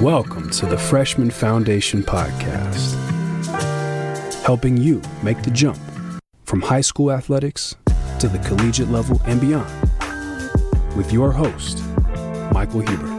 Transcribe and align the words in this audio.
Welcome 0.00 0.50
to 0.50 0.66
the 0.66 0.78
Freshman 0.78 1.30
Foundation 1.30 2.04
Podcast, 2.04 2.94
helping 4.44 4.76
you 4.76 5.02
make 5.24 5.42
the 5.42 5.50
jump 5.50 5.78
from 6.44 6.60
high 6.60 6.80
school 6.80 7.10
athletics 7.10 7.74
to 8.20 8.28
the 8.28 8.38
collegiate 8.46 8.88
level 8.88 9.20
and 9.26 9.40
beyond. 9.40 9.68
With 10.96 11.12
your 11.12 11.32
host, 11.32 11.82
Michael 12.52 12.82
Huber. 12.82 13.13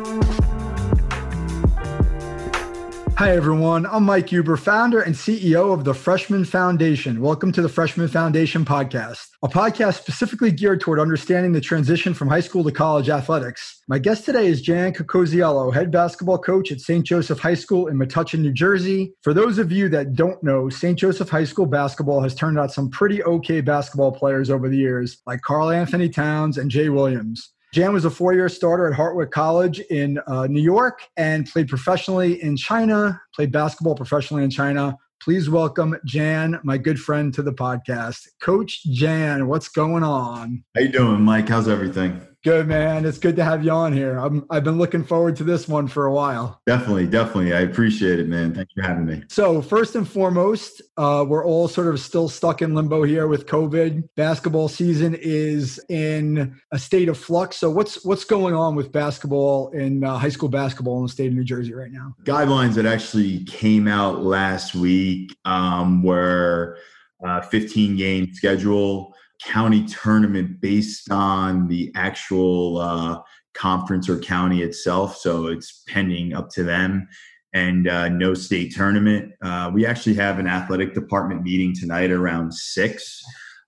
Hi, 3.18 3.32
everyone. 3.32 3.86
I'm 3.86 4.04
Mike 4.04 4.28
Huber, 4.28 4.58
founder 4.58 5.00
and 5.00 5.16
CEO 5.16 5.74
of 5.74 5.86
the 5.86 5.94
Freshman 5.94 6.44
Foundation. 6.44 7.22
Welcome 7.22 7.54
to 7.54 7.62
the 7.62 7.70
Freshman 7.70 8.10
Foundation 8.10 8.66
podcast, 8.66 9.28
a 9.42 9.48
podcast 9.48 10.00
specifically 10.00 10.52
geared 10.52 10.82
toward 10.82 11.00
understanding 11.00 11.54
the 11.54 11.62
transition 11.62 12.14
from 12.14 12.28
high 12.28 12.42
school 12.42 12.66
to 12.66 12.74
college 12.74 13.08
athletics. 13.08 13.82
My 13.88 14.00
guest 14.00 14.26
today 14.26 14.48
is 14.48 14.62
Jan 14.62 14.92
Cocozziello, 14.92 15.74
head 15.74 15.92
basketball 15.92 16.40
coach 16.40 16.74
at 16.74 16.82
St. 16.82 17.06
Joseph 17.06 17.40
High 17.40 17.54
School 17.54 17.88
in 17.88 17.98
Metuchen, 17.98 18.40
New 18.40 18.52
Jersey. 18.52 19.14
For 19.22 19.34
those 19.34 19.60
of 19.60 19.72
you 19.72 19.88
that 19.90 20.14
don't 20.14 20.44
know, 20.44 20.68
St. 20.68 21.00
Joseph 21.00 21.30
High 21.30 21.46
School 21.46 21.68
basketball 21.68 22.22
has 22.22 22.36
turned 22.36 22.60
out 22.60 22.74
some 22.74 22.90
pretty 22.90 23.24
okay 23.24 23.62
basketball 23.62 24.12
players 24.12 24.50
over 24.50 24.68
the 24.68 24.78
years, 24.78 25.22
like 25.26 25.40
Karl 25.40 25.72
Anthony 25.72 26.10
Towns 26.10 26.58
and 26.58 26.70
Jay 26.70 26.90
Williams. 26.90 27.54
Jan 27.76 27.92
was 27.92 28.06
a 28.06 28.10
four 28.10 28.34
year 28.34 28.48
starter 28.48 28.88
at 28.90 28.98
Hartwick 28.98 29.32
College 29.32 29.82
in 29.90 30.18
uh, 30.28 30.48
New 30.48 30.62
York 30.62 31.02
and 31.18 31.46
played 31.46 31.68
professionally 31.68 32.42
in 32.42 32.56
China, 32.56 33.20
played 33.36 33.52
basketball 33.52 33.96
professionally 33.96 34.46
in 34.46 34.50
China. 34.50 34.96
Please 35.22 35.50
welcome 35.50 35.94
Jan, 36.06 36.58
my 36.64 36.78
good 36.78 36.98
friend, 36.98 37.34
to 37.34 37.42
the 37.42 37.52
podcast. 37.52 38.30
Coach 38.40 38.82
Jan, 38.86 39.50
what's 39.50 39.68
going 39.68 40.04
on? 40.04 40.64
How 40.74 40.84
you 40.84 40.88
doing, 40.88 41.22
Mike? 41.22 41.50
How's 41.50 41.68
everything? 41.68 42.26
Good 42.46 42.68
man. 42.68 43.06
It's 43.06 43.18
good 43.18 43.36
to 43.38 43.44
have 43.44 43.66
you 43.66 43.72
on 43.72 43.92
here. 43.92 44.20
I'm, 44.20 44.46
I've 44.52 44.64
been 44.64 44.78
looking 44.78 45.04
forward 45.04 45.36
to 45.38 45.44
this 45.44 45.68
one 45.68 45.88
for 45.88 46.06
a 46.06 46.14
while. 46.14 46.62
Definitely, 46.68 47.08
definitely. 47.08 47.56
I 47.56 47.62
appreciate 47.62 48.20
it, 48.20 48.28
man. 48.28 48.54
Thanks 48.54 48.72
for 48.72 48.84
having 48.84 49.08
me. 49.08 49.24
So, 49.30 49.64
first 49.64 49.96
and 49.96 50.08
foremost, 50.08 50.84
uh, 50.96 51.26
we're 51.28 51.44
all 51.44 51.68
sort 51.68 51.88
of 51.88 52.00
still 52.00 52.30
stuck 52.30 52.62
in 52.62 52.76
limbo 52.76 53.02
here 53.02 53.26
with 53.28 53.48
COVID. 53.48 54.10
Basketball 54.16 54.68
season 54.68 55.18
is 55.20 55.84
in 55.90 56.56
a 56.72 56.78
state 56.78 57.10
of 57.10 57.18
flux. 57.18 57.58
So, 57.58 57.72
what's 57.72 58.06
what's 58.06 58.26
going 58.26 58.54
on 58.54 58.76
with 58.76 58.92
basketball 58.92 59.70
in 59.70 60.04
uh, 60.04 60.20
high 60.20 60.30
school 60.30 60.50
basketball 60.50 60.98
in 60.98 61.06
the 61.06 61.12
state 61.12 61.30
of 61.30 61.34
New 61.34 61.44
Jersey 61.44 61.74
right 61.74 61.92
now? 61.92 62.14
Guidelines 62.26 62.76
that 62.76 62.86
actually 62.86 63.44
came 63.46 63.88
out 63.88 64.24
last 64.24 64.76
week 64.76 65.36
um, 65.46 66.04
were 66.04 66.78
uh, 67.26 67.42
15 67.42 67.98
game 67.98 68.32
schedule 68.36 69.16
county 69.44 69.86
tournament 69.86 70.60
based 70.62 71.12
on 71.12 71.68
the 71.68 71.92
actual 71.96 72.78
uh, 72.78 73.20
conference 73.54 74.10
or 74.10 74.20
county 74.20 74.62
itself. 74.62 75.18
So 75.18 75.48
it's 75.48 75.84
pending 75.88 76.34
up 76.34 76.50
to 76.52 76.64
them. 76.64 77.08
And 77.54 77.88
uh, 77.88 78.10
no 78.10 78.34
state 78.34 78.76
tournament. 78.76 79.32
Uh, 79.42 79.72
we 79.74 79.86
actually 79.86 80.16
have 80.16 80.40
an 80.40 80.48
athletic 80.48 80.94
department 80.94 81.44
meeting 81.44 81.74
tonight 81.74 82.12
around 82.12 82.54
six, 82.54 83.24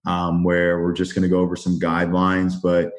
um, 0.05 0.43
where 0.43 0.81
we're 0.81 0.91
just 0.91 1.15
going 1.15 1.23
to 1.23 1.29
go 1.29 1.39
over 1.39 1.55
some 1.55 1.79
guidelines. 1.79 2.55
But 2.61 2.91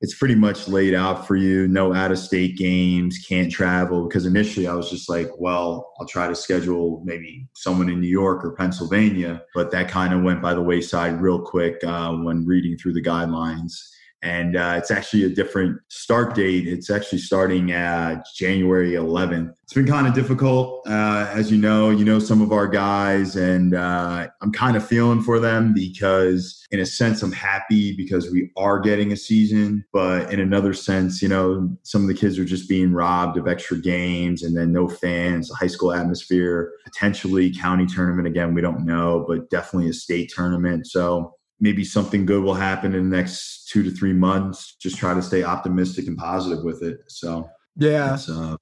it's 0.00 0.14
pretty 0.14 0.34
much 0.34 0.68
laid 0.68 0.94
out 0.94 1.26
for 1.26 1.36
you. 1.36 1.66
No 1.68 1.94
out 1.94 2.12
of 2.12 2.18
state 2.18 2.56
games, 2.56 3.18
can't 3.26 3.50
travel. 3.50 4.06
Because 4.06 4.26
initially 4.26 4.66
I 4.66 4.74
was 4.74 4.90
just 4.90 5.08
like, 5.08 5.28
well, 5.38 5.92
I'll 5.98 6.06
try 6.06 6.28
to 6.28 6.34
schedule 6.34 7.02
maybe 7.04 7.48
someone 7.54 7.88
in 7.88 8.00
New 8.00 8.08
York 8.08 8.44
or 8.44 8.54
Pennsylvania. 8.54 9.42
But 9.54 9.70
that 9.70 9.88
kind 9.88 10.12
of 10.12 10.22
went 10.22 10.42
by 10.42 10.54
the 10.54 10.62
wayside 10.62 11.20
real 11.20 11.40
quick 11.40 11.82
uh, 11.84 12.12
when 12.12 12.46
reading 12.46 12.76
through 12.76 12.92
the 12.92 13.02
guidelines 13.02 13.72
and 14.22 14.56
uh, 14.56 14.74
it's 14.76 14.90
actually 14.90 15.24
a 15.24 15.28
different 15.28 15.78
start 15.88 16.34
date. 16.34 16.66
It's 16.66 16.90
actually 16.90 17.18
starting 17.18 17.72
at 17.72 18.26
January 18.34 18.92
11th. 18.92 19.52
It's 19.62 19.72
been 19.72 19.86
kind 19.86 20.06
of 20.06 20.14
difficult, 20.14 20.86
uh, 20.86 21.28
as 21.32 21.50
you 21.50 21.58
know. 21.58 21.90
You 21.90 22.04
know 22.04 22.18
some 22.18 22.40
of 22.40 22.52
our 22.52 22.68
guys, 22.68 23.36
and 23.36 23.74
uh, 23.74 24.28
I'm 24.40 24.52
kind 24.52 24.76
of 24.76 24.86
feeling 24.86 25.22
for 25.22 25.38
them 25.38 25.74
because, 25.74 26.64
in 26.70 26.80
a 26.80 26.86
sense, 26.86 27.22
I'm 27.22 27.32
happy 27.32 27.96
because 27.96 28.30
we 28.30 28.50
are 28.56 28.78
getting 28.80 29.12
a 29.12 29.16
season. 29.16 29.84
But 29.92 30.32
in 30.32 30.40
another 30.40 30.72
sense, 30.72 31.20
you 31.20 31.28
know, 31.28 31.76
some 31.82 32.02
of 32.02 32.08
the 32.08 32.14
kids 32.14 32.38
are 32.38 32.44
just 32.44 32.68
being 32.68 32.92
robbed 32.92 33.38
of 33.38 33.48
extra 33.48 33.76
games, 33.78 34.42
and 34.42 34.56
then 34.56 34.72
no 34.72 34.88
fans, 34.88 35.48
the 35.48 35.56
high 35.56 35.66
school 35.66 35.92
atmosphere, 35.92 36.72
potentially 36.84 37.52
county 37.52 37.86
tournament 37.86 38.28
again. 38.28 38.54
We 38.54 38.62
don't 38.62 38.86
know, 38.86 39.24
but 39.28 39.50
definitely 39.50 39.90
a 39.90 39.94
state 39.94 40.32
tournament. 40.34 40.86
So 40.86 41.35
maybe 41.60 41.84
something 41.84 42.26
good 42.26 42.42
will 42.42 42.54
happen 42.54 42.94
in 42.94 43.10
the 43.10 43.16
next 43.16 43.68
two 43.68 43.82
to 43.82 43.90
three 43.90 44.12
months. 44.12 44.76
Just 44.76 44.98
try 44.98 45.14
to 45.14 45.22
stay 45.22 45.42
optimistic 45.42 46.06
and 46.06 46.16
positive 46.16 46.64
with 46.64 46.82
it. 46.82 46.98
So 47.08 47.48
yeah, 47.76 48.14
it's, 48.14 48.28
uh, 48.28 48.56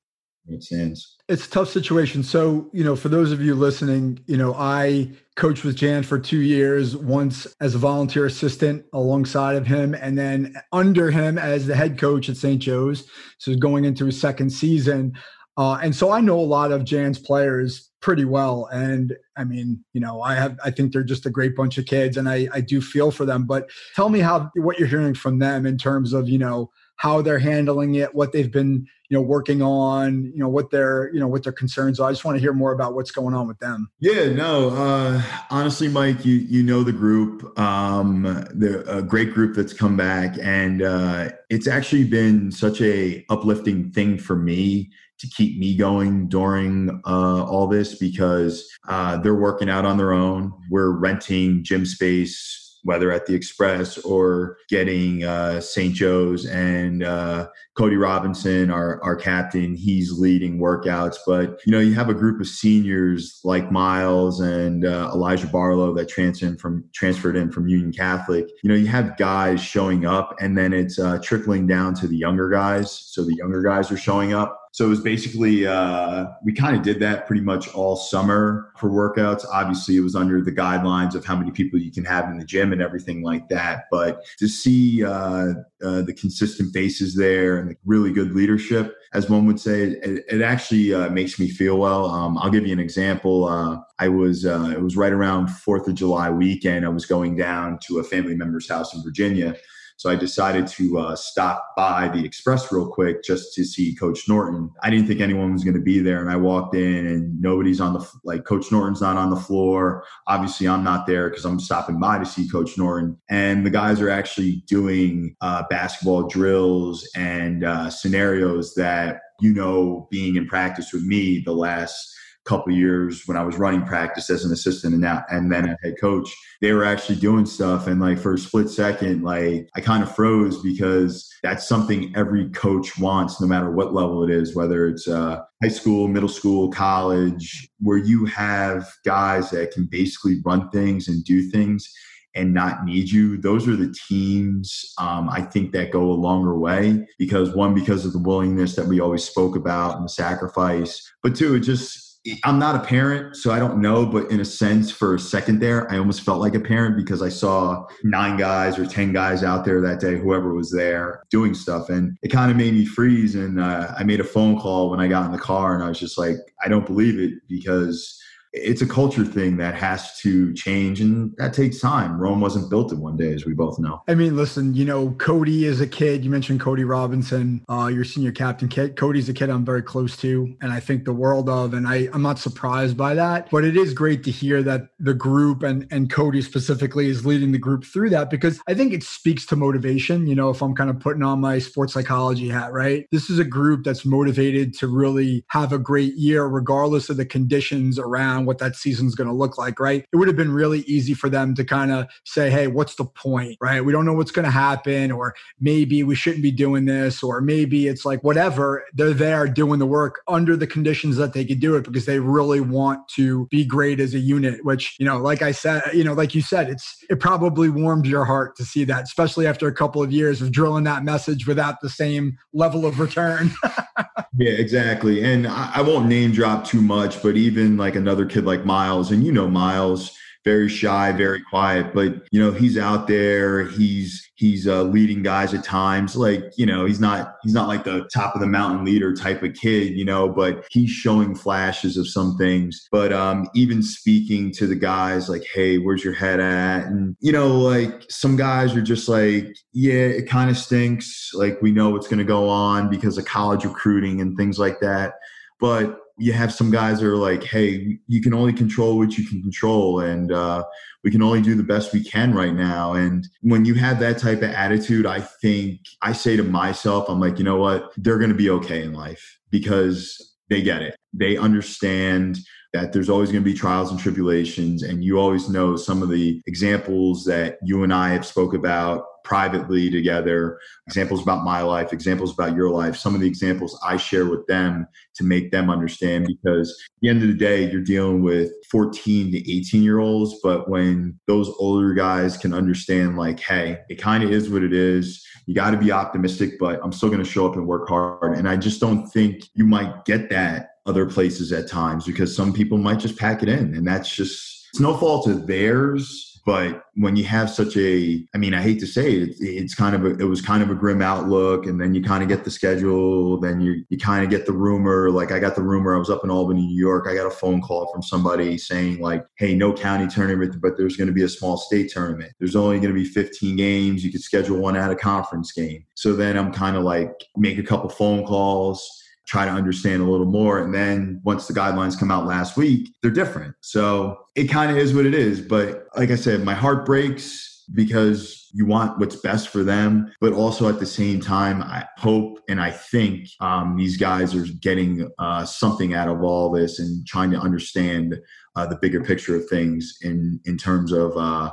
it 0.49 0.63
stands. 0.63 1.17
It's 1.29 1.47
a 1.47 1.51
tough 1.51 1.71
situation. 1.71 2.23
So 2.23 2.71
you 2.73 2.85
know, 2.85 2.97
for 2.97 3.09
those 3.09 3.33
of 3.33 3.41
you 3.41 3.55
listening, 3.55 4.21
you 4.27 4.37
know, 4.37 4.55
I 4.55 5.11
coached 5.37 5.65
with 5.65 5.77
Jan 5.77 6.03
for 6.03 6.19
two 6.19 6.41
years, 6.41 6.97
once 6.97 7.47
as 7.61 7.75
a 7.75 7.79
volunteer 7.79 8.27
assistant 8.27 8.85
alongside 8.93 9.57
of 9.57 9.67
him, 9.67 9.95
and 9.95 10.17
then 10.17 10.55
under 10.73 11.11
him 11.11 11.39
as 11.39 11.67
the 11.67 11.75
head 11.75 11.99
coach 11.99 12.29
at 12.29 12.37
St. 12.37 12.61
Joe's. 12.61 13.09
So 13.39 13.55
going 13.57 13.85
into 13.85 14.07
his 14.07 14.21
second 14.21 14.51
season. 14.51 15.15
Uh, 15.57 15.79
and 15.83 15.95
so 15.95 16.11
I 16.11 16.21
know 16.21 16.39
a 16.39 16.43
lot 16.43 16.73
of 16.73 16.85
Jan's 16.85 17.19
players 17.19 17.91
pretty 18.05 18.27
well. 18.27 18.69
And 18.71 19.17
I 19.35 19.45
mean, 19.45 19.83
you 19.95 20.01
know, 20.01 20.21
I 20.21 20.35
have, 20.35 20.61
I 20.63 20.71
think 20.71 20.93
they're 20.93 21.03
just 21.03 21.25
a 21.25 21.31
great 21.31 21.57
bunch 21.57 21.79
of 21.79 21.87
kids 21.87 22.19
and 22.19 22.29
I, 22.29 22.47
I 22.53 22.61
do 22.61 22.83
feel 22.83 23.11
for 23.11 23.25
them, 23.25 23.47
but 23.47 23.71
tell 23.97 24.11
me 24.11 24.21
how, 24.21 24.51
what 24.57 24.79
you're 24.79 24.87
hearing 24.87 25.15
from 25.15 25.39
them 25.39 25.65
in 25.65 25.79
terms 25.79 26.13
of, 26.13 26.29
you 26.29 26.37
know, 26.37 26.71
how 26.97 27.23
they're 27.23 27.39
handling 27.39 27.95
it, 27.95 28.15
what 28.15 28.33
they've 28.33 28.53
been, 28.53 28.87
you 29.09 29.17
know, 29.17 29.23
working 29.23 29.63
on, 29.63 30.27
you 30.27 30.39
know, 30.39 30.51
what 30.51 30.71
their, 30.71 31.11
you 31.15 31.19
know, 31.19 31.27
what 31.27 31.45
their 31.45 31.53
concerns 31.53 31.99
are. 31.99 32.11
I 32.11 32.13
just 32.13 32.27
want 32.27 32.37
to 32.37 32.41
hear 32.43 32.53
more 32.53 32.73
about 32.73 32.95
what's 32.95 33.11
going 33.11 33.35
on 33.35 33.49
with 33.49 33.59
them. 33.59 33.89
Yeah, 34.01 34.29
no, 34.29 34.69
uh, 34.69 35.23
honestly, 35.49 35.89
Mike, 35.89 36.27
you, 36.27 36.35
you 36.35 36.63
know, 36.63 36.83
the 36.83 36.93
group, 36.93 37.59
um, 37.59 38.47
they're 38.53 38.83
a 38.83 39.01
great 39.01 39.33
group 39.33 39.57
that's 39.57 39.73
come 39.73 39.97
back 39.97 40.37
and, 40.43 40.83
uh, 40.83 41.31
it's 41.49 41.67
actually 41.67 42.05
been 42.05 42.53
such 42.53 42.83
a 42.83 43.25
uplifting 43.31 43.91
thing 43.93 44.19
for 44.19 44.37
me 44.37 44.91
to 45.25 45.35
keep 45.35 45.59
me 45.59 45.77
going 45.77 46.29
during 46.29 47.01
uh, 47.07 47.45
all 47.45 47.67
this 47.67 47.95
because 47.95 48.69
uh, 48.89 49.17
they're 49.19 49.35
working 49.35 49.71
out 49.71 49.85
on 49.85 49.97
their 49.97 50.13
own. 50.13 50.53
We're 50.71 50.91
renting 50.91 51.65
gym 51.65 51.87
space 51.87 52.65
whether 52.85 53.11
at 53.11 53.27
the 53.27 53.35
Express 53.35 53.99
or 53.99 54.59
getting 54.69 55.25
uh, 55.25 55.61
St. 55.61 55.95
Joe's 55.95 56.45
and 56.45 57.03
uh, 57.03 57.49
Cody 57.77 57.97
Robinson, 57.97 58.71
our, 58.71 59.03
our 59.03 59.17
captain, 59.17 59.75
he's 59.75 60.13
leading 60.13 60.59
workouts. 60.59 61.17
But, 61.27 61.61
you 61.65 61.73
know, 61.73 61.81
you 61.81 61.95
have 61.95 62.11
a 62.11 62.15
group 62.15 62.41
of 62.41 62.47
seniors 62.47 63.41
like 63.43 63.73
Miles 63.73 64.41
and 64.41 64.85
uh, 64.85 65.11
Elijah 65.15 65.47
Barlow 65.47 65.95
that 65.95 66.11
transferred 66.11 66.61
from, 66.61 66.85
transferred 66.93 67.37
in 67.37 67.51
from 67.51 67.69
Union 67.69 67.93
Catholic. 67.93 68.49
You 68.63 68.69
know, 68.69 68.77
you 68.77 68.87
have 68.89 69.17
guys 69.17 69.63
showing 69.63 70.05
up 70.05 70.37
and 70.41 70.57
then 70.57 70.75
it's 70.75 70.99
uh, 70.99 71.19
trickling 71.23 71.67
down 71.67 71.95
to 71.95 72.07
the 72.07 72.17
younger 72.17 72.51
guys. 72.51 72.93
So 72.93 73.25
the 73.25 73.35
younger 73.35 73.63
guys 73.63 73.91
are 73.91 73.97
showing 73.97 74.35
up 74.35 74.61
so 74.75 74.87
it 74.87 74.89
was 74.89 74.99
basically, 74.99 75.69
uh, 75.69 76.27
we 76.43 76.53
kind 76.53 76.77
of 76.77 76.83
did 76.83 76.99
that 76.99 77.29
pretty 77.29 77.43
much 77.43 77.73
all 77.75 77.95
summer 77.95 78.73
for 78.77 78.91
workouts. 78.91 79.45
Obviously, 79.53 79.97
it 79.97 80.01
was 80.01 80.17
under 80.17 80.43
the 80.43 80.51
guidelines 80.51 81.15
of 81.15 81.25
how 81.25 81.37
many 81.37 81.53
people 81.53 81.79
you 81.79 81.93
can 81.93 82.05
have 82.05 82.29
in 82.29 82.39
the 82.39 82.45
gym 82.45 82.73
and 82.73 82.83
everything 82.83 83.23
like 83.23 83.49
that. 83.51 83.85
But 83.89 84.25
to 84.41 84.49
see 84.49 85.05
uh, 85.05 85.53
uh, 85.81 86.03
the 86.03 86.13
consistent 86.19 86.73
faces 86.73 87.15
there 87.15 87.59
and 87.59 87.71
the 87.71 87.77
really 87.85 88.13
good 88.13 88.35
leadership, 88.35 88.97
as 89.13 89.31
one 89.31 89.47
would 89.47 89.61
say, 89.61 89.83
it, 89.83 90.25
it 90.29 90.43
actually 90.43 90.93
uh, 90.93 91.09
makes 91.09 91.39
me 91.39 91.49
feel 91.49 91.79
well. 91.79 92.07
Um, 92.07 92.37
I'll 92.39 92.51
give 92.51 92.67
you 92.67 92.73
an 92.73 92.81
example. 92.81 93.45
Uh, 93.45 93.79
I 94.01 94.09
was, 94.09 94.45
uh, 94.45 94.73
it 94.75 94.83
was 94.83 94.97
right 94.97 95.13
around 95.13 95.51
4th 95.51 95.87
of 95.87 95.95
July 95.95 96.31
weekend. 96.31 96.85
I 96.85 96.89
was 96.89 97.07
going 97.07 97.37
down 97.37 97.79
to 97.87 98.01
a 98.01 98.03
family 98.03 98.35
member's 98.35 98.69
house 98.69 98.93
in 98.93 99.05
Virginia 99.05 99.55
so 99.97 100.11
I 100.11 100.17
decided 100.17 100.67
to 100.69 100.99
uh, 100.99 101.17
stop 101.17 101.73
by 101.77 102.09
the 102.09 102.25
Express 102.25 102.71
real 102.73 102.89
quick 102.89 103.23
just 103.23 103.55
to 103.55 103.65
see 103.65 103.95
Coach 103.95 104.29
Norton. 104.29 104.71
I 104.83 104.91
didn't 104.91 105.07
think 105.07 105.21
anyone 105.21 105.53
was 105.53 105.65
going 105.65 105.77
to 105.77 105.83
be 105.83 105.99
there, 105.99 106.21
and 106.21 106.31
I 106.31 106.37
walked 106.37 106.75
in 106.75 107.07
and 107.07 107.41
nobody's 107.41 107.81
on 107.81 107.93
the 107.93 108.07
like 108.25 108.45
Coach 108.45 108.71
Norton's 108.73 109.01
not 109.01 109.17
on 109.17 109.31
the 109.31 109.37
floor. 109.37 110.05
Obviously, 110.27 110.69
I'm 110.69 110.85
not 110.85 111.07
there 111.07 111.31
because 111.31 111.45
I'm 111.45 111.61
stopping 111.61 111.99
by 111.99 112.19
to 112.19 112.27
see 112.27 112.49
Coach 112.49 112.77
Norton, 112.77 113.19
and 113.29 113.65
the 113.65 113.71
guys 113.71 114.01
are 114.01 114.11
actually 114.11 114.63
doing 114.67 115.37
uh, 115.41 115.63
basketball 115.71 116.29
drills 116.29 117.09
and 117.15 117.65
uh, 117.65 117.91
scenarios 117.91 118.75
that 118.75 119.21
you 119.41 119.53
know, 119.53 120.07
being 120.11 120.37
in 120.37 120.47
practice 120.47 120.93
with 120.93 121.05
me 121.05 121.41
the 121.41 121.53
last 121.53 122.15
couple 122.45 122.73
years 122.73 123.27
when 123.27 123.37
I 123.37 123.43
was 123.43 123.57
running 123.57 123.85
practice 123.85 124.31
as 124.31 124.45
an 124.45 124.53
assistant 124.53 124.93
and 124.93 125.03
now 125.03 125.25
and 125.31 125.51
then 125.51 125.69
a 125.69 125.77
head 125.83 125.95
coach, 126.01 126.29
they 126.61 126.73
were 126.73 126.85
actually 126.85 127.17
doing 127.17 127.47
stuff. 127.47 127.87
And 127.87 128.01
like 128.01 128.19
for 128.19 128.35
a 128.35 128.39
split 128.39 128.69
second, 128.69 129.23
like 129.23 129.69
I 129.75 129.81
kind 129.81 130.03
of 130.03 130.15
froze 130.15 130.63
because 130.63 131.31
that's 131.43 131.67
something 131.67 132.13
every 132.17 132.51
coach 132.51 132.99
wants, 132.99 133.41
no 133.41 133.47
matter 133.47 133.71
what 133.71 133.95
level 133.95 134.23
it 134.23 134.31
is, 134.31 134.55
whether 134.55 134.87
it's 134.87 135.09
uh, 135.09 135.41
high 135.63 135.69
school, 135.69 136.09
middle 136.09 136.29
school, 136.29 136.71
college, 136.71 137.69
where 137.81 137.99
you 137.99 138.27
have 138.27 138.87
guys 139.05 139.51
that 139.51 139.73
can 139.73 139.87
basically 139.87 140.41
run 140.45 140.69
things 140.71 141.09
and 141.09 141.25
do 141.25 141.43
things 141.51 141.93
and 142.35 142.53
not 142.53 142.85
need 142.85 143.11
you. 143.11 143.37
Those 143.37 143.69
are 143.69 143.77
the 143.77 143.95
teams 144.09 144.93
um, 144.99 145.29
I 145.31 145.43
think 145.43 145.73
that 145.73 145.93
go 145.93 146.11
a 146.11 146.13
longer 146.13 146.59
way 146.59 147.07
because 147.19 147.55
one, 147.55 147.75
because 147.75 148.05
of 148.05 148.13
the 148.13 148.19
willingness 148.19 148.75
that 148.77 148.87
we 148.87 149.01
always 149.01 149.25
spoke 149.25 149.57
about 149.57 149.97
and 149.97 150.05
the 150.05 150.09
sacrifice, 150.11 151.13
but 151.23 151.37
two, 151.37 151.55
it 151.55 151.61
just 151.61 152.04
I'm 152.43 152.59
not 152.59 152.75
a 152.75 152.79
parent, 152.79 153.37
so 153.37 153.51
I 153.51 153.59
don't 153.59 153.81
know, 153.81 154.07
but 154.07 154.31
in 154.31 154.41
a 154.41 154.45
sense, 154.45 154.91
for 154.91 155.15
a 155.15 155.19
second 155.19 155.61
there, 155.61 155.91
I 155.93 155.99
almost 155.99 156.23
felt 156.23 156.41
like 156.41 156.55
a 156.55 156.61
parent 156.61 156.97
because 156.97 157.21
I 157.21 157.29
saw 157.29 157.87
nine 158.03 158.39
guys 158.39 158.79
or 158.79 158.87
10 158.87 159.13
guys 159.13 159.45
out 159.45 159.65
there 159.65 159.81
that 159.83 160.01
day, 160.01 160.17
whoever 160.17 160.55
was 160.55 160.71
there 160.71 161.23
doing 161.31 161.53
stuff. 161.53 161.91
And 161.91 162.17
it 162.23 162.29
kind 162.29 162.51
of 162.51 162.57
made 162.57 162.73
me 162.73 162.87
freeze. 162.87 163.35
And 163.35 163.61
uh, 163.61 163.93
I 163.99 164.05
made 164.05 164.21
a 164.21 164.25
phone 164.25 164.59
call 164.59 164.91
when 164.91 165.01
I 165.01 165.09
got 165.09 165.27
in 165.27 165.33
the 165.33 165.39
car 165.39 165.75
and 165.75 165.85
I 165.85 165.89
was 165.89 165.99
just 165.99 166.17
like, 166.17 166.37
I 166.65 166.69
don't 166.69 166.87
believe 166.87 167.19
it 167.19 167.47
because 167.47 168.19
it's 168.55 168.83
a 168.83 168.87
culture 168.87 169.25
thing 169.25 169.57
that 169.57 169.75
has 169.75 170.17
to 170.21 170.53
change 170.55 171.01
and 171.01 171.35
that 171.39 171.53
takes 171.53 171.81
time. 171.81 172.19
Rome 172.19 172.41
wasn't 172.41 172.71
built 172.71 172.93
in 172.93 173.01
one 173.01 173.17
day, 173.17 173.33
as 173.35 173.45
we 173.45 173.53
both 173.53 173.79
know. 173.79 174.03
I 174.07 174.15
mean, 174.15 174.37
listen, 174.37 174.75
you 174.75 174.85
know, 174.85 175.11
Cody 175.13 175.65
is 175.65 175.81
a 175.81 175.87
kid. 175.87 176.25
You 176.25 176.31
mentioned 176.31 176.61
Cody 176.61 176.85
Robinson, 176.85 177.65
uh, 177.69 177.91
your 177.93 178.05
senior 178.05 178.33
captain 178.33 178.69
kid. 178.69 178.97
Cody's 178.97 179.29
a 179.29 179.35
kid 179.35 179.51
I'm 179.51 179.65
very 179.65 179.83
close 179.83 180.17
to 180.19 180.55
and 180.61 180.73
I 180.73 180.81
think 180.81 181.05
the 181.05 181.13
world 181.13 181.49
of, 181.49 181.75
and 181.75 181.87
I, 181.87 182.09
I'm 182.13 182.23
not 182.23 182.39
surprised 182.39 182.97
by 182.97 183.15
that. 183.15 183.51
But 183.51 183.65
it 183.65 183.77
is 183.77 183.93
great 183.93 184.25
to 184.25 184.31
hear 184.31 184.63
that 184.63 184.89
the 184.99 185.15
group 185.15 185.63
and, 185.63 185.87
and 185.91 186.11
Cody 186.11 186.43
specifically 186.43 187.09
is 187.09 187.27
leading 187.27 187.53
the 187.53 187.59
group 187.59 187.85
through 187.85 188.11
that 188.11 188.31
because 188.31 188.61
I 188.69 188.75
think 188.75 188.93
it 188.93 189.03
speaks 189.03 189.47
to 189.47 189.57
motivation. 189.57 190.27
You 190.27 190.35
know, 190.35 190.51
if 190.51 190.63
I'm 190.63 190.75
kind 190.75 190.91
of 190.91 191.01
putting 191.01 191.23
on 191.23 191.41
my 191.41 191.59
sports 191.59 191.93
psychology 191.93 192.49
hat, 192.49 192.73
right? 192.73 193.07
This 193.11 193.31
is 193.31 193.39
a 193.39 193.45
group 193.45 193.85
that's 193.85 194.05
motivated 194.05 194.75
to 194.79 194.89
really 194.89 195.45
have 195.49 195.73
a 195.73 195.79
great 195.79 196.15
year, 196.15 196.45
regardless 196.45 197.11
of 197.11 197.17
the 197.17 197.27
conditions 197.27 197.99
around 197.99 198.44
what 198.47 198.59
that 198.59 198.77
season's 198.77 199.15
going 199.15 199.29
to 199.29 199.35
look 199.35 199.59
like, 199.59 199.81
right? 199.81 200.05
It 200.13 200.17
would 200.17 200.29
have 200.29 200.37
been 200.37 200.53
really 200.53 200.81
easy 200.81 201.15
for 201.15 201.29
them 201.29 201.55
to 201.55 201.65
kind 201.65 201.91
of 201.91 202.07
say, 202.25 202.51
hey, 202.51 202.67
what's 202.67 202.95
the 202.97 203.05
point, 203.05 203.57
right? 203.61 203.85
We 203.85 203.93
don't 203.93 204.05
know 204.05 204.15
what's 204.15 204.31
going 204.31 204.45
to 204.45 204.51
happen, 204.51 205.13
or 205.13 205.35
maybe 205.61 206.03
we 206.03 206.15
shouldn't 206.15 206.43
be 206.43 206.51
doing 206.51 206.85
this, 206.85 207.23
or 207.23 207.41
maybe 207.41 207.89
it's 207.89 208.05
like 208.05 208.23
whatever. 208.23 208.85
They're 208.93 209.13
there 209.13 209.47
doing 209.47 209.79
the 209.79 209.87
work 209.87 210.21
under 210.29 210.57
the 210.57 210.67
conditions 210.67 211.17
that 211.17 211.33
they 211.33 211.45
could 211.45 211.61
do 211.61 211.77
it 211.77 211.85
because 211.85 212.07
they 212.07 212.19
really 212.19 212.61
want 212.61 213.09
to 213.11 213.47
be 213.47 213.65
great 213.65 214.01
as 214.01 214.15
a 214.15 214.19
unit, 214.19 214.65
which, 214.65 214.97
you 214.99 215.07
know, 215.07 215.19
like 215.19 215.43
I 215.43 215.53
said, 215.53 215.83
you 215.93 216.05
know, 216.05 216.13
like 216.13 216.35
you 216.35 216.43
said, 216.43 216.69
it's, 216.69 217.05
it 217.11 217.21
probably 217.21 217.69
warmed 217.69 218.07
your 218.07 218.25
heart 218.25 218.57
to 218.57 218.65
see 218.65 218.85
that, 218.85 219.05
especially 219.05 219.47
after 219.47 219.67
a 219.67 219.75
couple 219.75 220.03
of 220.03 220.13
years 220.13 220.43
of 220.43 220.53
drilling 220.53 220.85
that 220.85 221.05
message 221.05 221.47
without 221.47 221.81
the 221.81 221.91
same 221.91 222.39
level 222.53 222.87
of 222.87 223.01
return. 223.01 223.51
yeah, 224.37 224.53
exactly. 224.53 225.23
And 225.25 225.47
I, 225.47 225.73
I 225.77 225.83
won't 225.83 226.07
name 226.07 226.33
drop 226.33 226.67
too 226.67 226.81
much, 226.81 227.23
but 227.23 227.37
even 227.37 227.77
like 227.77 227.95
another 227.95 228.27
kid 228.35 228.45
like 228.45 228.65
Miles, 228.65 229.11
and 229.11 229.25
you 229.25 229.33
know 229.33 229.49
Miles, 229.49 230.11
very 230.45 230.69
shy, 230.69 231.11
very 231.13 231.41
quiet, 231.41 231.95
but 231.95 232.27
you 232.31 232.39
know 232.39 232.53
he's 232.53 232.77
out 232.77 233.09
there. 233.09 233.65
He's 233.65 234.31
he's 234.35 234.67
uh, 234.69 234.83
leading 234.83 235.23
guys 235.23 235.55
at 235.55 235.65
times. 235.65 236.17
Like 236.17 236.43
you 236.59 236.67
know 236.67 236.85
he's 236.85 237.01
not 237.01 237.37
he's 237.43 237.55
not 237.55 237.67
like 237.67 237.85
the 237.85 238.09
top 238.13 238.35
of 238.35 238.43
the 238.43 238.47
mountain 238.47 238.85
leader 238.85 239.15
type 239.15 239.43
of 239.43 239.55
kid, 239.55 239.95
you 239.95 240.05
know, 240.05 240.29
but 240.29 240.67
he's 240.71 240.91
showing 240.91 241.35
flashes 241.35 241.97
of 241.97 242.07
some 242.07 242.37
things. 242.37 242.87
But 242.93 243.13
um, 243.13 243.49
even 243.55 243.83
speaking 243.83 244.53
to 244.53 244.67
the 244.67 244.75
guys, 244.75 245.31
like, 245.31 245.47
hey, 245.55 245.79
where's 245.79 246.05
your 246.05 246.15
head 246.15 246.41
at? 246.41 246.87
And 246.87 247.17
you 247.21 247.33
know, 247.33 247.49
like 247.49 248.03
some 248.11 248.37
guys 248.37 248.77
are 248.77 248.83
just 248.83 249.09
like, 249.09 249.47
yeah, 249.73 249.95
it 249.95 250.29
kind 250.29 250.51
of 250.51 250.59
stinks. 250.59 251.31
Like 251.33 251.61
we 251.63 251.73
know 251.73 251.89
what's 251.89 252.09
going 252.09 252.19
to 252.19 252.25
go 252.25 252.49
on 252.51 252.91
because 252.91 253.17
of 253.17 253.25
college 253.25 253.65
recruiting 253.65 254.21
and 254.21 254.37
things 254.37 254.59
like 254.59 254.81
that. 254.81 255.15
But 255.59 255.99
you 256.17 256.33
have 256.33 256.53
some 256.53 256.71
guys 256.71 257.01
that 257.01 257.07
are 257.07 257.17
like, 257.17 257.43
hey, 257.43 257.99
you 258.07 258.23
can 258.23 258.35
only 258.35 258.53
control 258.53 258.99
what 258.99 259.19
you 259.19 259.27
can 259.27 259.43
control, 259.43 260.01
and 260.01 260.33
uh, 260.33 260.65
we 261.03 261.11
can 261.11 261.23
only 261.23 261.43
do 261.43 261.55
the 261.55 261.63
best 261.63 261.93
we 261.93 262.03
can 262.03 262.33
right 262.35 262.55
now. 262.55 262.93
And 262.93 263.27
when 263.43 263.65
you 263.65 263.75
have 263.75 263.99
that 264.01 264.19
type 264.19 264.39
of 264.39 264.51
attitude, 264.51 265.07
I 265.07 265.21
think 265.21 265.81
I 266.03 266.13
say 266.13 266.37
to 266.37 266.45
myself, 266.45 267.09
I'm 267.09 267.21
like, 267.21 267.39
you 267.39 267.45
know 267.45 267.57
what? 267.57 267.93
They're 267.97 268.19
going 268.19 268.31
to 268.31 268.37
be 268.37 268.51
okay 268.51 268.83
in 268.83 268.93
life 268.93 269.39
because 269.51 270.37
they 270.51 270.63
get 270.63 270.83
it. 270.83 270.97
They 271.13 271.37
understand 271.37 272.39
that 272.73 272.93
there's 272.93 273.09
always 273.09 273.31
going 273.31 273.43
to 273.43 273.51
be 273.51 273.57
trials 273.57 273.91
and 273.91 274.01
tribulations 274.01 274.83
and 274.83 275.05
you 275.05 275.19
always 275.19 275.49
know 275.49 275.77
some 275.77 276.03
of 276.03 276.11
the 276.11 276.43
examples 276.47 277.25
that 277.25 277.57
you 277.63 277.85
and 277.85 277.95
I 277.95 278.09
have 278.11 278.27
spoke 278.27 278.53
about 278.53 279.05
privately 279.25 279.91
together, 279.91 280.61
examples 280.87 281.23
about 281.23 281.45
my 281.45 281.63
life, 281.63 281.93
examples 281.93 282.33
about 282.33 282.55
your 282.55 282.71
life, 282.71 282.95
some 282.97 283.15
of 283.15 283.21
the 283.21 283.27
examples 283.27 283.79
I 283.85 283.97
share 283.97 284.27
with 284.27 284.47
them 284.47 284.87
to 285.15 285.25
make 285.25 285.51
them 285.51 285.71
understand. 285.71 286.27
Because 286.27 286.71
at 286.71 287.01
the 287.01 287.09
end 287.09 287.23
of 287.23 287.29
the 287.29 287.35
day, 287.35 287.69
you're 287.71 287.81
dealing 287.81 288.23
with 288.23 288.53
14 288.71 289.33
to 289.33 289.53
18 289.53 289.83
year 289.83 289.99
olds. 289.99 290.37
But 290.43 290.69
when 290.69 291.19
those 291.27 291.49
older 291.59 291.95
guys 291.95 292.37
can 292.37 292.55
understand, 292.55 293.17
like, 293.17 293.41
hey, 293.41 293.79
it 293.89 293.97
kind 293.97 294.23
of 294.23 294.31
is 294.31 294.49
what 294.49 294.63
it 294.63 294.73
is, 294.73 295.27
you 295.47 295.55
got 295.55 295.71
to 295.71 295.77
be 295.77 295.91
optimistic, 295.91 296.59
but 296.61 296.81
I'm 296.83 296.93
still 296.93 297.09
going 297.09 297.23
to 297.23 297.29
show 297.29 297.49
up 297.49 297.57
and 297.57 297.67
work 297.67 297.89
hard. 297.89 298.37
And 298.37 298.49
I 298.49 298.57
just 298.57 298.81
don't 298.81 299.07
think 299.09 299.49
you 299.55 299.67
might 299.67 300.05
get 300.05 300.31
that 300.31 300.71
other 300.87 301.07
places 301.07 301.51
at 301.53 301.69
times 301.69 302.05
because 302.05 302.35
some 302.35 302.53
people 302.53 302.79
might 302.79 302.99
just 302.99 303.19
pack 303.19 303.43
it 303.43 303.49
in. 303.49 303.75
And 303.75 303.87
that's 303.87 304.15
just, 304.15 304.69
it's 304.71 304.81
no 304.81 304.97
fault 304.97 305.27
of 305.27 305.47
theirs 305.47 306.34
but 306.45 306.85
when 306.95 307.17
you 307.17 307.25
have 307.25 307.49
such 307.49 307.75
a, 307.77 308.23
I 308.35 308.39
mean, 308.39 308.53
I 308.53 308.61
hate 308.61 308.79
to 308.81 308.87
say 308.87 309.13
it, 309.13 309.37
it's 309.41 309.75
kind 309.75 309.95
of 309.95 310.05
a, 310.05 310.11
it 310.19 310.29
was 310.29 310.43
kind 310.43 310.63
of 310.63 310.69
a 310.69 310.75
grim 310.75 311.01
outlook. 311.01 311.65
And 311.65 311.81
then 311.81 311.95
you 311.95 312.03
kind 312.03 312.23
of 312.23 312.29
get 312.29 312.45
the 312.45 312.51
schedule, 312.51 313.41
then 313.41 313.63
you, 313.63 313.83
you 313.89 313.97
kind 313.97 314.23
of 314.23 314.31
get 314.31 314.45
the 314.45 314.53
rumor. 314.53 315.11
Like 315.11 315.33
I 315.33 315.39
got 315.39 315.55
the 315.55 315.63
rumor, 315.63 315.97
I 315.97 315.99
was 315.99 316.11
up 316.11 316.23
in 316.23 316.31
Albany, 316.31 316.67
New 316.67 316.79
York. 316.79 317.07
I 317.09 317.15
got 317.15 317.27
a 317.27 317.31
phone 317.31 317.63
call 317.63 317.91
from 317.91 318.03
somebody 318.03 318.59
saying 318.59 319.01
like, 319.01 319.25
Hey, 319.39 319.55
no 319.55 319.73
county 319.73 320.07
tournament, 320.07 320.61
but 320.61 320.77
there's 320.77 320.97
going 320.97 321.09
to 321.09 321.15
be 321.15 321.23
a 321.23 321.29
small 321.29 321.57
state 321.57 321.91
tournament. 321.91 322.33
There's 322.39 322.57
only 322.57 322.79
going 322.79 322.95
to 322.95 323.01
be 323.01 323.09
15 323.09 323.57
games. 323.57 324.05
You 324.05 324.13
could 324.13 324.23
schedule 324.23 324.59
one 324.59 324.77
at 324.77 324.91
a 324.91 324.97
conference 324.97 325.51
game. 325.53 325.87
So 325.95 326.15
then 326.15 326.37
I'm 326.37 326.53
kind 326.53 326.77
of 326.77 326.83
like 326.83 327.11
make 327.37 327.59
a 327.59 327.63
couple 327.63 327.89
phone 327.89 328.27
calls 328.27 329.04
try 329.27 329.45
to 329.45 329.51
understand 329.51 330.03
a 330.03 330.07
little 330.07 330.27
more. 330.27 330.63
And 330.63 330.75
then 330.75 331.21
once 331.25 331.47
the 331.47 331.55
guidelines 331.55 331.99
come 331.99 332.11
out 332.11 332.27
last 332.27 332.57
week, 332.57 332.95
they're 333.03 333.11
different. 333.11 333.55
So 333.61 334.19
it 334.35 334.45
kind 334.45 334.71
of 334.71 334.77
is 334.77 334.95
what 334.95 335.07
it 335.07 335.15
is. 335.15 335.41
But 335.41 335.87
like 335.97 336.11
I 336.11 336.17
said, 336.17 336.45
my 336.45 336.55
heart 336.55 336.85
breaks 336.85 337.55
because 337.73 338.51
you 338.53 338.67
want 338.67 338.99
what's 338.99 339.17
best 339.17 339.49
for 339.49 339.65
them. 339.65 340.13
But 340.21 340.33
also 340.33 340.69
at 340.69 340.79
the 340.79 340.87
same 340.87 341.21
time, 341.21 341.63
I 341.63 341.87
hope 341.97 342.39
and 342.49 342.61
I 342.61 342.71
think 342.71 343.29
um, 343.41 343.77
these 343.77 343.97
guys 343.97 344.35
are 344.35 344.45
getting 344.61 345.11
uh, 345.19 345.45
something 345.45 345.95
out 345.95 346.09
of 346.09 346.23
all 346.23 346.51
this 346.51 346.79
and 346.79 347.07
trying 347.07 347.31
to 347.31 347.39
understand 347.39 348.21
uh, 348.57 348.67
the 348.67 348.77
bigger 348.77 349.03
picture 349.03 349.37
of 349.37 349.49
things 349.49 349.97
in 350.03 350.41
in 350.45 350.57
terms 350.57 350.93
of 350.93 351.17
uh, 351.17 351.51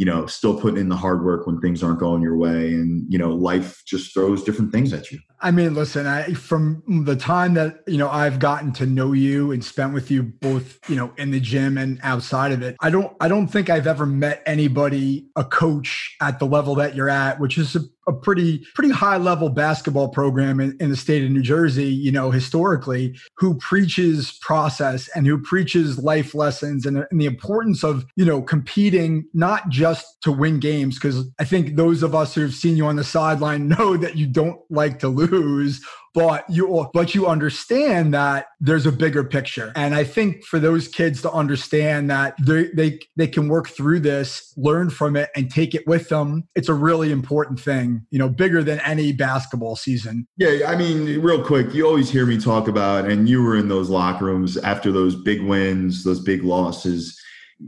you 0.00 0.06
know, 0.06 0.24
still 0.24 0.58
putting 0.58 0.80
in 0.80 0.88
the 0.88 0.96
hard 0.96 1.22
work 1.22 1.46
when 1.46 1.60
things 1.60 1.82
aren't 1.82 2.00
going 2.00 2.22
your 2.22 2.34
way. 2.34 2.72
And, 2.72 3.04
you 3.12 3.18
know, 3.18 3.34
life 3.34 3.82
just 3.84 4.14
throws 4.14 4.42
different 4.42 4.72
things 4.72 4.94
at 4.94 5.12
you. 5.12 5.18
I 5.42 5.50
mean, 5.50 5.74
listen, 5.74 6.06
I, 6.06 6.32
from 6.32 6.82
the 7.04 7.16
time 7.16 7.52
that, 7.54 7.80
you 7.86 7.98
know, 7.98 8.08
I've 8.08 8.38
gotten 8.38 8.72
to 8.74 8.86
know 8.86 9.12
you 9.12 9.52
and 9.52 9.62
spent 9.62 9.92
with 9.92 10.10
you 10.10 10.22
both, 10.22 10.78
you 10.88 10.96
know, 10.96 11.12
in 11.18 11.32
the 11.32 11.40
gym 11.40 11.76
and 11.76 12.00
outside 12.02 12.52
of 12.52 12.62
it, 12.62 12.76
I 12.80 12.88
don't, 12.88 13.14
I 13.20 13.28
don't 13.28 13.48
think 13.48 13.68
I've 13.68 13.86
ever 13.86 14.06
met 14.06 14.42
anybody, 14.46 15.26
a 15.36 15.44
coach 15.44 16.16
at 16.22 16.38
the 16.38 16.46
level 16.46 16.74
that 16.76 16.94
you're 16.94 17.10
at, 17.10 17.38
which 17.38 17.58
is 17.58 17.76
a, 17.76 17.80
a 18.10 18.12
pretty 18.12 18.64
pretty 18.74 18.92
high 18.92 19.16
level 19.16 19.48
basketball 19.48 20.08
program 20.08 20.60
in, 20.60 20.76
in, 20.80 20.90
the 20.90 20.96
state 20.96 21.24
of 21.24 21.30
New 21.30 21.42
Jersey, 21.42 21.86
you 21.86 22.12
know, 22.12 22.30
historically, 22.30 23.16
who 23.36 23.56
preaches 23.58 24.32
process 24.42 25.08
and 25.14 25.26
who 25.26 25.40
preaches 25.40 25.98
life 25.98 26.34
lessons 26.34 26.84
and, 26.84 27.06
and 27.10 27.20
the 27.20 27.26
importance 27.26 27.82
of, 27.82 28.04
you 28.16 28.24
know, 28.24 28.42
competing 28.42 29.24
not 29.32 29.68
just 29.68 30.20
to 30.22 30.32
win 30.32 30.60
games, 30.60 30.96
because 30.96 31.24
I 31.38 31.44
think 31.44 31.76
those 31.76 32.02
of 32.02 32.14
us 32.14 32.34
who've 32.34 32.52
seen 32.52 32.76
you 32.76 32.86
on 32.86 32.96
the 32.96 33.04
sideline 33.04 33.68
know 33.80 33.96
that 33.96 34.16
you 34.16 34.26
don't 34.26 34.60
like 34.68 34.98
to 35.00 35.08
lose 35.08 35.80
but 36.14 36.48
you 36.48 36.88
but 36.92 37.14
you 37.14 37.26
understand 37.26 38.14
that 38.14 38.46
there's 38.60 38.86
a 38.86 38.92
bigger 38.92 39.24
picture. 39.24 39.72
And 39.76 39.94
i 39.94 40.04
think 40.04 40.44
for 40.44 40.58
those 40.58 40.88
kids 40.88 41.22
to 41.22 41.30
understand 41.32 42.10
that 42.10 42.34
they 42.40 42.68
they, 42.74 42.98
they 43.16 43.26
can 43.26 43.48
work 43.48 43.68
through 43.68 44.00
this 44.00 44.52
learn 44.56 44.90
from 44.90 45.16
it 45.16 45.30
and 45.36 45.50
take 45.50 45.74
it 45.74 45.86
with 45.86 46.08
them 46.08 46.48
it's 46.54 46.68
a 46.68 46.74
really 46.74 47.12
important 47.12 47.60
thing 47.60 48.06
you 48.10 48.18
know 48.18 48.28
bigger 48.28 48.62
than 48.62 48.80
any 48.80 49.12
basketball 49.12 49.76
season. 49.76 50.26
Yeah 50.36 50.68
i 50.68 50.76
mean 50.76 51.20
real 51.20 51.44
quick 51.44 51.72
you 51.74 51.86
always 51.86 52.10
hear 52.10 52.26
me 52.26 52.38
talk 52.38 52.68
about 52.68 53.06
and 53.06 53.28
you 53.28 53.42
were 53.42 53.56
in 53.56 53.68
those 53.68 53.90
locker 53.90 54.24
rooms 54.24 54.56
after 54.58 54.92
those 54.92 55.14
big 55.14 55.42
wins 55.42 56.04
those 56.04 56.20
big 56.20 56.44
losses 56.44 57.19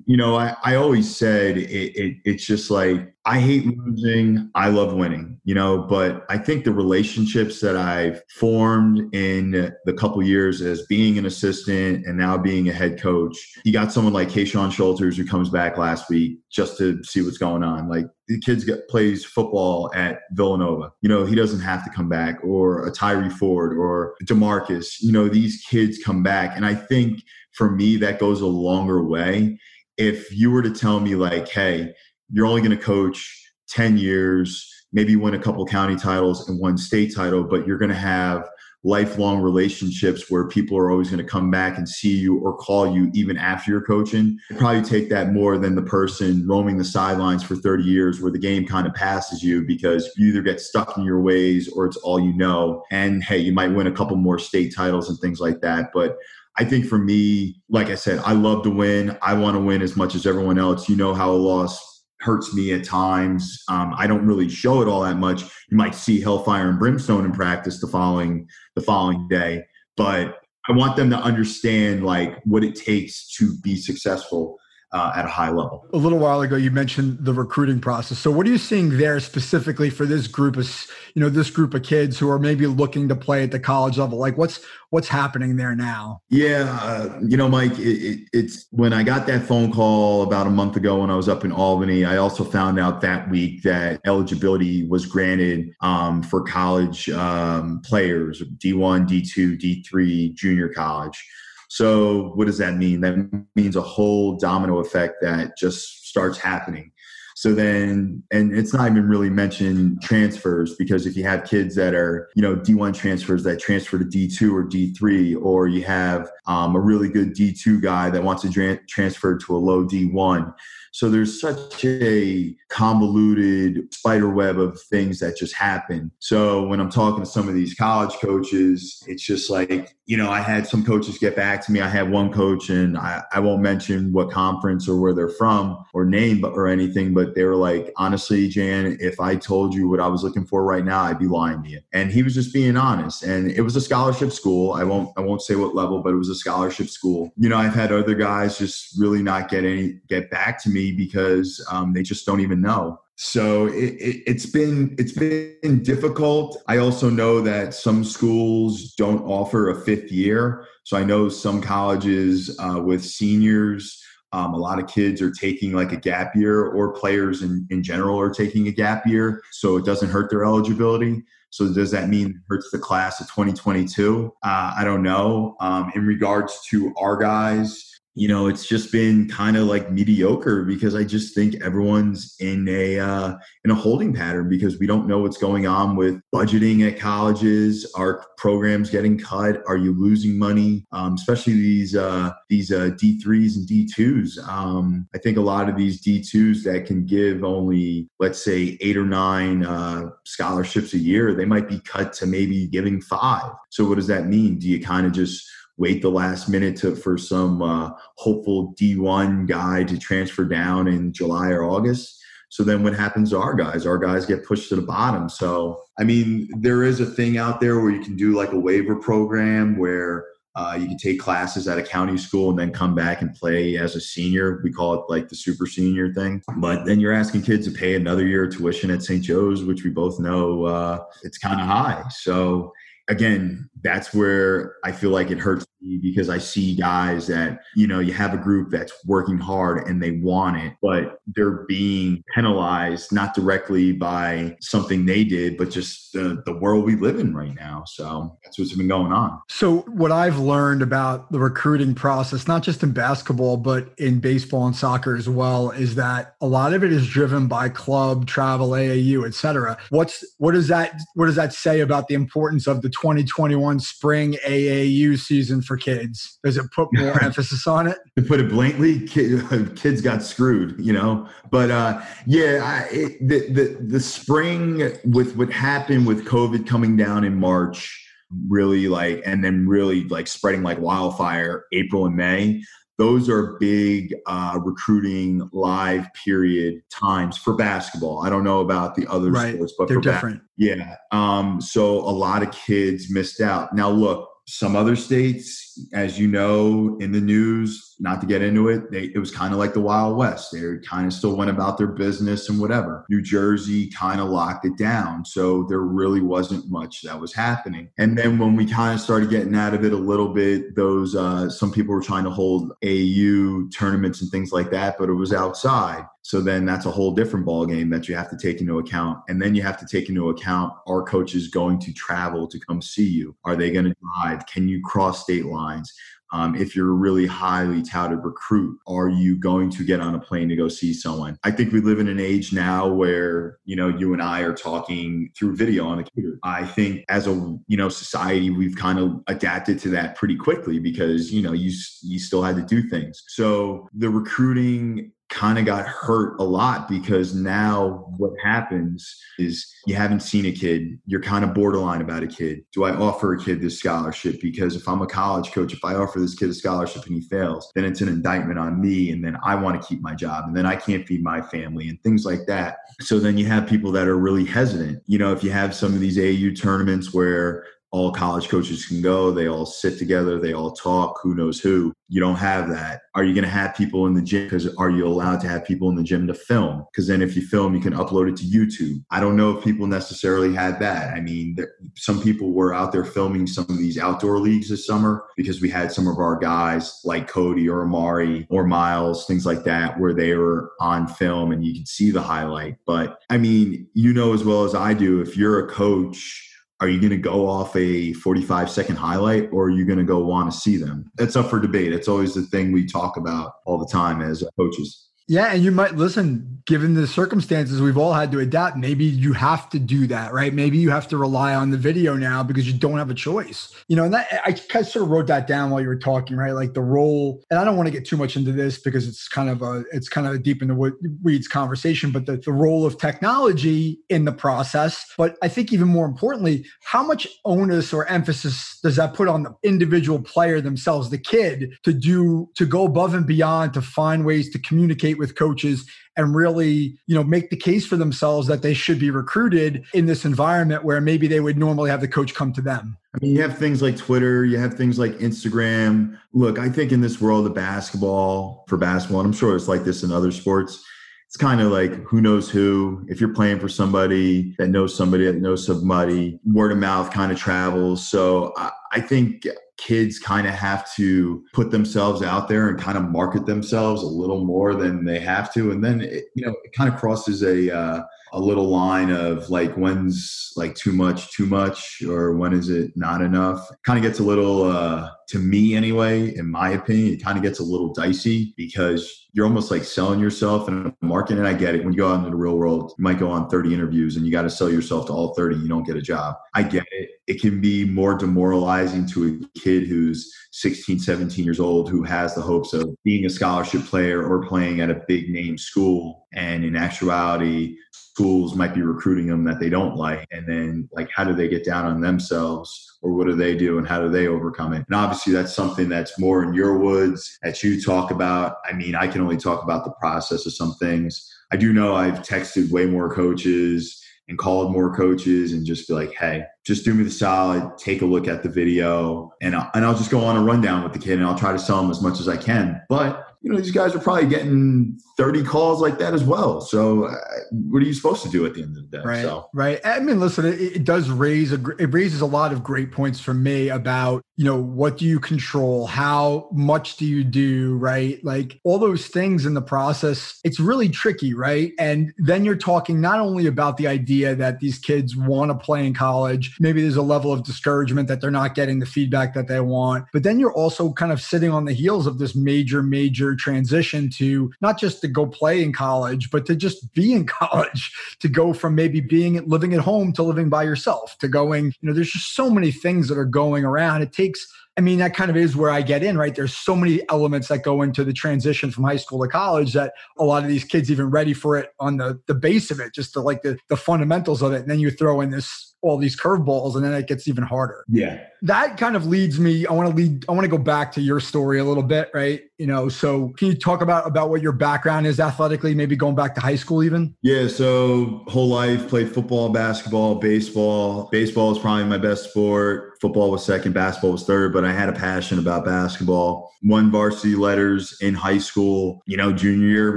you 0.07 0.17
know, 0.17 0.37
I, 0.37 0.57
I 0.65 0.75
always 0.77 1.15
said 1.15 1.59
it, 1.59 1.71
it, 1.71 2.17
it's 2.25 2.47
just 2.47 2.71
like 2.71 3.13
I 3.25 3.39
hate 3.39 3.67
losing, 3.67 4.51
I 4.55 4.69
love 4.69 4.95
winning, 4.95 5.39
you 5.45 5.55
know, 5.55 5.83
but 5.83 6.25
I 6.29 6.39
think 6.39 6.65
the 6.65 6.73
relationships 6.73 7.61
that 7.61 7.77
I've 7.77 8.23
formed 8.39 9.15
in 9.15 9.73
the 9.85 9.93
couple 9.93 10.23
years 10.23 10.61
as 10.63 10.87
being 10.87 11.19
an 11.19 11.27
assistant 11.27 12.07
and 12.07 12.17
now 12.17 12.39
being 12.39 12.69
a 12.69 12.73
head 12.73 13.01
coach, 13.01 13.37
you 13.65 13.73
got 13.73 13.93
someone 13.93 14.15
like 14.15 14.29
Kayshawn 14.29 14.73
Shulters 14.73 15.17
who 15.17 15.27
comes 15.27 15.51
back 15.51 15.77
last 15.77 16.09
week 16.09 16.39
just 16.51 16.79
to 16.79 17.03
see 17.05 17.23
what's 17.23 17.39
going 17.39 17.63
on. 17.63 17.89
Like 17.89 18.07
the 18.29 18.41
kids 18.41 18.65
get 18.65 18.89
plays 18.89 19.25
football 19.25 19.91
at 19.95 20.21
Villanova. 20.33 20.93
You 21.03 21.09
know, 21.09 21.25
he 21.27 21.37
doesn't 21.37 21.61
have 21.61 21.85
to 21.85 21.91
come 21.91 22.09
back, 22.09 22.39
or 22.43 22.87
a 22.87 22.91
Tyree 22.91 23.31
Ford 23.31 23.77
or 23.77 24.15
Demarcus. 24.25 24.97
You 25.01 25.13
know, 25.13 25.29
these 25.29 25.65
kids 25.69 26.03
come 26.03 26.23
back. 26.23 26.57
And 26.57 26.65
I 26.65 26.75
think 26.75 27.23
for 27.53 27.71
me, 27.71 27.97
that 27.99 28.19
goes 28.19 28.41
a 28.41 28.47
longer 28.47 29.05
way 29.05 29.59
if 30.03 30.33
you 30.33 30.51
were 30.51 30.63
to 30.63 30.71
tell 30.71 30.99
me 30.99 31.15
like, 31.15 31.49
hey, 31.49 31.95
you're 32.31 32.47
only 32.47 32.61
going 32.61 32.77
to 32.77 32.83
coach 32.83 33.41
10 33.69 33.97
years, 33.97 34.69
maybe 34.93 35.15
win 35.15 35.35
a 35.35 35.39
couple 35.39 35.65
county 35.65 35.97
titles 35.97 36.49
and 36.49 36.61
one 36.61 36.77
state 36.77 37.15
title, 37.15 37.45
but 37.45 37.67
you're 37.67 37.79
going 37.79 37.89
to 37.89 37.95
have 37.95 38.49
lifelong 38.85 39.41
relationships 39.41 40.29
where 40.29 40.49
people 40.49 40.77
are 40.77 40.91
always 40.91 41.09
going 41.09 41.25
to 41.25 41.31
come 41.31 41.53
back 41.53 41.79
and 41.79 41.89
see 41.89 42.17
you 42.17 42.39
or 42.39 42.57
call 42.57 42.93
you 42.93 43.13
even 43.15 43.39
after 43.39 43.71
you're 43.71 43.81
coaching. 43.81 44.37
You 44.51 44.57
probably 44.57 44.83
take 44.83 45.09
that 45.11 45.33
more 45.33 45.57
than 45.57 45.77
the 45.77 45.83
person 45.83 46.45
roaming 46.49 46.79
the 46.79 46.85
sidelines 46.85 47.45
for 47.45 47.55
30 47.55 47.85
years 47.85 48.21
where 48.21 48.33
the 48.33 48.41
game 48.41 48.67
kind 48.67 48.89
of 48.89 48.93
passes 48.95 49.41
you 49.41 49.65
because 49.65 50.11
you 50.17 50.31
either 50.31 50.43
get 50.43 50.61
stuck 50.61 50.99
in 50.99 51.05
your 51.05 51.21
ways 51.21 51.69
or 51.69 51.87
it's 51.87 51.97
all 51.99 52.19
you 52.19 52.33
know. 52.33 52.83
And 52.91 53.23
hey, 53.23 53.39
you 53.39 53.53
might 53.53 53.69
win 53.69 53.87
a 53.87 53.93
couple 53.93 54.17
more 54.17 54.41
state 54.41 54.75
titles 54.75 55.09
and 55.09 55.17
things 55.21 55.39
like 55.39 55.61
that. 55.61 55.91
But 55.95 56.17
I 56.59 56.65
think 56.65 56.87
for 56.87 56.99
me, 56.99 57.63
like 57.69 57.89
I 57.89 57.95
said, 57.95 58.21
I 58.25 58.33
love 58.33 58.63
to 58.65 58.71
win. 58.71 59.17
I 59.23 59.35
want 59.35 59.57
to 59.57 59.61
win 59.61 59.83
as 59.83 59.97
much 59.97 60.15
as 60.15 60.27
everyone 60.27 60.59
else. 60.59 60.89
You 60.89 60.97
know 60.97 61.15
how 61.15 61.31
a 61.31 61.35
loss 61.35 61.81
hurts 62.21 62.55
me 62.55 62.73
at 62.73 62.85
times. 62.85 63.63
Um, 63.69 63.95
I 63.97 64.07
don't 64.07 64.27
really 64.27 64.49
show 64.49 64.81
it 64.83 64.89
all 64.89 65.03
that 65.03 65.17
much. 65.17 65.43
You 65.43 65.77
might 65.77 65.95
see 65.95 66.21
hellfire 66.21 66.69
and 66.69 66.79
brimstone 66.79 67.25
in 67.25 67.33
practice 67.33 67.81
the 67.81 67.89
following 67.89 68.47
the 68.77 68.83
following 68.83 69.27
day, 69.29 69.65
but 69.97 70.37
I 70.69 70.73
want 70.73 70.97
them 70.97 71.11
to 71.11 71.17
understand 71.17 72.05
like 72.05 72.41
what 72.45 72.63
it 72.63 72.77
takes 72.77 73.35
to 73.37 73.59
be 73.63 73.77
successful 73.77 74.59
uh, 74.93 75.13
at 75.17 75.25
a 75.25 75.29
high 75.29 75.49
level. 75.49 75.87
A 75.93 75.97
little 75.97 76.19
while 76.19 76.43
ago, 76.43 76.57
you 76.57 76.71
mentioned 76.71 77.19
the 77.21 77.33
recruiting 77.33 77.81
process. 77.81 78.19
So, 78.19 78.31
what 78.31 78.47
are 78.47 78.51
you 78.51 78.59
seeing 78.59 78.99
there 78.99 79.21
specifically 79.21 79.89
for 79.89 80.05
this 80.05 80.27
group 80.27 80.57
of, 80.57 80.69
you 81.15 81.21
know, 81.21 81.31
this 81.31 81.51
group 81.51 81.73
of 81.73 81.83
kids 81.83 82.19
who 82.19 82.29
are 82.29 82.39
maybe 82.39 82.67
looking 82.67 83.09
to 83.09 83.17
play 83.17 83.43
at 83.43 83.51
the 83.51 83.59
college 83.59 83.97
level? 83.97 84.19
Like, 84.19 84.37
what's 84.37 84.61
what's 84.91 85.09
happening 85.09 85.57
there 85.57 85.75
now? 85.75 86.21
Yeah, 86.29 86.79
uh, 86.83 87.19
you 87.27 87.39
know, 87.39 87.49
Mike, 87.49 87.79
it, 87.79 87.83
it, 87.83 88.29
it's 88.35 88.67
when 88.71 88.93
I 88.93 89.03
got 89.03 89.27
that 89.29 89.43
phone 89.43 89.73
call 89.73 90.23
about 90.23 90.47
a 90.47 90.51
month 90.51 90.77
ago 90.77 91.01
when 91.01 91.11
I 91.11 91.17
was 91.17 91.29
up 91.29 91.45
in 91.45 91.53
Albany. 91.53 92.05
I 92.05 92.19
also 92.19 92.45
found 92.45 92.79
out 92.79 93.01
that 93.01 93.31
week 93.31 93.63
that 93.63 94.01
eligibility 94.05 94.87
was 94.87 95.07
granted 95.07 95.75
um, 95.81 96.23
for 96.23 96.43
college 96.43 97.09
um, 97.09 97.81
players, 97.83 98.43
D1, 98.59 99.09
D2, 99.09 99.59
D3, 99.59 100.35
junior 100.35 100.69
college. 100.69 101.27
So, 101.73 102.33
what 102.35 102.49
does 102.49 102.59
that 102.59 102.77
mean? 102.77 103.01
That 103.01 103.17
means 103.57 103.77
a 103.77 103.81
whole 103.81 104.37
domino 104.37 104.79
effect 104.81 105.23
that 105.23 105.57
just 105.57 106.07
starts 106.07 106.37
happening. 106.37 106.93
So 107.35 107.55
then, 107.55 108.23
and 108.31 108.53
it's 108.55 108.75
not 108.75 108.91
even 108.91 109.09
really 109.09 109.31
mentioned 109.31 110.03
transfers 110.03 110.77
because 110.77 111.07
if 111.07 111.17
you 111.17 111.25
have 111.25 111.45
kids 111.45 111.75
that 111.77 111.95
are, 111.95 112.29
you 112.35 112.43
know, 112.43 112.57
D1 112.57 112.95
transfers 112.95 113.43
that 113.45 113.59
transfer 113.59 113.99
to 113.99 114.05
D2 114.05 114.53
or 114.53 114.65
D3, 114.65 115.43
or 115.43 115.67
you 115.67 115.83
have 115.83 116.31
um, 116.47 116.77
a 116.77 116.79
really 116.79 117.09
good 117.09 117.35
D2 117.35 117.81
guy 117.81 118.11
that 118.11 118.23
wants 118.23 118.43
to 118.43 118.79
transfer 118.87 119.39
to 119.39 119.57
a 119.57 119.59
low 119.59 119.83
D1, 119.87 120.53
so 120.93 121.09
there's 121.09 121.41
such 121.41 121.87
a 121.87 122.55
convoluted 122.69 123.93
spider 123.95 124.29
web 124.29 124.59
of 124.59 124.79
things 124.91 125.21
that 125.21 125.39
just 125.39 125.55
happen. 125.55 126.13
So 126.19 126.67
when 126.67 126.81
I'm 126.81 126.91
talking 126.91 127.25
to 127.25 127.27
some 127.27 127.49
of 127.49 127.55
these 127.55 127.75
college 127.75 128.13
coaches, 128.21 129.03
it's 129.07 129.23
just 129.23 129.49
like, 129.51 129.97
you 130.13 130.19
know, 130.19 130.29
I 130.29 130.41
had 130.41 130.67
some 130.67 130.85
coaches 130.85 131.17
get 131.17 131.35
back 131.35 131.65
to 131.65 131.73
me. 131.73 131.81
I 131.81 131.89
had 131.89 132.11
one 132.11 132.31
coach, 132.31 132.69
and 132.69 132.99
I, 132.99 133.23
I 133.33 133.41
won't 133.41 133.63
mention 133.63 134.13
what 134.13 134.31
conference 134.31 134.87
or 134.87 135.01
where 135.01 135.15
they're 135.15 135.31
from 135.31 135.83
or 135.95 136.05
name 136.05 136.45
or 136.45 136.67
anything, 136.67 137.15
but 137.15 137.35
they 137.35 137.45
were 137.45 137.57
like, 137.57 137.95
honestly, 137.97 138.47
Jan, 138.47 138.99
if 139.01 139.19
I 139.21 139.37
told 139.37 139.73
you 139.73 139.89
what 139.89 140.01
I 140.01 140.09
was 140.09 140.23
looking 140.23 140.45
for 140.45 140.65
right 140.65 140.85
now, 140.85 141.01
I'd 141.05 141.19
be 141.19 141.29
lying 141.29 141.63
to 141.63 141.69
you. 141.71 141.81
And 141.95 142.11
he 142.11 142.23
was 142.23 142.35
just 142.35 142.53
being 142.53 142.77
honest. 142.77 143.23
And 143.23 143.51
it 143.53 143.63
was 143.63 143.75
a 143.75 143.81
scholarship 143.81 144.33
school. 144.33 144.73
I 144.73 144.85
won't 144.85 145.09
I 145.17 145.23
won't 145.23 145.41
say 145.41 145.55
what 145.55 145.75
level, 145.75 146.03
but 146.03 146.13
it 146.13 146.19
was 146.19 146.29
a 146.29 146.35
scholarship 146.35 146.89
school. 146.89 147.33
You 147.39 147.49
know, 147.49 147.57
I've 147.57 147.75
had 147.75 147.91
other 147.91 148.15
guys 148.15 148.59
just 148.59 149.01
really 149.01 149.23
not 149.23 149.49
get 149.49 149.65
any 149.65 149.99
get 150.11 150.31
back 150.31 150.63
to 150.65 150.69
me 150.69 150.93
because 150.93 151.67
um, 151.73 151.95
they 151.95 152.03
just 152.03 152.27
don't 152.27 152.41
even 152.41 152.61
know. 152.61 153.01
So 153.25 153.67
it, 153.67 153.95
it, 154.01 154.23
it's 154.27 154.47
been 154.47 154.97
it's 154.99 155.13
been 155.13 155.83
difficult. 155.85 156.61
I 156.67 156.79
also 156.79 157.09
know 157.09 157.41
that 157.41 157.73
some 157.73 158.03
schools 158.03 158.95
don't 158.95 159.23
offer 159.23 159.71
a 159.71 159.81
fifth 159.81 160.11
year. 160.11 160.67
So 160.83 160.97
I 160.97 161.05
know 161.05 161.29
some 161.29 161.63
colleges 161.63 162.59
uh, 162.59 162.83
with 162.85 163.05
seniors. 163.05 164.03
Um, 164.33 164.55
a 164.55 164.59
lot 164.59 164.81
of 164.81 164.89
kids 164.89 165.23
are 165.23 165.31
taking 165.31 165.73
like 165.73 165.93
a 165.93 165.97
gap 165.97 166.35
year, 166.35 166.67
or 166.67 166.95
players 166.95 167.43
in, 167.43 167.65
in 167.71 167.85
general 167.85 168.19
are 168.19 168.31
taking 168.31 168.67
a 168.67 168.73
gap 168.73 169.07
year, 169.07 169.41
so 169.53 169.77
it 169.77 169.85
doesn't 169.85 170.11
hurt 170.11 170.29
their 170.29 170.45
eligibility. 170.45 171.23
So 171.51 171.73
does 171.73 171.93
that 171.93 172.09
mean 172.09 172.29
it 172.29 172.37
hurts 172.49 172.71
the 172.73 172.79
class 172.79 173.21
of 173.21 173.29
2022? 173.29 174.33
Uh, 174.43 174.75
I 174.77 174.83
don't 174.85 175.03
know. 175.03 175.55
Um, 175.61 175.93
in 175.95 176.07
regards 176.07 176.61
to 176.71 176.93
our 176.97 177.17
guys, 177.17 177.92
you 178.15 178.29
know, 178.29 178.47
it's 178.47 178.67
just 178.67 178.93
been 178.93 179.27
kind 179.27 179.57
of 179.57 179.65
like 179.65 179.91
mediocre 179.91 180.65
because 180.65 180.95
I 180.95 181.03
just 181.03 181.35
think 181.35 181.55
everyone's 181.63 182.37
in 182.41 182.69
a 182.69 182.99
uh, 182.99 183.35
in 183.65 183.71
a 183.71 183.75
holding 183.75 184.13
pattern 184.13 184.51
because 184.51 184.79
we 184.79 184.87
don't 184.87 185.07
know 185.07 185.21
what's 185.21 185.39
going 185.39 185.67
on 185.67 185.97
with 185.97 186.21
budgeting 186.35 186.87
at 186.87 187.01
colleges. 187.01 187.91
Are 187.95 188.27
programs 188.37 188.91
getting 188.91 189.19
cut? 189.19 189.63
Are 189.67 189.79
you 189.79 189.99
losing 189.99 190.39
money? 190.39 190.87
Um, 190.93 191.15
especially 191.15 191.55
these 191.55 191.97
uh, 191.97 192.33
these 192.51 192.71
uh, 192.71 192.91
D 192.99 193.19
threes 193.19 193.57
and 193.57 193.67
D 193.67 193.89
twos. 193.91 194.39
Um, 194.47 195.09
I 195.15 195.19
think 195.19 195.39
a 195.39 195.43
lot 195.43 195.71
of 195.71 195.77
these 195.77 196.03
D 196.03 196.23
twos 196.23 196.65
that 196.65 196.85
can 196.85 197.07
give 197.07 197.45
only 197.45 198.11
let's 198.21 198.45
say 198.45 198.77
eight 198.83 198.99
or 198.99 199.07
nine 199.07 199.65
uh, 199.65 200.11
scholarships 200.25 200.93
a 200.93 200.99
year, 200.99 201.35
they 201.35 201.47
might 201.47 201.67
be 201.67 201.81
cut 201.81 202.13
to 202.15 202.27
maybe 202.27 202.67
giving 202.67 203.01
five. 203.01 203.53
So 203.71 203.89
what 203.89 203.95
does 203.95 204.07
that 204.09 204.27
mean? 204.27 204.59
Do 204.59 204.69
you 204.69 204.83
kind 204.83 205.07
of 205.07 205.13
just 205.13 205.49
wait 205.77 206.03
the 206.03 206.11
last 206.11 206.49
minute 206.49 206.77
to, 206.79 206.95
for 206.95 207.17
some 207.19 207.63
uh, 207.63 207.91
hopeful 208.17 208.75
D1 208.81 209.47
guy 209.47 209.85
to 209.85 209.99
transfer 209.99 210.45
down 210.45 210.89
in 210.89 211.13
July 211.13 211.49
or 211.49 211.65
August. 211.65 212.23
So 212.51 212.63
then 212.63 212.83
what 212.83 212.95
happens 212.95 213.31
to 213.31 213.39
our 213.39 213.55
guys? 213.55 213.87
Our 213.87 213.97
guys 213.97 214.27
get 214.27 214.45
pushed 214.45 214.69
to 214.69 214.77
the 214.77 214.83
bottom. 214.83 215.31
So, 215.31 215.83
I 215.99 216.05
mean, 216.05 216.51
there 216.61 216.85
is 216.85 217.01
a 217.01 217.07
thing 217.07 217.39
out 217.39 217.61
there 217.61 217.81
where 217.81 217.91
you 217.91 218.01
can 218.01 218.15
do 218.15 218.37
like 218.37 218.53
a 218.53 218.59
waiver 218.59 218.97
program 218.97 219.79
where 219.79 220.27
uh, 220.55 220.77
you 220.79 220.87
can 220.87 220.99
take 220.99 221.19
classes 221.19 221.67
at 221.67 221.79
a 221.79 221.83
county 221.83 222.19
school 222.19 222.51
and 222.51 222.59
then 222.59 222.71
come 222.71 222.95
back 222.95 223.23
and 223.23 223.35
play 223.35 223.79
as 223.79 223.97
a 223.97 224.01
senior. 224.01 224.61
We 224.63 224.71
call 224.71 224.95
it 224.95 225.05
like 225.09 225.31
the 225.31 225.35
super 225.35 225.67
senior 225.67 226.13
thing. 226.13 226.43
But 226.59 226.85
then 226.85 227.01
you're 227.01 227.15
asking 227.15 227.43
kids 227.43 227.67
to 227.67 227.73
pay 227.73 227.95
another 227.95 228.27
year 228.27 228.45
of 228.45 228.55
tuition 228.55 228.91
at 228.91 229.03
St. 229.03 229.23
Joe's, 229.23 229.65
which 229.65 229.83
we 229.83 229.89
both 229.89 230.21
know 230.21 230.65
uh, 230.65 231.05
it's 231.23 231.39
kind 231.39 231.59
of 231.59 231.67
high. 231.67 232.05
So 232.11 232.73
again, 233.09 233.71
that's 233.83 234.15
where 234.15 234.77
I 234.85 234.93
feel 234.93 235.11
like 235.11 235.31
it 235.31 235.39
hurts 235.39 235.67
me 235.81 235.99
because 235.99 236.29
I 236.29 236.39
see 236.39 236.75
guys 236.75 237.27
that, 237.27 237.61
you 237.75 237.87
know, 237.87 237.99
you 237.99 238.13
have 238.13 238.35
a 238.35 238.39
group 238.39 238.71
that's 238.71 238.93
working 239.05 239.39
hard 239.39 239.87
and 239.87 240.03
they 240.03 240.13
want 240.13 240.57
it, 240.59 240.75
but 240.81 241.19
they're 241.35 241.65
being 241.67 242.23
penalized 242.35 243.13
not 243.13 243.35
directly 243.35 243.93
by 243.93 244.57
something 244.61 245.05
they 245.05 245.25
did, 245.25 245.57
but 245.57 245.71
just 245.71 246.13
the, 246.13 246.43
the 246.47 246.57
world 246.57 246.85
we 246.85 246.97
live 246.97 247.19
in 247.19 247.35
right 247.35 247.55
now. 247.55 247.83
So 247.87 248.39
that's 248.45 248.59
what's 248.59 248.75
been 248.75 248.89
going 248.89 249.13
on. 249.13 249.41
So, 249.49 249.81
what 249.83 250.13
I've 250.13 250.39
learned 250.39 250.83
about 250.83 251.31
the 251.33 251.39
recruiting 251.39 251.95
process, 251.95 252.47
not 252.47 252.63
just 252.63 252.83
in 252.83 252.93
basketball, 252.93 253.57
but 253.57 253.93
in 253.99 254.21
baseball 254.21 254.67
and 254.67 254.77
soccer 254.77 255.17
as 255.17 255.29
well, 255.29 255.71
is 255.71 255.95
that 255.97 256.35
a 256.41 256.47
lot 256.47 256.73
of 256.73 256.85
it 256.85 256.93
is 256.93 257.09
driven 257.09 257.49
by 257.49 257.69
club, 257.69 258.27
travel, 258.27 258.71
AAU, 258.71 259.27
et 259.27 259.35
cetera. 259.35 259.77
What's, 259.91 260.25
what 260.39 260.53
does 260.53 260.69
that, 260.69 261.01
what 261.15 261.27
does 261.27 261.37
that 261.37 261.53
say 261.53 261.81
about 261.81 262.09
the 262.09 262.15
importance 262.15 262.67
of 262.67 262.83
the 262.83 262.89
2021 262.91 263.72
spring 263.81 264.37
AAU 264.47 265.19
season 265.19 265.63
for 265.63 265.77
kids? 265.77 266.39
Does 266.45 266.57
it 266.57 266.71
put 266.73 266.89
more 266.93 267.23
emphasis 267.25 267.67
on 267.67 267.87
it? 267.87 267.99
To 268.17 268.23
put 268.23 268.41
it 268.41 268.49
bluntly, 268.49 269.01
kids 269.07 270.01
got 270.01 270.23
screwed, 270.23 270.77
you 270.79 270.93
know. 270.93 271.29
But 271.51 271.71
uh, 271.71 272.01
yeah, 272.27 272.61
I, 272.65 272.95
it, 272.95 273.29
the, 273.29 273.49
the 273.51 273.79
the 273.81 274.01
spring 274.01 274.93
with 275.05 275.37
what 275.37 275.51
happened 275.51 276.07
with 276.07 276.27
COVID 276.27 276.67
coming 276.67 276.97
down 276.97 277.25
in 277.25 277.37
March, 277.37 278.07
really 278.49 278.89
like, 278.89 279.23
and 279.25 279.45
then 279.45 279.67
really 279.69 280.05
like 280.05 280.27
spreading 280.27 280.63
like 280.63 280.79
wildfire 280.79 281.65
April 281.73 282.07
and 282.07 282.17
May 282.17 282.63
those 282.99 283.29
are 283.29 283.57
big 283.59 284.15
uh, 284.27 284.59
recruiting 284.63 285.49
live 285.53 286.07
period 286.25 286.83
times 286.91 287.37
for 287.37 287.55
basketball. 287.55 288.25
I 288.25 288.31
don't 288.31 288.45
know 288.45 288.61
about 288.61 288.95
the 288.95 289.07
other 289.09 289.31
right. 289.31 289.55
sports, 289.55 289.75
but 289.79 289.89
they're 289.89 290.01
different. 290.01 290.39
Ba- 290.39 290.47
yeah. 290.57 290.97
Um, 291.11 291.61
so 291.61 291.99
a 291.99 292.13
lot 292.13 292.43
of 292.43 292.53
kids 292.53 293.11
missed 293.11 293.41
out. 293.41 293.75
Now, 293.75 293.91
look, 293.91 294.29
some 294.47 294.75
other 294.75 294.97
states, 294.97 295.81
as 295.93 296.19
you 296.19 296.27
know, 296.27 296.97
in 297.01 297.13
the 297.13 297.21
news, 297.21 297.95
not 298.01 298.21
to 298.21 298.27
get 298.27 298.43
into 298.43 298.69
it, 298.69 298.91
they, 298.91 299.05
it 299.15 299.19
was 299.19 299.31
kind 299.31 299.53
of 299.53 299.59
like 299.59 299.73
the 299.73 299.81
Wild 299.81 300.17
West. 300.17 300.53
They 300.53 300.61
kind 300.85 301.07
of 301.07 301.13
still 301.13 301.37
went 301.37 301.51
about 301.51 301.79
their 301.79 301.87
business 301.87 302.49
and 302.49 302.61
whatever. 302.61 303.07
New 303.09 303.23
Jersey 303.23 303.89
kind 303.91 304.21
of 304.21 304.29
locked 304.29 304.67
it 304.67 304.77
down. 304.77 305.25
So 305.25 305.65
there 305.69 305.81
really 305.81 306.21
wasn't 306.21 306.71
much 306.71 307.03
that 307.03 307.21
was 307.21 307.33
happening. 307.33 307.89
And 307.99 308.19
then 308.19 308.39
when 308.39 308.57
we 308.57 308.67
kind 308.67 308.95
of 308.95 309.01
started 309.01 309.31
getting 309.31 309.55
out 309.55 309.75
of 309.75 309.85
it 309.85 309.93
a 309.93 309.97
little 309.97 310.35
bit, 310.35 310.75
those, 310.75 311.15
uh, 311.15 311.49
some 311.49 311.71
people 311.71 311.95
were 311.95 312.03
trying 312.03 312.25
to 312.25 312.31
hold 312.31 312.73
AU 312.85 313.69
tournaments 313.73 314.23
and 314.23 314.31
things 314.31 314.53
like 314.53 314.71
that, 314.71 314.97
but 314.99 315.09
it 315.09 315.15
was 315.15 315.33
outside. 315.33 316.05
So 316.23 316.41
then 316.41 316.65
that's 316.65 316.87
a 316.87 316.91
whole 316.91 317.13
different 317.13 317.45
ball 317.45 317.67
game 317.67 317.91
that 317.91 318.09
you 318.09 318.15
have 318.15 318.31
to 318.31 318.37
take 318.37 318.61
into 318.61 318.79
account. 318.79 319.19
And 319.29 319.43
then 319.43 319.55
you 319.55 319.63
have 319.63 319.79
to 319.79 319.87
take 319.87 320.09
into 320.09 320.31
account 320.31 320.73
are 320.87 321.03
coaches 321.03 321.49
going 321.49 321.81
to 321.81 321.93
travel 321.93 322.47
to 322.49 322.59
come 322.61 322.81
see 322.81 323.09
you? 323.09 323.37
Are 323.45 323.57
they 323.57 323.71
going 323.71 323.87
to 323.87 323.95
drive? 324.23 324.47
Can 324.47 324.69
you 324.69 324.81
cross 324.83 325.23
state 325.23 325.47
lines? 325.47 325.93
Um, 326.33 326.55
if 326.55 326.75
you're 326.75 326.89
a 326.89 326.95
really 326.95 327.27
highly 327.27 327.83
touted 327.83 328.25
recruit, 328.25 328.79
are 328.87 329.11
you 329.11 329.39
going 329.39 329.69
to 329.71 329.85
get 329.85 330.01
on 330.01 330.15
a 330.15 330.19
plane 330.19 330.49
to 330.49 330.57
go 330.57 330.67
see 330.67 330.95
someone? 330.95 331.37
I 331.45 331.51
think 331.51 331.73
we 331.73 331.81
live 331.83 331.99
in 331.99 332.09
an 332.09 332.19
age 332.19 332.55
now 332.55 332.89
where, 332.89 333.59
you 333.67 333.77
know, 333.77 333.89
you 333.89 334.15
and 334.15 334.23
I 334.23 334.41
are 334.41 334.55
talking 334.55 335.31
through 335.37 335.57
video 335.57 335.87
on 335.87 335.99
a 335.99 336.05
computer. 336.05 336.39
I 336.43 336.65
think 336.65 337.05
as 337.11 337.27
a, 337.27 337.33
you 337.67 337.77
know, 337.77 337.91
society, 337.91 338.49
we've 338.49 338.77
kind 338.77 338.99
of 338.99 339.23
adapted 339.27 339.79
to 339.81 339.91
that 339.91 340.17
pretty 340.17 340.37
quickly 340.37 340.79
because, 340.79 341.31
you 341.31 341.43
know, 341.43 341.53
you, 341.53 341.71
you 342.03 342.19
still 342.19 342.43
had 342.43 342.57
to 342.57 342.63
do 342.63 342.89
things. 342.89 343.23
So 343.29 343.87
the 343.93 344.09
recruiting 344.09 345.13
kind 345.33 345.59
of 345.59 345.65
got 345.65 345.87
hurt 345.87 346.39
a 346.39 346.45
lot 346.45 346.89
because 346.89 347.35
now 347.35 348.05
what 348.19 348.33
happens 348.43 349.19
is 349.39 349.67
you 349.87 349.95
haven't 349.95 350.21
seen 350.21 350.45
a 350.45 350.53
kid 350.53 350.99
you're 351.07 351.23
kind 351.23 351.43
of 351.43 351.55
borderline 351.55 352.03
about 352.03 352.23
a 352.23 352.27
kid. 352.27 352.61
Do 352.73 352.85
i 352.85 352.91
offer 352.91 353.33
a 353.33 353.39
kid 353.43 353.63
this 353.63 353.79
scholarship? 353.79 354.41
Because 354.43 354.77
if 354.77 354.87
i'm 354.87 355.01
a 355.01 355.07
college 355.07 355.51
coach 355.51 355.73
if 355.73 355.83
i 355.85 355.95
offer 355.95 356.21
this 356.21 356.35
kid 356.35 356.51
a 356.51 356.55
scholarship 356.55 357.07
and 357.07 357.15
he 357.15 357.23
fails 357.23 357.73
then 357.75 357.85
it's 357.85 358.03
an 358.03 358.09
indictment 358.09 358.59
on 358.59 358.81
me 358.81 359.11
and 359.11 359.25
then 359.25 359.39
i 359.43 359.55
want 359.55 359.81
to 359.81 359.89
keep 359.89 360.03
my 360.03 360.15
job 360.15 360.45
and 360.47 360.57
then 360.57 360.67
i 360.67 360.77
can't 360.77 361.07
feed 361.07 361.23
my 361.23 361.41
family 361.41 361.89
and 361.89 362.01
things 362.03 362.27
like 362.27 362.47
that. 362.47 362.77
So 363.01 363.19
then 363.19 363.39
you 363.39 363.47
have 363.47 363.67
people 363.67 363.91
that 363.93 364.07
are 364.07 364.19
really 364.19 364.45
hesitant. 364.45 365.03
You 365.07 365.19
know 365.19 365.33
if 365.33 365.43
you 365.43 365.51
have 365.51 365.75
some 365.75 365.95
of 365.95 366.01
these 366.01 366.19
au 366.19 366.55
tournaments 366.55 367.15
where 367.15 367.65
all 367.93 368.11
college 368.11 368.49
coaches 368.49 368.87
can 368.87 369.03
go. 369.03 369.31
They 369.31 369.49
all 369.49 369.67
sit 369.67 369.99
together. 369.99 370.41
They 370.41 370.55
all 370.55 370.73
talk. 370.73 371.21
Who 371.23 371.35
knows 371.35 371.61
who? 371.61 371.93
You 372.09 372.21
don't 372.21 372.37
have 372.37 372.71
that. 372.71 373.03
Are 373.15 373.23
you 373.23 373.35
going 373.35 373.45
to 373.45 373.51
have 373.51 373.75
people 373.75 374.07
in 374.07 374.15
the 374.15 374.23
gym? 374.23 374.45
Because 374.45 374.75
are 374.77 374.91
you 374.91 375.07
allowed 375.07 375.41
to 375.43 375.49
have 375.49 375.67
people 375.67 375.91
in 375.91 375.97
the 375.97 376.03
gym 376.03 376.27
to 376.27 376.35
film? 376.35 376.87
Because 376.91 377.07
then 377.07 377.21
if 377.21 377.37
you 377.37 377.43
film, 377.43 377.75
you 377.75 377.81
can 377.81 377.93
upload 377.93 378.31
it 378.31 378.37
to 378.39 378.45
YouTube. 378.45 379.03
I 379.11 379.21
don't 379.21 379.37
know 379.37 379.57
if 379.57 379.65
people 379.65 379.87
necessarily 379.87 380.55
had 380.55 380.79
that. 380.81 381.15
I 381.15 381.21
mean, 381.21 381.57
some 381.95 382.23
people 382.23 382.53
were 382.53 382.75
out 382.75 382.93
there 382.93 383.05
filming 383.05 383.47
some 383.47 383.67
of 383.69 383.77
these 383.77 383.99
outdoor 383.99 384.39
leagues 384.39 384.71
this 384.71 384.87
summer 384.87 385.25
because 385.37 385.61
we 385.61 385.69
had 385.69 385.93
some 385.93 386.07
of 386.07 386.19
our 386.19 386.39
guys 386.39 387.01
like 387.05 387.29
Cody 387.29 387.69
or 387.69 387.83
Amari 387.83 388.47
or 388.49 388.67
Miles, 388.67 389.27
things 389.27 389.45
like 389.45 389.65
that, 389.65 390.01
where 390.01 390.15
they 390.15 390.35
were 390.35 390.73
on 390.81 391.07
film 391.07 391.53
and 391.53 391.65
you 391.65 391.75
could 391.75 391.89
see 391.89 392.11
the 392.11 392.23
highlight. 392.23 392.77
But 392.87 393.19
I 393.29 393.37
mean, 393.37 393.87
you 393.93 394.15
know 394.15 394.33
as 394.33 394.45
well 394.45 394.65
as 394.65 394.75
I 394.75 394.95
do, 394.95 395.21
if 395.21 395.37
you're 395.37 395.67
a 395.67 395.71
coach, 395.71 396.52
are 396.83 396.89
you 396.89 396.99
going 396.99 397.11
to 397.11 397.17
go 397.17 397.49
off 397.49 397.77
a 397.77 398.13
45 398.15 398.69
second 398.69 398.97
highlight 398.97 399.49
or 399.53 399.67
are 399.67 399.71
you 399.71 399.85
going 399.85 400.01
to 400.01 400.05
go 400.05 400.19
want 400.19 400.51
to 400.51 400.59
see 400.59 400.77
them? 400.77 401.09
That's 401.15 401.37
up 401.37 401.49
for 401.49 401.61
debate. 401.61 401.93
It's 401.93 402.09
always 402.09 402.35
the 402.35 402.43
thing 402.43 402.73
we 402.73 402.87
talk 402.87 403.17
about 403.17 403.53
all 403.67 403.79
the 403.79 403.87
time 403.87 404.21
as 404.21 404.43
coaches. 404.59 405.09
Yeah, 405.33 405.55
and 405.55 405.65
you 405.65 405.71
might 405.71 405.95
listen, 405.95 406.61
given 406.67 406.93
the 406.93 407.07
circumstances 407.07 407.81
we've 407.81 407.97
all 407.97 408.13
had 408.13 408.31
to 408.33 408.41
adapt, 408.41 408.77
maybe 408.77 409.07
you 409.07 409.33
have 409.33 409.71
to 409.71 409.79
do 409.79 410.07
that, 410.09 410.31
right? 410.35 410.53
Maybe 410.53 410.77
you 410.77 410.91
have 410.91 411.09
to 411.09 411.17
rely 411.17 411.55
on 411.55 411.71
the 411.71 411.79
video 411.79 412.17
now 412.17 412.43
because 412.43 412.67
you 412.71 412.79
don't 412.79 412.99
have 412.99 413.09
a 413.09 413.15
choice. 413.15 413.75
You 413.89 413.97
know, 413.97 414.05
and 414.05 414.13
that 414.13 414.27
I 414.45 414.53
kind 414.53 414.85
of 414.85 414.93
sort 414.93 415.05
of 415.05 415.11
wrote 415.11 415.29
that 415.29 415.47
down 415.47 415.71
while 415.71 415.81
you 415.81 415.89
were 415.89 415.97
talking, 415.97 416.37
right? 416.37 416.53
Like 416.53 416.75
the 416.75 416.83
role, 416.83 417.43
and 417.51 417.59
I 417.59 417.65
don't 417.65 417.79
want 417.79 417.87
to 417.87 417.91
get 417.91 418.05
too 418.05 418.19
much 418.19 418.37
into 418.37 418.53
this 418.53 418.79
because 418.79 419.09
it's 419.09 419.27
kind 419.27 419.49
of 419.49 419.63
a 419.63 419.85
it's 419.91 420.11
kind 420.11 420.27
of 420.27 420.35
a 420.35 420.39
deep 420.39 420.61
in 420.61 420.69
the 420.69 420.93
weeds 421.23 421.49
conversation, 421.49 422.11
but 422.11 422.27
the, 422.27 422.37
the 422.37 422.53
role 422.53 422.85
of 422.85 422.99
technology 422.99 424.01
in 424.11 424.27
the 424.27 424.33
process. 424.33 425.11
But 425.17 425.39
I 425.43 425.49
think 425.49 425.73
even 425.73 425.89
more 425.89 426.05
importantly, 426.05 426.67
how 426.85 427.03
much 427.03 427.27
onus 427.47 427.95
or 427.95 428.07
emphasis 428.09 428.81
does 428.83 428.97
that 428.97 429.15
put 429.15 429.29
on 429.29 429.45
the 429.45 429.55
individual 429.63 430.21
player 430.21 430.61
themselves, 430.61 431.09
the 431.09 431.17
kid, 431.17 431.73
to 431.85 431.95
do 431.95 432.51
to 432.55 432.67
go 432.67 432.85
above 432.85 433.15
and 433.15 433.27
beyond 433.27 433.73
to 433.73 433.81
find 433.81 434.27
ways 434.27 434.51
to 434.51 434.59
communicate 434.59 435.22
with 435.23 435.37
coaches 435.37 435.89
and 436.17 436.35
really, 436.35 436.99
you 437.07 437.15
know, 437.15 437.25
make 437.25 437.49
the 437.49 437.57
case 437.57 437.87
for 437.87 437.97
themselves 437.97 438.47
that 438.49 438.61
they 438.61 438.75
should 438.75 438.99
be 438.99 439.11
recruited 439.11 439.85
in 439.95 440.05
this 440.05 440.27
environment 440.27 440.85
where 440.85 441.01
maybe 441.01 441.27
they 441.27 441.41
would 441.41 441.57
normally 441.57 441.89
have 441.89 442.03
the 442.03 442.09
coach 442.09 442.35
come 442.35 442.53
to 442.53 442.61
them. 442.61 442.99
I 443.15 443.19
mean, 443.23 443.35
you 443.35 443.41
have 443.41 443.57
things 443.57 443.81
like 443.81 443.97
Twitter, 443.97 444.45
you 444.45 444.59
have 444.59 444.75
things 444.75 444.99
like 444.99 445.13
Instagram. 445.13 446.19
Look, 446.35 446.59
I 446.59 446.69
think 446.69 446.93
in 446.93 447.01
this 447.01 447.21
world 447.21 447.47
of 447.47 447.55
basketball, 447.55 448.65
for 448.69 448.77
basketball, 448.77 449.21
and 449.21 449.29
I'm 449.29 449.33
sure 449.33 449.57
it's 449.57 449.69
like 449.69 449.85
this 449.85 450.03
in 450.03 450.13
other 450.13 450.33
sports, 450.33 450.85
it's 451.29 451.37
kind 451.39 451.63
of 451.63 451.73
like 451.73 451.93
who 452.05 452.21
knows 452.21 452.51
who. 452.51 453.07
If 453.09 453.19
you're 453.19 453.33
playing 453.33 453.59
for 453.59 453.69
somebody 453.69 454.55
that 454.59 454.69
knows 454.69 454.95
somebody 454.95 455.25
that 455.25 455.37
knows 455.37 455.65
somebody, 455.65 456.39
word 456.45 456.73
of 456.73 456.79
mouth 456.79 457.11
kind 457.11 457.33
of 457.33 457.39
travels. 457.39 458.07
So 458.07 458.53
I, 458.59 458.71
I 458.93 459.01
think 459.01 459.47
kids 459.79 460.19
kind 460.19 460.47
of 460.47 460.55
have 460.55 460.93
to 460.95 461.45
put 461.53 461.71
themselves 461.71 462.23
out 462.23 462.49
there 462.49 462.69
and 462.69 462.79
kind 462.79 462.97
of 462.97 463.05
market 463.05 463.47
themselves 463.47 464.03
a 464.03 464.07
little 464.07 464.45
more 464.45 464.75
than 464.75 465.05
they 465.05 465.19
have 465.19 465.53
to. 465.55 465.71
And 465.71 465.83
then 465.83 466.01
it, 466.01 466.25
you 466.35 466.47
know 466.47 466.55
it 466.65 466.73
kind 466.77 466.93
of 466.93 466.99
crosses 466.99 467.43
a 467.43 467.75
uh, 467.75 468.03
a 468.33 468.41
little 468.41 468.69
line 468.69 469.11
of 469.11 469.49
like 469.51 469.75
when's 469.75 470.53
like 470.57 470.75
too 470.75 470.93
much 470.93 471.33
too 471.33 471.47
much 471.47 472.03
or 472.09 472.35
when 472.35 472.53
is 472.53 472.69
it 472.69 472.93
not 472.97 473.21
enough? 473.21 473.69
Kind 473.85 473.99
of 473.99 474.03
gets 474.03 474.21
a 474.21 474.25
little 474.25 474.65
uh 474.65 475.11
to 475.33 475.39
me 475.39 475.75
anyway 475.75 476.35
in 476.37 476.51
my 476.51 476.71
opinion 476.71 477.15
it 477.15 477.25
kind 477.25 477.39
of 477.39 477.43
gets 477.43 477.59
a 477.59 477.63
little 477.63 477.91
dicey 477.95 478.53
because 478.59 479.23
you're 479.33 479.47
almost 479.47 479.71
like 479.71 479.83
selling 479.83 480.21
yourself 480.21 480.69
in 480.69 480.87
a 480.87 481.07
market. 481.07 481.39
And 481.39 481.49
i 481.49 481.55
get 481.55 481.75
it. 481.75 481.85
When 481.85 481.95
you 481.95 482.01
go 482.01 482.13
out 482.13 482.19
into 482.19 482.31
the 482.31 482.37
real 482.37 482.59
world 482.59 482.93
you 482.99 483.03
might 483.03 483.19
go 483.19 483.31
on 483.31 483.49
30 483.49 483.73
interviews 483.73 484.17
and 484.17 484.27
you 484.27 484.33
got 484.33 484.43
to 484.43 484.51
sell 484.51 484.71
yourself 484.71 485.07
to 485.07 485.13
all 485.13 485.35
30 485.35 485.57
you 485.57 485.69
don't 485.69 485.87
get 485.87 485.97
a 485.97 486.03
job. 486.03 486.37
I 486.55 486.63
get 486.63 486.85
it. 486.91 487.11
It 487.27 487.41
can 487.41 487.61
be 487.61 487.87
more 487.87 488.15
demoralizing 488.15 489.07
to 489.09 489.41
a 489.55 489.59
kid 489.59 489.87
who's 489.87 490.31
16 490.53 490.99
17 490.99 491.45
years 491.45 491.61
old 491.61 491.89
who 491.89 492.03
has 492.03 492.35
the 492.35 492.43
hopes 492.43 492.75
of 492.75 492.95
being 493.05 493.25
a 493.25 493.31
scholarship 493.31 493.85
player 493.85 494.23
or 494.23 494.47
playing 494.47 494.81
at 494.81 494.91
a 494.91 495.03
big 495.09 495.31
name 495.31 495.57
school. 495.57 496.27
And 496.35 496.65
in 496.65 496.77
actuality 496.77 497.77
schools 497.93 498.55
might 498.55 498.75
be 498.75 498.83
recruiting 498.83 499.29
them 499.29 499.45
that 499.45 499.61
they 499.61 499.71
don't 499.71 499.97
like. 499.97 500.27
And 500.31 500.47
then 500.47 500.91
like 500.93 501.09
how 501.15 501.25
do 501.25 501.33
they 501.33 501.49
get 501.49 501.65
down 501.65 501.87
on 501.87 502.03
themselves 502.03 502.92
or 503.03 503.13
what 503.13 503.27
do 503.27 503.35
they 503.35 503.57
do 503.57 503.79
and 503.79 503.87
how 503.87 504.01
do 504.01 504.09
they 504.09 504.27
overcome 504.27 504.73
it? 504.73 504.85
And 504.87 504.97
obviously 504.97 505.33
that's 505.33 505.53
something 505.53 505.89
that's 505.89 506.19
more 506.19 506.43
in 506.43 506.55
your 506.55 506.79
woods 506.79 507.39
that 507.43 507.63
you 507.63 507.81
talk 507.81 508.11
about. 508.11 508.57
I 508.69 508.73
mean 508.73 508.95
i 508.95 509.07
can 509.07 509.21
only 509.21 509.37
talk 509.37 509.63
about 509.63 509.85
the 509.85 509.93
process 509.93 510.47
of 510.47 510.55
some 510.55 510.75
things. 510.75 511.29
I 511.51 511.57
do 511.57 511.73
know 511.73 511.95
i've 511.95 512.21
texted 512.23 512.71
way 512.71 512.87
more 512.87 513.13
coaches 513.13 514.03
and 514.29 514.39
called 514.39 514.73
more 514.73 514.95
coaches 514.95 515.53
and 515.53 515.67
just 515.67 515.89
be 515.89 515.95
like 515.95 516.15
hey 516.15 516.45
just 516.65 516.85
do 516.85 516.95
me 516.95 517.05
the 517.05 517.11
solid 517.11 517.77
take 517.77 518.03
a 518.03 518.07
look 518.07 518.29
at 518.29 518.43
the 518.43 518.49
video 518.49 519.33
and 519.43 519.57
I'll, 519.57 519.71
and 519.75 519.85
I'll 519.85 519.97
just 519.97 520.11
go 520.11 520.25
on 520.25 520.37
a 520.37 520.43
rundown 520.43 520.83
with 520.85 520.93
the 520.93 520.99
kid 520.99 521.19
and 521.19 521.27
I'll 521.27 521.39
try 521.39 521.53
to 521.53 521.59
sell 521.59 521.83
them 521.83 521.91
as 521.91 522.01
much 522.01 522.21
as 522.21 522.29
I 522.29 522.37
can. 522.37 522.81
But 522.89 523.33
you 523.43 523.51
know, 523.51 523.59
these 523.59 523.73
guys 523.73 523.95
are 523.95 523.99
probably 523.99 524.29
getting 524.29 524.99
30 525.23 525.45
calls 525.45 525.81
like 525.81 525.99
that 525.99 526.15
as 526.15 526.25
well. 526.25 526.61
So, 526.61 527.05
uh, 527.05 527.15
what 527.53 527.81
are 527.81 527.87
you 527.87 527.95
supposed 527.95 528.25
to 528.25 528.29
do 528.29 528.45
at 528.45 528.55
the 528.55 528.63
end 528.63 528.77
of 528.77 528.91
the 528.91 528.99
day? 528.99 529.05
Right. 529.05 529.23
So. 529.23 529.49
Right. 529.55 529.81
I 529.85 530.01
mean, 530.01 530.19
listen, 530.19 530.45
it, 530.45 530.61
it, 530.61 530.85
does 530.85 531.11
raise 531.11 531.53
a, 531.53 531.61
it 531.79 531.95
raises 531.95 532.23
a 532.23 532.27
lot 532.27 532.53
of 532.53 532.65
great 532.65 532.91
points 532.91 533.21
for 533.21 533.33
me 533.33 533.69
about, 533.69 534.25
you 534.37 534.45
know, 534.45 534.61
what 534.61 534.99
do 534.99 535.05
you 535.05 535.21
control? 535.21 535.87
How 535.87 536.49
much 536.51 536.97
do 536.97 537.07
you 537.07 537.23
do? 537.23 537.77
Right. 537.77 538.19
Like 538.25 538.59
all 538.65 538.81
those 538.81 539.07
things 539.07 539.47
in 539.47 539.55
the 539.55 539.63
process, 539.63 540.41
it's 540.43 540.59
really 540.59 540.89
tricky. 540.89 541.35
Right. 541.35 541.73
And 541.79 542.13
then 542.19 542.45
you're 542.45 542.57
talking 542.57 543.01
not 543.01 543.21
only 543.21 543.47
about 543.47 543.77
the 543.77 543.87
idea 543.87 544.35
that 544.35 544.59
these 544.59 544.77
kids 544.77 545.15
want 545.15 545.53
to 545.53 545.57
play 545.57 545.87
in 545.87 545.95
college, 545.95 546.57
maybe 546.59 546.83
there's 546.83 546.97
a 546.97 547.03
level 547.03 547.33
of 547.33 547.45
discouragement 547.45 548.09
that 548.09 548.21
they're 548.21 548.33
not 548.33 548.57
getting 548.57 548.81
the 548.81 548.87
feedback 548.87 549.35
that 549.35 549.47
they 549.47 549.61
want, 549.61 550.07
but 550.13 550.25
then 550.25 550.41
you're 550.41 550.53
also 550.53 550.93
kind 550.93 551.13
of 551.13 551.23
sitting 551.23 551.51
on 551.53 551.65
the 551.65 551.73
heels 551.73 552.09
of 552.09 552.19
this 552.19 552.35
major, 552.35 552.83
major 552.83 553.37
transition 553.37 554.11
to 554.11 554.51
not 554.61 554.81
just 554.81 555.01
to 555.03 555.12
go 555.13 555.27
play 555.27 555.63
in 555.63 555.73
college, 555.73 556.31
but 556.31 556.47
to 556.47 556.57
just 556.57 556.93
be 556.95 557.13
in 557.13 557.27
college, 557.41 557.93
to 558.21 558.29
go 558.29 558.53
from 558.53 558.75
maybe 558.75 559.01
being 559.01 559.47
living 559.47 559.75
at 559.75 559.81
home 559.81 560.13
to 560.15 560.23
living 560.23 560.49
by 560.49 560.63
yourself, 560.63 561.17
to 561.19 561.29
going, 561.29 561.67
you 561.67 561.89
know, 561.89 561.93
there's 561.93 562.11
just 562.11 562.35
so 562.35 562.51
many 562.51 562.73
things 562.73 563.09
that 563.09 563.19
are 563.19 563.25
going 563.25 563.65
around. 563.65 564.03
It 564.03 564.13
takes 564.13 564.47
I 564.77 564.81
mean, 564.81 565.01
that 565.01 565.15
kind 565.15 565.31
of 565.31 565.37
is 565.37 565.55
where 565.55 565.69
I 565.69 565.83
get 565.83 566.03
in, 566.03 566.17
right? 566.17 566.35
There's 566.35 566.57
so 566.57 566.75
many 566.75 567.03
elements 567.11 567.49
that 567.49 567.63
go 567.63 567.83
into 567.83 568.05
the 568.05 568.13
transition 568.15 568.71
from 568.71 568.85
high 568.85 568.97
school 568.97 569.23
to 569.23 569.29
college 569.29 569.75
that 569.75 569.93
a 570.19 570.25
lot 570.25 570.45
of 570.45 570.49
these 570.49 570.65
kids 570.65 570.91
even 570.91 571.11
ready 571.11 571.35
for 571.35 571.59
it 571.59 571.75
on 571.79 571.99
the 571.99 572.19
the 572.27 572.35
base 572.35 572.71
of 572.71 572.81
it, 572.81 572.95
just 572.95 573.13
the 573.13 573.21
like 573.21 573.43
the 573.43 573.59
the 573.69 573.77
fundamentals 573.77 574.41
of 574.41 574.53
it. 574.53 574.63
And 574.63 574.71
then 574.71 574.81
you 574.81 574.91
throw 574.91 575.21
in 575.21 575.31
this 575.31 575.72
all 575.83 575.99
these 575.99 576.17
curveballs 576.17 576.77
and 576.77 576.85
then 576.85 576.95
it 576.95 577.09
gets 577.09 577.27
even 577.27 577.43
harder. 577.45 577.85
Yeah. 577.89 578.25
That 578.41 578.77
kind 578.77 578.97
of 578.97 579.07
leads 579.07 579.39
me, 579.39 579.67
I 579.67 579.73
want 579.73 579.91
to 579.91 579.95
lead, 579.95 580.25
I 580.29 580.33
want 580.33 580.45
to 580.45 580.49
go 580.49 580.59
back 580.59 580.93
to 580.93 581.01
your 581.01 581.21
story 581.21 581.59
a 581.59 581.65
little 581.65 581.83
bit, 581.83 582.11
right? 582.15 582.43
You 582.59 582.67
know, 582.67 582.89
so 582.89 583.31
can 583.31 583.49
you 583.49 583.55
talk 583.55 583.83
about 583.83 584.07
about 584.07 584.31
what 584.31 584.43
your 584.43 584.53
background 584.53 585.07
is 585.07 585.21
athletically, 585.21 585.75
maybe 585.75 585.97
going 585.97 586.15
back 586.15 586.35
to 586.37 586.41
high 586.41 586.57
school 586.57 586.83
even? 586.83 587.15
Yeah, 587.23 587.49
so 587.49 588.25
whole 588.29 588.49
life 588.49 588.89
played 588.89 589.13
football, 589.13 589.49
basketball, 589.49 590.17
baseball. 590.17 591.09
Baseball 591.11 591.53
is 591.53 591.59
probably 591.59 591.85
my 591.85 591.99
best 591.99 592.31
sport. 592.31 592.99
Football 593.01 593.33
was 593.33 593.45
second, 593.45 593.73
basketball 593.73 594.13
was 594.13 594.25
third, 594.25 594.53
but 594.53 594.65
I 594.65 594.73
had 594.73 594.89
a 594.89 594.93
passion 594.93 595.41
about 595.41 595.65
basketball. 595.65 596.53
Won 596.63 596.93
varsity 596.93 597.35
letters 597.35 597.97
in 598.01 598.15
high 598.15 598.39
school. 598.39 599.03
You 599.07 599.17
know, 599.17 599.33
junior 599.33 599.67
year 599.67 599.97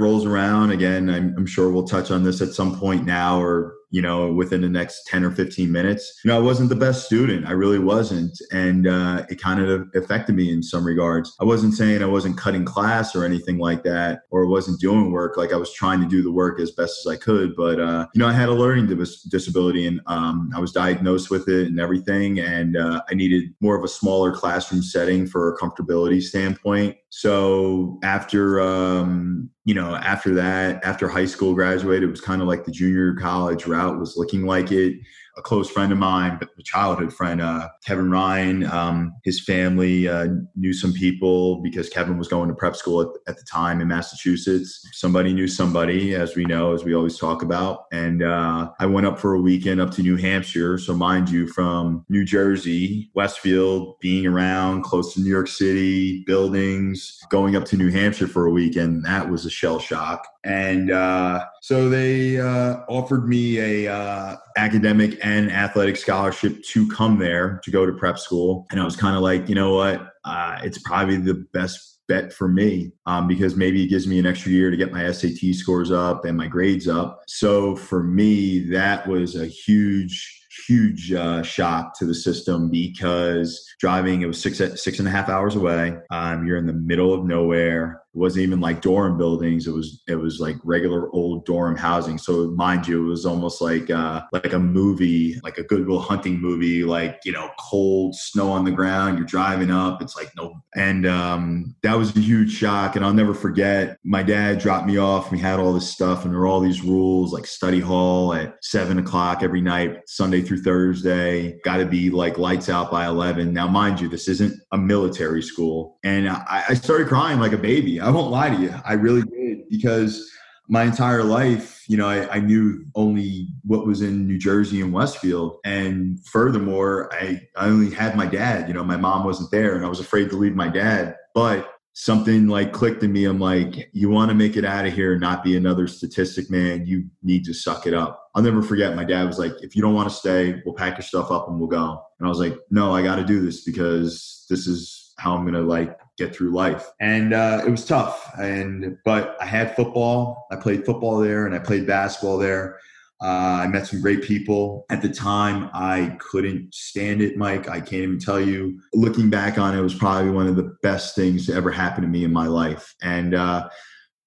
rolls 0.00 0.26
around 0.26 0.72
again. 0.72 1.08
I'm, 1.08 1.34
I'm 1.36 1.46
sure 1.46 1.70
we'll 1.70 1.86
touch 1.86 2.10
on 2.10 2.24
this 2.24 2.42
at 2.42 2.48
some 2.48 2.76
point 2.76 3.04
now 3.04 3.40
or 3.40 3.75
you 3.90 4.02
know, 4.02 4.32
within 4.32 4.62
the 4.62 4.68
next 4.68 5.06
10 5.06 5.24
or 5.24 5.30
15 5.30 5.70
minutes. 5.70 6.20
You 6.24 6.30
know, 6.30 6.36
I 6.36 6.40
wasn't 6.40 6.68
the 6.68 6.76
best 6.76 7.06
student. 7.06 7.46
I 7.46 7.52
really 7.52 7.78
wasn't. 7.78 8.36
And 8.52 8.86
uh, 8.86 9.24
it 9.28 9.40
kind 9.40 9.60
of 9.60 9.88
affected 9.94 10.34
me 10.34 10.52
in 10.52 10.62
some 10.62 10.84
regards. 10.84 11.34
I 11.40 11.44
wasn't 11.44 11.74
saying 11.74 12.02
I 12.02 12.06
wasn't 12.06 12.36
cutting 12.36 12.64
class 12.64 13.14
or 13.14 13.24
anything 13.24 13.58
like 13.58 13.84
that, 13.84 14.20
or 14.30 14.46
wasn't 14.46 14.80
doing 14.80 15.12
work. 15.12 15.36
Like 15.36 15.52
I 15.52 15.56
was 15.56 15.72
trying 15.72 16.00
to 16.00 16.08
do 16.08 16.22
the 16.22 16.32
work 16.32 16.60
as 16.60 16.72
best 16.72 17.06
as 17.06 17.12
I 17.12 17.16
could. 17.16 17.54
But, 17.56 17.80
uh, 17.80 18.06
you 18.14 18.18
know, 18.18 18.26
I 18.26 18.32
had 18.32 18.48
a 18.48 18.54
learning 18.54 18.86
dis- 18.88 19.22
disability 19.22 19.86
and 19.86 20.00
um, 20.06 20.50
I 20.54 20.60
was 20.60 20.72
diagnosed 20.72 21.30
with 21.30 21.48
it 21.48 21.68
and 21.68 21.78
everything. 21.78 22.40
And 22.40 22.76
uh, 22.76 23.02
I 23.08 23.14
needed 23.14 23.54
more 23.60 23.76
of 23.76 23.84
a 23.84 23.88
smaller 23.88 24.32
classroom 24.32 24.82
setting 24.82 25.26
for 25.26 25.52
a 25.52 25.56
comfortability 25.56 26.22
standpoint. 26.22 26.96
So 27.10 27.98
after, 28.02 28.60
um, 28.60 29.48
you 29.64 29.74
know, 29.74 29.94
after 29.96 30.34
that, 30.34 30.84
after 30.84 31.08
high 31.08 31.26
school 31.26 31.54
graduated, 31.54 32.04
it 32.04 32.10
was 32.10 32.20
kind 32.20 32.42
of 32.42 32.48
like 32.48 32.64
the 32.64 32.72
junior 32.72 33.14
college 33.14 33.66
route 33.66 33.98
was 33.98 34.16
looking 34.16 34.44
like 34.44 34.72
it 34.72 34.96
a 35.36 35.42
close 35.42 35.68
friend 35.68 35.92
of 35.92 35.98
mine, 35.98 36.38
a 36.42 36.62
childhood 36.62 37.12
friend, 37.12 37.42
uh, 37.42 37.68
Kevin 37.84 38.10
Ryan. 38.10 38.64
Um, 38.64 39.14
his 39.22 39.38
family 39.38 40.08
uh, 40.08 40.28
knew 40.54 40.72
some 40.72 40.92
people 40.92 41.62
because 41.62 41.88
Kevin 41.90 42.16
was 42.16 42.26
going 42.26 42.48
to 42.48 42.54
prep 42.54 42.74
school 42.74 43.02
at, 43.02 43.08
at, 43.28 43.36
the 43.36 43.44
time 43.44 43.80
in 43.82 43.88
Massachusetts. 43.88 44.86
Somebody 44.92 45.34
knew 45.34 45.46
somebody, 45.46 46.14
as 46.14 46.36
we 46.36 46.44
know, 46.44 46.72
as 46.72 46.84
we 46.84 46.94
always 46.94 47.18
talk 47.18 47.42
about. 47.42 47.84
And 47.92 48.22
uh, 48.22 48.70
I 48.78 48.86
went 48.86 49.06
up 49.06 49.18
for 49.18 49.34
a 49.34 49.40
weekend 49.40 49.80
up 49.80 49.90
to 49.92 50.02
New 50.02 50.16
Hampshire. 50.16 50.78
So, 50.78 50.94
mind 50.94 51.28
you, 51.28 51.46
from 51.48 52.06
New 52.08 52.24
Jersey, 52.24 53.10
Westfield, 53.14 54.00
being 54.00 54.26
around 54.26 54.82
close 54.82 55.12
to 55.14 55.20
New 55.20 55.30
York 55.30 55.48
City, 55.48 56.24
buildings, 56.26 57.20
going 57.30 57.56
up 57.56 57.66
to 57.66 57.76
New 57.76 57.90
Hampshire 57.90 58.28
for 58.28 58.46
a 58.46 58.50
weekend, 58.50 59.04
that 59.04 59.30
was 59.30 59.44
a 59.44 59.50
shell 59.50 59.78
shock. 59.78 60.26
And 60.44 60.90
uh, 60.90 61.44
so 61.66 61.88
they 61.88 62.38
uh, 62.38 62.76
offered 62.88 63.26
me 63.26 63.58
a 63.58 63.92
uh, 63.92 64.36
academic 64.56 65.18
and 65.20 65.50
athletic 65.50 65.96
scholarship 65.96 66.62
to 66.62 66.88
come 66.88 67.18
there 67.18 67.60
to 67.64 67.72
go 67.72 67.84
to 67.84 67.92
prep 67.92 68.20
school. 68.20 68.68
And 68.70 68.78
I 68.78 68.84
was 68.84 68.94
kind 68.94 69.16
of 69.16 69.22
like, 69.22 69.48
you 69.48 69.56
know 69.56 69.74
what? 69.74 70.12
Uh, 70.24 70.60
it's 70.62 70.78
probably 70.78 71.16
the 71.16 71.44
best 71.52 71.98
bet 72.06 72.32
for 72.32 72.46
me 72.46 72.92
um, 73.06 73.26
because 73.26 73.56
maybe 73.56 73.82
it 73.82 73.88
gives 73.88 74.06
me 74.06 74.20
an 74.20 74.26
extra 74.26 74.52
year 74.52 74.70
to 74.70 74.76
get 74.76 74.92
my 74.92 75.10
SAT 75.10 75.54
scores 75.54 75.90
up 75.90 76.24
and 76.24 76.36
my 76.36 76.46
grades 76.46 76.86
up. 76.86 77.22
So 77.26 77.74
for 77.74 78.04
me, 78.04 78.60
that 78.70 79.08
was 79.08 79.34
a 79.34 79.46
huge 79.46 80.44
huge 80.66 81.12
uh, 81.12 81.42
shock 81.42 81.98
to 81.98 82.06
the 82.06 82.14
system 82.14 82.70
because 82.70 83.62
driving 83.78 84.22
it 84.22 84.26
was 84.26 84.40
six 84.40 84.58
six 84.58 84.98
and 84.98 85.08
a 85.08 85.10
half 85.10 85.28
hours 85.28 85.56
away. 85.56 85.96
Um, 86.10 86.46
you're 86.46 86.56
in 86.56 86.66
the 86.66 86.72
middle 86.72 87.12
of 87.12 87.24
nowhere. 87.24 88.02
It 88.16 88.18
wasn't 88.18 88.44
even 88.44 88.60
like 88.60 88.80
dorm 88.80 89.18
buildings. 89.18 89.66
It 89.66 89.72
was 89.72 90.02
it 90.08 90.14
was 90.14 90.40
like 90.40 90.56
regular 90.64 91.10
old 91.14 91.44
dorm 91.44 91.76
housing. 91.76 92.16
So 92.16 92.46
mind 92.52 92.88
you, 92.88 93.04
it 93.04 93.08
was 93.08 93.26
almost 93.26 93.60
like 93.60 93.90
uh, 93.90 94.22
like 94.32 94.54
a 94.54 94.58
movie, 94.58 95.38
like 95.44 95.58
a 95.58 95.62
Good 95.62 95.86
Will 95.86 96.00
Hunting 96.00 96.40
movie. 96.40 96.82
Like 96.82 97.20
you 97.26 97.32
know, 97.32 97.50
cold 97.58 98.14
snow 98.14 98.50
on 98.50 98.64
the 98.64 98.70
ground. 98.70 99.18
You're 99.18 99.26
driving 99.26 99.70
up. 99.70 100.00
It's 100.00 100.16
like 100.16 100.30
no, 100.34 100.62
and 100.74 101.06
um, 101.06 101.76
that 101.82 101.98
was 101.98 102.16
a 102.16 102.20
huge 102.20 102.52
shock. 102.52 102.96
And 102.96 103.04
I'll 103.04 103.12
never 103.12 103.34
forget. 103.34 103.98
My 104.02 104.22
dad 104.22 104.60
dropped 104.60 104.86
me 104.86 104.96
off. 104.96 105.30
We 105.30 105.38
had 105.38 105.60
all 105.60 105.74
this 105.74 105.90
stuff, 105.90 106.24
and 106.24 106.32
there 106.32 106.40
were 106.40 106.46
all 106.46 106.60
these 106.60 106.80
rules 106.80 107.34
like 107.34 107.46
study 107.46 107.80
hall 107.80 108.32
at 108.32 108.56
seven 108.62 108.98
o'clock 108.98 109.42
every 109.42 109.60
night, 109.60 109.98
Sunday 110.06 110.40
through 110.40 110.62
Thursday. 110.62 111.58
Got 111.64 111.78
to 111.78 111.86
be 111.86 112.08
like 112.08 112.38
lights 112.38 112.70
out 112.70 112.90
by 112.90 113.04
eleven. 113.04 113.52
Now, 113.52 113.68
mind 113.68 114.00
you, 114.00 114.08
this 114.08 114.26
isn't 114.26 114.58
a 114.72 114.78
military 114.78 115.42
school, 115.42 115.98
and 116.02 116.30
I, 116.30 116.64
I 116.70 116.74
started 116.74 117.08
crying 117.08 117.40
like 117.40 117.52
a 117.52 117.58
baby. 117.58 118.00
Won't 118.10 118.30
lie 118.30 118.50
to 118.50 118.60
you. 118.60 118.74
I 118.84 118.94
really 118.94 119.22
did 119.22 119.68
because 119.68 120.30
my 120.68 120.84
entire 120.84 121.22
life, 121.22 121.84
you 121.88 121.96
know, 121.96 122.08
I, 122.08 122.36
I, 122.36 122.40
knew 122.40 122.84
only 122.96 123.48
what 123.62 123.86
was 123.86 124.02
in 124.02 124.26
New 124.26 124.38
Jersey 124.38 124.80
and 124.80 124.92
Westfield. 124.92 125.58
And 125.64 126.18
furthermore, 126.26 127.08
I, 127.14 127.40
I 127.56 127.66
only 127.66 127.94
had 127.94 128.16
my 128.16 128.26
dad. 128.26 128.66
You 128.66 128.74
know, 128.74 128.82
my 128.82 128.96
mom 128.96 129.24
wasn't 129.24 129.52
there 129.52 129.76
and 129.76 129.86
I 129.86 129.88
was 129.88 130.00
afraid 130.00 130.28
to 130.30 130.36
leave 130.36 130.56
my 130.56 130.68
dad. 130.68 131.14
But 131.34 131.68
something 131.98 132.46
like 132.46 132.74
clicked 132.74 133.02
in 133.02 133.10
me. 133.10 133.24
I'm 133.24 133.40
like, 133.40 133.88
you 133.94 134.10
want 134.10 134.28
to 134.28 134.34
make 134.34 134.56
it 134.58 134.66
out 134.66 134.84
of 134.84 134.92
here 134.92 135.12
and 135.12 135.20
not 135.20 135.42
be 135.42 135.56
another 135.56 135.86
statistic, 135.86 136.50
man. 136.50 136.84
You 136.84 137.06
need 137.22 137.44
to 137.46 137.54
suck 137.54 137.86
it 137.86 137.94
up. 137.94 138.28
I'll 138.34 138.42
never 138.42 138.60
forget. 138.60 138.94
My 138.94 139.04
dad 139.04 139.24
was 139.24 139.38
like, 139.38 139.52
if 139.62 139.74
you 139.74 139.80
don't 139.80 139.94
want 139.94 140.10
to 140.10 140.14
stay, 140.14 140.60
we'll 140.66 140.74
pack 140.74 140.98
your 140.98 141.02
stuff 141.04 141.30
up 141.30 141.48
and 141.48 141.58
we'll 141.58 141.68
go. 141.68 142.02
And 142.18 142.26
I 142.26 142.28
was 142.28 142.38
like, 142.38 142.54
no, 142.70 142.94
I 142.94 143.02
got 143.02 143.16
to 143.16 143.24
do 143.24 143.40
this 143.40 143.64
because 143.64 144.44
this 144.50 144.66
is 144.66 145.05
how 145.18 145.36
I'm 145.36 145.44
gonna 145.44 145.62
like 145.62 145.98
get 146.18 146.34
through 146.34 146.50
life. 146.50 146.90
And 147.00 147.32
uh, 147.32 147.62
it 147.66 147.70
was 147.70 147.84
tough. 147.84 148.32
And 148.38 148.96
but 149.04 149.36
I 149.40 149.46
had 149.46 149.76
football. 149.76 150.46
I 150.50 150.56
played 150.56 150.84
football 150.84 151.18
there, 151.18 151.46
and 151.46 151.54
I 151.54 151.58
played 151.58 151.86
basketball 151.86 152.38
there. 152.38 152.78
Uh, 153.22 153.62
I 153.64 153.66
met 153.68 153.86
some 153.86 154.02
great 154.02 154.22
people. 154.22 154.84
At 154.90 155.00
the 155.00 155.08
time, 155.08 155.70
I 155.72 156.16
couldn't 156.20 156.74
stand 156.74 157.22
it, 157.22 157.38
Mike. 157.38 157.68
I 157.68 157.80
can't 157.80 158.02
even 158.02 158.18
tell 158.18 158.40
you. 158.40 158.78
Looking 158.92 159.30
back 159.30 159.58
on 159.58 159.74
it, 159.74 159.78
it 159.78 159.82
was 159.82 159.94
probably 159.94 160.30
one 160.30 160.46
of 160.46 160.56
the 160.56 160.76
best 160.82 161.14
things 161.14 161.46
to 161.46 161.54
ever 161.54 161.70
happen 161.70 162.02
to 162.02 162.08
me 162.08 162.24
in 162.24 162.32
my 162.32 162.46
life. 162.46 162.94
And 163.02 163.34
uh, 163.34 163.70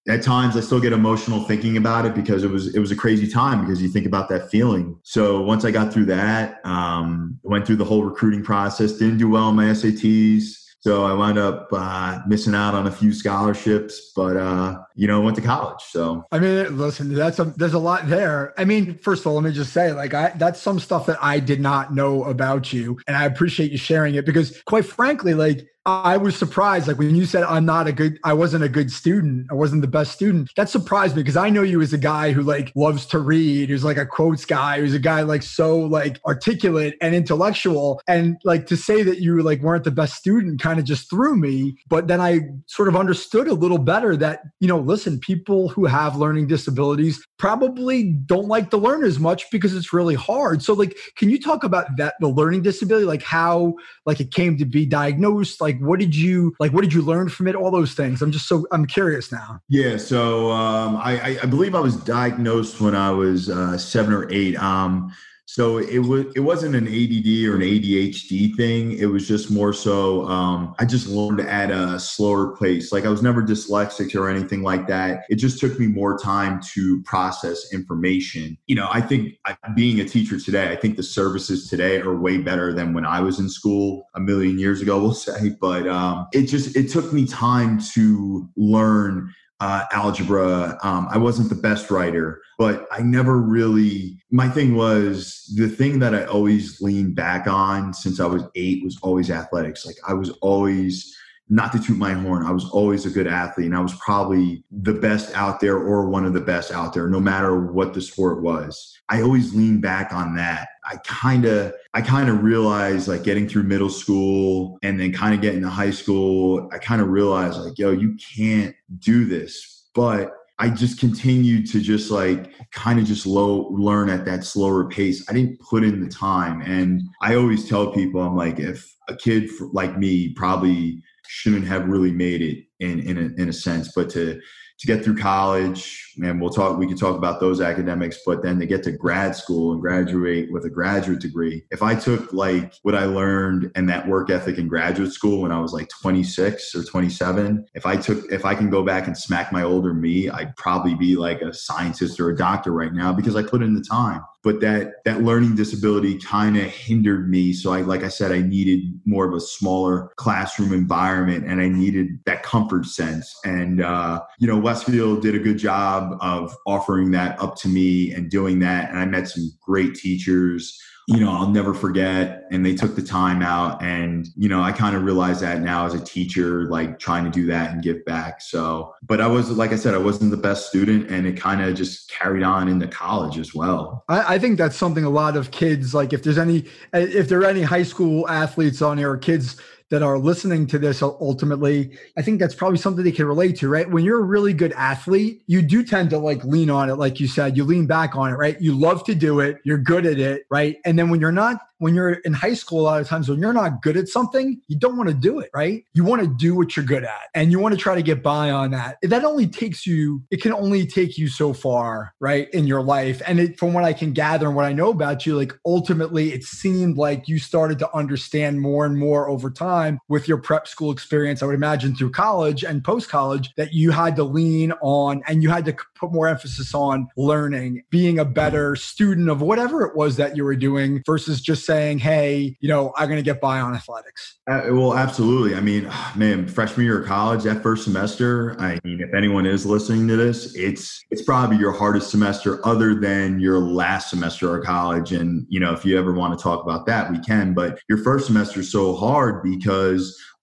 at 0.07 0.23
times 0.23 0.57
I 0.57 0.61
still 0.61 0.79
get 0.79 0.91
emotional 0.91 1.43
thinking 1.43 1.77
about 1.77 2.05
it 2.05 2.15
because 2.15 2.43
it 2.43 2.49
was 2.49 2.73
it 2.73 2.79
was 2.79 2.91
a 2.91 2.95
crazy 2.95 3.27
time 3.27 3.61
because 3.61 3.79
you 3.81 3.89
think 3.89 4.07
about 4.07 4.27
that 4.29 4.49
feeling. 4.49 4.97
So 5.03 5.41
once 5.41 5.65
I 5.65 5.71
got 5.71 5.93
through 5.93 6.05
that, 6.05 6.65
um, 6.65 7.39
went 7.43 7.67
through 7.67 7.75
the 7.75 7.85
whole 7.85 8.03
recruiting 8.03 8.43
process, 8.43 8.93
didn't 8.93 9.19
do 9.19 9.29
well 9.29 9.45
on 9.45 9.55
my 9.55 9.65
SATs. 9.65 10.55
So 10.81 11.03
I 11.03 11.13
wound 11.13 11.37
up 11.37 11.67
uh, 11.73 12.21
missing 12.25 12.55
out 12.55 12.73
on 12.73 12.87
a 12.87 12.91
few 12.91 13.11
scholarships, 13.11 14.13
but 14.15 14.37
uh, 14.37 14.79
you 14.95 15.07
know, 15.07 15.19
went 15.19 15.35
to 15.35 15.41
college. 15.41 15.81
So 15.89 16.23
I 16.31 16.39
mean, 16.39 16.77
listen, 16.77 17.13
that's 17.13 17.37
a 17.39 17.45
there's 17.45 17.73
a 17.73 17.79
lot 17.79 18.07
there. 18.07 18.53
I 18.57 18.63
mean, 18.63 18.97
first 18.97 19.21
of 19.21 19.27
all, 19.27 19.35
let 19.35 19.43
me 19.43 19.51
just 19.51 19.73
say, 19.73 19.91
like, 19.91 20.13
I 20.13 20.29
that's 20.37 20.61
some 20.61 20.79
stuff 20.79 21.05
that 21.07 21.17
I 21.21 21.39
did 21.39 21.59
not 21.59 21.93
know 21.93 22.23
about 22.23 22.71
you, 22.71 22.97
and 23.07 23.17
I 23.17 23.25
appreciate 23.25 23.71
you 23.71 23.77
sharing 23.77 24.15
it 24.15 24.25
because, 24.25 24.61
quite 24.61 24.85
frankly, 24.85 25.33
like 25.33 25.67
I 25.89 26.17
was 26.17 26.35
surprised. 26.35 26.87
Like 26.87 26.99
when 26.99 27.15
you 27.15 27.25
said 27.25 27.43
I'm 27.43 27.65
not 27.65 27.87
a 27.87 27.91
good, 27.91 28.19
I 28.23 28.33
wasn't 28.33 28.63
a 28.63 28.69
good 28.69 28.91
student. 28.91 29.47
I 29.49 29.55
wasn't 29.55 29.81
the 29.81 29.87
best 29.87 30.11
student. 30.11 30.51
That 30.55 30.69
surprised 30.69 31.15
me 31.15 31.23
because 31.23 31.35
I 31.35 31.49
know 31.49 31.63
you 31.63 31.81
as 31.81 31.93
a 31.93 31.97
guy 31.97 32.31
who 32.31 32.43
like 32.43 32.71
loves 32.75 33.07
to 33.07 33.17
read, 33.17 33.69
who's 33.69 33.83
like 33.83 33.97
a 33.97 34.05
quotes 34.05 34.45
guy, 34.45 34.79
who's 34.79 34.93
a 34.93 34.99
guy 34.99 35.23
like 35.23 35.41
so 35.41 35.79
like 35.79 36.19
articulate 36.27 36.95
and 37.01 37.15
intellectual. 37.15 38.01
And 38.07 38.37
like 38.43 38.67
to 38.67 38.77
say 38.77 39.01
that 39.01 39.19
you 39.19 39.41
like 39.41 39.61
weren't 39.61 39.83
the 39.83 39.89
best 39.89 40.15
student 40.15 40.61
kind 40.61 40.77
of 40.77 40.85
just 40.85 41.09
threw 41.09 41.35
me. 41.35 41.75
But 41.87 42.07
then 42.07 42.21
I 42.21 42.41
sort 42.67 42.87
of 42.87 42.95
understood 42.95 43.47
a 43.47 43.55
little 43.55 43.79
better 43.79 44.15
that, 44.17 44.41
you 44.59 44.67
know, 44.67 44.77
listen, 44.77 45.19
people 45.19 45.69
who 45.69 45.85
have 45.85 46.15
learning 46.15 46.45
disabilities 46.47 47.25
probably 47.39 48.11
don't 48.27 48.47
like 48.47 48.69
to 48.69 48.77
learn 48.77 49.03
as 49.03 49.19
much 49.19 49.49
because 49.49 49.73
it's 49.73 49.91
really 49.91 50.15
hard. 50.15 50.61
So 50.61 50.73
like, 50.73 50.95
can 51.15 51.31
you 51.31 51.39
talk 51.41 51.63
about 51.63 51.97
that, 51.97 52.13
the 52.19 52.27
learning 52.27 52.61
disability, 52.61 53.07
like 53.07 53.23
how 53.23 53.73
like 54.05 54.19
it 54.19 54.31
came 54.31 54.55
to 54.57 54.65
be 54.65 54.85
diagnosed? 54.85 55.59
Like 55.59 55.78
what 55.79 55.99
did 55.99 56.15
you 56.15 56.55
like? 56.59 56.73
What 56.73 56.81
did 56.81 56.93
you 56.93 57.01
learn 57.01 57.29
from 57.29 57.47
it? 57.47 57.55
All 57.55 57.71
those 57.71 57.93
things. 57.93 58.21
I'm 58.21 58.31
just 58.31 58.47
so 58.47 58.65
I'm 58.71 58.85
curious 58.85 59.31
now. 59.31 59.61
Yeah. 59.69 59.97
So 59.97 60.51
um, 60.51 60.97
I, 60.97 61.39
I 61.41 61.45
believe 61.45 61.75
I 61.75 61.79
was 61.79 61.95
diagnosed 61.95 62.81
when 62.81 62.95
I 62.95 63.11
was 63.11 63.49
uh, 63.49 63.77
seven 63.77 64.13
or 64.13 64.31
eight. 64.31 64.55
Um, 64.57 65.13
so 65.51 65.79
it 65.79 65.97
was 65.97 66.27
it 66.35 66.41
wasn't 66.41 66.75
an 66.75 66.85
ADD 66.85 67.49
or 67.49 67.55
an 67.55 67.63
ADHD 67.63 68.55
thing. 68.55 68.91
It 68.91 69.07
was 69.07 69.27
just 69.27 69.49
more 69.49 69.73
so 69.73 70.27
um, 70.27 70.75
I 70.77 70.85
just 70.85 71.07
learned 71.07 71.41
at 71.41 71.71
a 71.71 71.99
slower 71.99 72.55
pace. 72.55 72.91
Like 72.91 73.03
I 73.03 73.09
was 73.09 73.23
never 73.23 73.41
dyslexic 73.41 74.13
or 74.13 74.29
anything 74.29 74.61
like 74.61 74.85
that. 74.89 75.21
It 75.27 75.37
just 75.37 75.59
took 75.59 75.79
me 75.79 75.87
more 75.87 76.19
time 76.19 76.61
to 76.75 77.01
process 77.01 77.73
information. 77.73 78.59
You 78.67 78.75
know, 78.75 78.89
I 78.91 79.01
think 79.01 79.39
being 79.75 79.99
a 79.99 80.05
teacher 80.05 80.39
today, 80.39 80.71
I 80.71 80.75
think 80.75 80.97
the 80.97 81.03
services 81.03 81.67
today 81.67 81.99
are 81.99 82.15
way 82.15 82.37
better 82.37 82.71
than 82.71 82.93
when 82.93 83.03
I 83.03 83.19
was 83.19 83.39
in 83.39 83.49
school 83.49 84.05
a 84.13 84.19
million 84.19 84.59
years 84.59 84.83
ago. 84.83 85.01
We'll 85.01 85.13
say, 85.15 85.55
but 85.59 85.87
um, 85.87 86.27
it 86.31 86.43
just 86.43 86.75
it 86.75 86.91
took 86.91 87.11
me 87.11 87.25
time 87.25 87.81
to 87.95 88.47
learn 88.55 89.33
uh, 89.59 89.85
algebra. 89.91 90.77
Um, 90.83 91.07
I 91.11 91.17
wasn't 91.17 91.49
the 91.49 91.55
best 91.55 91.91
writer, 91.91 92.41
but 92.57 92.87
I 92.91 93.01
never 93.01 93.37
really, 93.37 94.21
my 94.31 94.47
thing 94.47 94.75
was 94.75 95.51
the 95.55 95.67
thing 95.67 95.99
that 95.99 96.15
I 96.15 96.25
always 96.25 96.81
leaned 96.81 97.15
back 97.15 97.47
on 97.47 97.93
since 97.93 98.19
I 98.19 98.25
was 98.25 98.43
eight 98.55 98.83
was 98.83 98.97
always 99.01 99.29
athletics. 99.29 99.85
Like 99.85 99.97
I 100.07 100.13
was 100.13 100.29
always, 100.41 101.15
not 101.49 101.71
to 101.71 101.79
toot 101.79 101.97
my 101.97 102.13
horn, 102.13 102.45
I 102.45 102.51
was 102.51 102.69
always 102.69 103.05
a 103.05 103.09
good 103.09 103.27
athlete 103.27 103.65
and 103.65 103.75
I 103.75 103.81
was 103.81 103.95
probably 103.95 104.63
the 104.71 104.93
best 104.93 105.33
out 105.35 105.59
there 105.59 105.77
or 105.77 106.09
one 106.09 106.25
of 106.25 106.33
the 106.33 106.41
best 106.41 106.71
out 106.71 106.93
there, 106.93 107.09
no 107.09 107.19
matter 107.19 107.71
what 107.71 107.93
the 107.93 108.01
sport 108.01 108.43
was. 108.43 108.98
I 109.09 109.21
always 109.21 109.55
lean 109.55 109.81
back 109.81 110.13
on 110.13 110.35
that. 110.35 110.69
I 110.85 110.97
kind 110.97 111.45
of 111.45 111.73
I 111.93 112.01
kind 112.01 112.29
of 112.29 112.43
realized 112.43 113.07
like 113.07 113.23
getting 113.23 113.47
through 113.47 113.63
middle 113.63 113.89
school 113.89 114.77
and 114.83 114.99
then 114.99 115.11
kind 115.11 115.33
of 115.33 115.41
getting 115.41 115.61
to 115.61 115.69
high 115.69 115.91
school, 115.91 116.69
I 116.71 116.77
kind 116.77 117.01
of 117.01 117.07
realized 117.07 117.57
like, 117.59 117.77
yo, 117.77 117.91
you 117.91 118.15
can't 118.35 118.75
do 118.99 119.25
this. 119.25 119.87
But 119.95 120.31
I 120.59 120.69
just 120.69 120.99
continued 120.99 121.67
to 121.71 121.79
just 121.79 122.11
like 122.11 122.51
kind 122.71 122.99
of 122.99 123.05
just 123.05 123.25
low 123.25 123.69
learn 123.69 124.09
at 124.09 124.25
that 124.25 124.43
slower 124.43 124.87
pace. 124.89 125.27
I 125.29 125.33
didn't 125.33 125.59
put 125.59 125.83
in 125.83 126.03
the 126.03 126.09
time. 126.09 126.61
And 126.61 127.01
I 127.21 127.35
always 127.35 127.67
tell 127.67 127.93
people, 127.93 128.21
I'm 128.21 128.35
like, 128.35 128.59
if 128.59 128.93
a 129.07 129.15
kid 129.15 129.49
like 129.71 129.97
me 129.97 130.33
probably 130.33 131.01
shouldn't 131.27 131.65
have 131.65 131.87
really 131.87 132.11
made 132.11 132.41
it 132.41 132.65
in 132.79 132.99
in 132.99 133.17
a, 133.17 133.41
in 133.41 133.49
a 133.49 133.53
sense, 133.53 133.91
but 133.95 134.09
to 134.11 134.39
to 134.79 134.87
get 134.87 135.03
through 135.03 135.17
college, 135.17 136.13
and 136.23 136.39
we'll 136.39 136.49
talk. 136.49 136.77
We 136.77 136.87
could 136.87 136.97
talk 136.97 137.17
about 137.17 137.39
those 137.39 137.59
academics, 137.59 138.19
but 138.25 138.41
then 138.41 138.59
to 138.59 138.65
get 138.65 138.81
to 138.83 138.91
grad 138.91 139.35
school 139.35 139.73
and 139.73 139.81
graduate 139.81 140.51
with 140.51 140.65
a 140.65 140.69
graduate 140.69 141.19
degree. 141.19 141.63
If 141.69 141.83
I 141.83 141.95
took 141.95 142.31
like 142.31 142.73
what 142.83 142.95
I 142.95 143.05
learned 143.05 143.71
and 143.75 143.89
that 143.89 144.07
work 144.07 144.29
ethic 144.29 144.57
in 144.57 144.67
graduate 144.69 145.11
school 145.11 145.41
when 145.41 145.51
I 145.51 145.59
was 145.59 145.73
like 145.73 145.89
26 146.01 146.75
or 146.75 146.83
27, 146.83 147.65
if 147.73 147.85
I 147.85 147.97
took, 147.97 148.31
if 148.31 148.45
I 148.45 148.55
can 148.55 148.69
go 148.69 148.83
back 148.83 149.07
and 149.07 149.17
smack 149.17 149.51
my 149.51 149.63
older 149.63 149.93
me, 149.93 150.29
I'd 150.29 150.55
probably 150.55 150.95
be 150.95 151.17
like 151.17 151.41
a 151.41 151.53
scientist 151.53 152.19
or 152.19 152.29
a 152.29 152.35
doctor 152.35 152.71
right 152.71 152.93
now 152.93 153.11
because 153.11 153.35
I 153.35 153.43
put 153.43 153.61
in 153.61 153.73
the 153.73 153.83
time 153.83 154.21
but 154.43 154.61
that 154.61 155.03
that 155.05 155.21
learning 155.21 155.55
disability 155.55 156.17
kind 156.17 156.57
of 156.57 156.63
hindered 156.63 157.29
me. 157.29 157.53
So 157.53 157.73
i 157.73 157.81
like 157.81 158.03
i 158.03 158.07
said 158.07 158.31
i 158.31 158.41
needed 158.41 158.99
more 159.05 159.27
of 159.27 159.33
a 159.33 159.39
smaller 159.39 160.11
classroom 160.15 160.73
environment 160.73 161.45
and 161.45 161.61
i 161.61 161.67
needed 161.67 162.19
that 162.25 162.43
comfort 162.43 162.85
sense. 162.85 163.37
And 163.43 163.81
uh, 163.81 164.21
you 164.39 164.47
know 164.47 164.57
westfield 164.57 165.21
did 165.21 165.35
a 165.35 165.39
good 165.39 165.57
job 165.57 166.17
of 166.21 166.55
offering 166.65 167.11
that 167.11 167.39
up 167.41 167.55
to 167.57 167.67
me 167.67 168.11
and 168.13 168.29
doing 168.29 168.59
that. 168.59 168.89
And 168.89 168.99
i 168.99 169.05
met 169.05 169.27
some 169.27 169.51
great 169.61 169.95
teachers 169.95 170.79
you 171.09 171.19
know, 171.19 171.31
I'll 171.31 171.49
never 171.49 171.73
forget. 171.73 172.45
And 172.51 172.63
they 172.63 172.75
took 172.75 172.95
the 172.95 173.01
time 173.01 173.41
out. 173.41 173.81
And, 173.81 174.27
you 174.35 174.47
know, 174.47 174.61
I 174.61 174.71
kind 174.71 174.95
of 174.95 175.01
realized 175.01 175.41
that 175.41 175.59
now 175.59 175.87
as 175.87 175.95
a 175.95 175.99
teacher, 175.99 176.65
like 176.65 176.99
trying 176.99 177.25
to 177.25 177.31
do 177.31 177.47
that 177.47 177.71
and 177.71 177.81
give 177.81 178.05
back. 178.05 178.41
So, 178.41 178.93
but 179.01 179.19
I 179.19 179.25
was, 179.25 179.49
like 179.49 179.71
I 179.71 179.75
said, 179.75 179.95
I 179.95 179.97
wasn't 179.97 180.29
the 180.29 180.37
best 180.37 180.67
student 180.67 181.09
and 181.09 181.25
it 181.25 181.35
kind 181.35 181.61
of 181.63 181.73
just 181.73 182.11
carried 182.11 182.43
on 182.43 182.67
into 182.67 182.87
college 182.87 183.39
as 183.39 183.55
well. 183.55 184.03
I, 184.07 184.35
I, 184.35 184.39
think 184.39 184.59
that's 184.59 184.75
something 184.75 185.03
a 185.03 185.09
lot 185.09 185.35
of 185.35 185.49
kids, 185.49 185.95
like 185.95 186.13
if 186.13 186.21
there's 186.21 186.37
any, 186.37 186.65
if 186.93 187.27
there 187.27 187.39
are 187.39 187.45
any 187.45 187.63
high 187.63 187.83
school 187.83 188.29
athletes 188.29 188.79
on 188.83 188.99
here, 188.99 189.11
or 189.11 189.17
kids 189.17 189.55
that 189.89 190.03
are 190.03 190.19
listening 190.19 190.67
to 190.67 190.79
this 190.79 191.01
ultimately, 191.01 191.97
I 192.17 192.21
think 192.21 192.39
that's 192.39 192.55
probably 192.55 192.77
something 192.77 193.03
they 193.03 193.11
can 193.11 193.25
relate 193.25 193.57
to, 193.57 193.69
right? 193.69 193.89
When 193.89 194.03
you're 194.03 194.19
a 194.19 194.23
really 194.23 194.53
good 194.53 194.71
athlete, 194.73 195.41
you 195.47 195.61
do 195.61 195.83
tend 195.83 196.11
to 196.11 196.19
like 196.19 196.43
lean 196.43 196.69
on 196.69 196.89
it, 196.89 196.95
like 196.95 197.19
you 197.19 197.27
said, 197.27 197.57
you 197.57 197.63
lean 197.63 197.87
back 197.87 198.15
on 198.15 198.31
it, 198.31 198.35
right? 198.35 198.59
You 198.61 198.77
love 198.77 199.03
to 199.05 199.15
do 199.15 199.39
it, 199.39 199.57
you're 199.63 199.77
good 199.77 200.05
at 200.05 200.19
it, 200.19 200.43
right? 200.49 200.77
And 200.85 200.97
then 200.97 201.09
when 201.09 201.19
you're 201.19 201.31
not 201.31 201.61
when 201.79 201.95
you're 201.95 202.11
in 202.11 202.33
high 202.33 202.53
school, 202.53 202.81
a 202.81 202.83
lot 202.83 203.01
of 203.01 203.07
times 203.07 203.29
when 203.29 203.39
you're 203.39 203.53
not 203.53 203.81
good 203.81 203.95
at 203.95 204.09
something, 204.09 204.61
you 204.67 204.77
don't 204.77 204.97
want 204.97 205.07
to 205.07 205.15
do 205.15 205.39
it, 205.39 205.49
right? 205.53 205.85
You 205.93 206.03
want 206.03 206.21
to 206.21 206.27
do 206.27 206.53
what 206.53 206.75
you're 206.75 206.85
good 206.85 207.05
at 207.05 207.29
and 207.33 207.51
you 207.51 207.59
want 207.59 207.73
to 207.73 207.79
try 207.79 207.95
to 207.95 208.01
get 208.01 208.21
by 208.21 208.51
on 208.51 208.71
that. 208.71 208.97
That 209.01 209.23
only 209.23 209.47
takes 209.47 209.87
you, 209.87 210.21
it 210.29 210.41
can 210.41 210.51
only 210.51 210.85
take 210.85 211.17
you 211.17 211.29
so 211.29 211.53
far, 211.53 212.13
right, 212.19 212.49
in 212.49 212.67
your 212.67 212.81
life. 212.81 213.21
And 213.25 213.39
it, 213.39 213.57
from 213.57 213.73
what 213.73 213.85
I 213.85 213.93
can 213.93 214.11
gather 214.11 214.47
and 214.47 214.57
what 214.57 214.65
I 214.65 214.73
know 214.73 214.89
about 214.89 215.25
you, 215.25 215.37
like 215.37 215.53
ultimately 215.65 216.33
it 216.33 216.43
seemed 216.43 216.97
like 216.97 217.29
you 217.29 217.39
started 217.39 217.79
to 217.79 217.95
understand 217.95 218.59
more 218.59 218.85
and 218.85 218.97
more 218.97 219.29
over 219.29 219.49
time 219.49 219.78
with 220.07 220.27
your 220.27 220.37
prep 220.37 220.67
school 220.67 220.91
experience. 220.91 221.41
I 221.41 221.45
would 221.45 221.55
imagine 221.55 221.95
through 221.95 222.11
college 222.11 222.63
and 222.63 222.83
post 222.83 223.09
college 223.09 223.49
that 223.55 223.73
you 223.73 223.91
had 223.91 224.15
to 224.17 224.23
lean 224.23 224.71
on 224.81 225.21
and 225.27 225.43
you 225.43 225.49
had 225.49 225.65
to 225.65 225.75
put 225.95 226.11
more 226.11 226.27
emphasis 226.27 226.73
on 226.73 227.07
learning, 227.17 227.83
being 227.89 228.19
a 228.19 228.25
better 228.25 228.75
student 228.75 229.29
of 229.29 229.41
whatever 229.41 229.85
it 229.85 229.95
was 229.95 230.15
that 230.17 230.35
you 230.35 230.43
were 230.43 230.55
doing 230.55 231.01
versus 231.05 231.41
just 231.41 231.65
saying, 231.65 231.99
hey, 231.99 232.57
you 232.59 232.69
know, 232.69 232.93
I'm 232.97 233.07
going 233.07 233.17
to 233.19 233.23
get 233.23 233.41
by 233.41 233.59
on 233.59 233.75
athletics? 233.75 234.37
Uh, 234.49 234.61
well, 234.71 234.95
absolutely. 234.95 235.55
I 235.55 235.61
mean, 235.61 235.89
man, 236.15 236.47
freshman 236.47 236.85
year 236.85 237.01
of 237.01 237.07
college, 237.07 237.43
that 237.43 237.61
first 237.61 237.83
semester, 237.83 238.55
I 238.59 238.79
mean, 238.83 239.01
if 239.01 239.13
anyone 239.13 239.45
is 239.45 239.65
listening 239.65 240.07
to 240.07 240.15
this, 240.15 240.55
it's 240.55 241.05
it's 241.11 241.21
probably 241.21 241.57
your 241.57 241.71
hardest 241.71 242.09
semester 242.09 242.65
other 242.65 242.95
than 242.95 243.39
your 243.39 243.59
last 243.59 244.09
semester 244.09 244.57
of 244.57 244.63
college. 244.63 245.11
And, 245.11 245.45
you 245.49 245.59
know, 245.59 245.73
if 245.73 245.85
you 245.85 245.97
ever 245.97 246.13
want 246.13 246.37
to 246.37 246.41
talk 246.41 246.63
about 246.63 246.85
that, 246.87 247.11
we 247.11 247.19
can. 247.19 247.53
But 247.53 247.79
your 247.89 247.99
first 247.99 248.27
semester 248.27 248.61
is 248.61 248.71
so 248.71 248.95
hard 248.95 249.43
because 249.43 249.68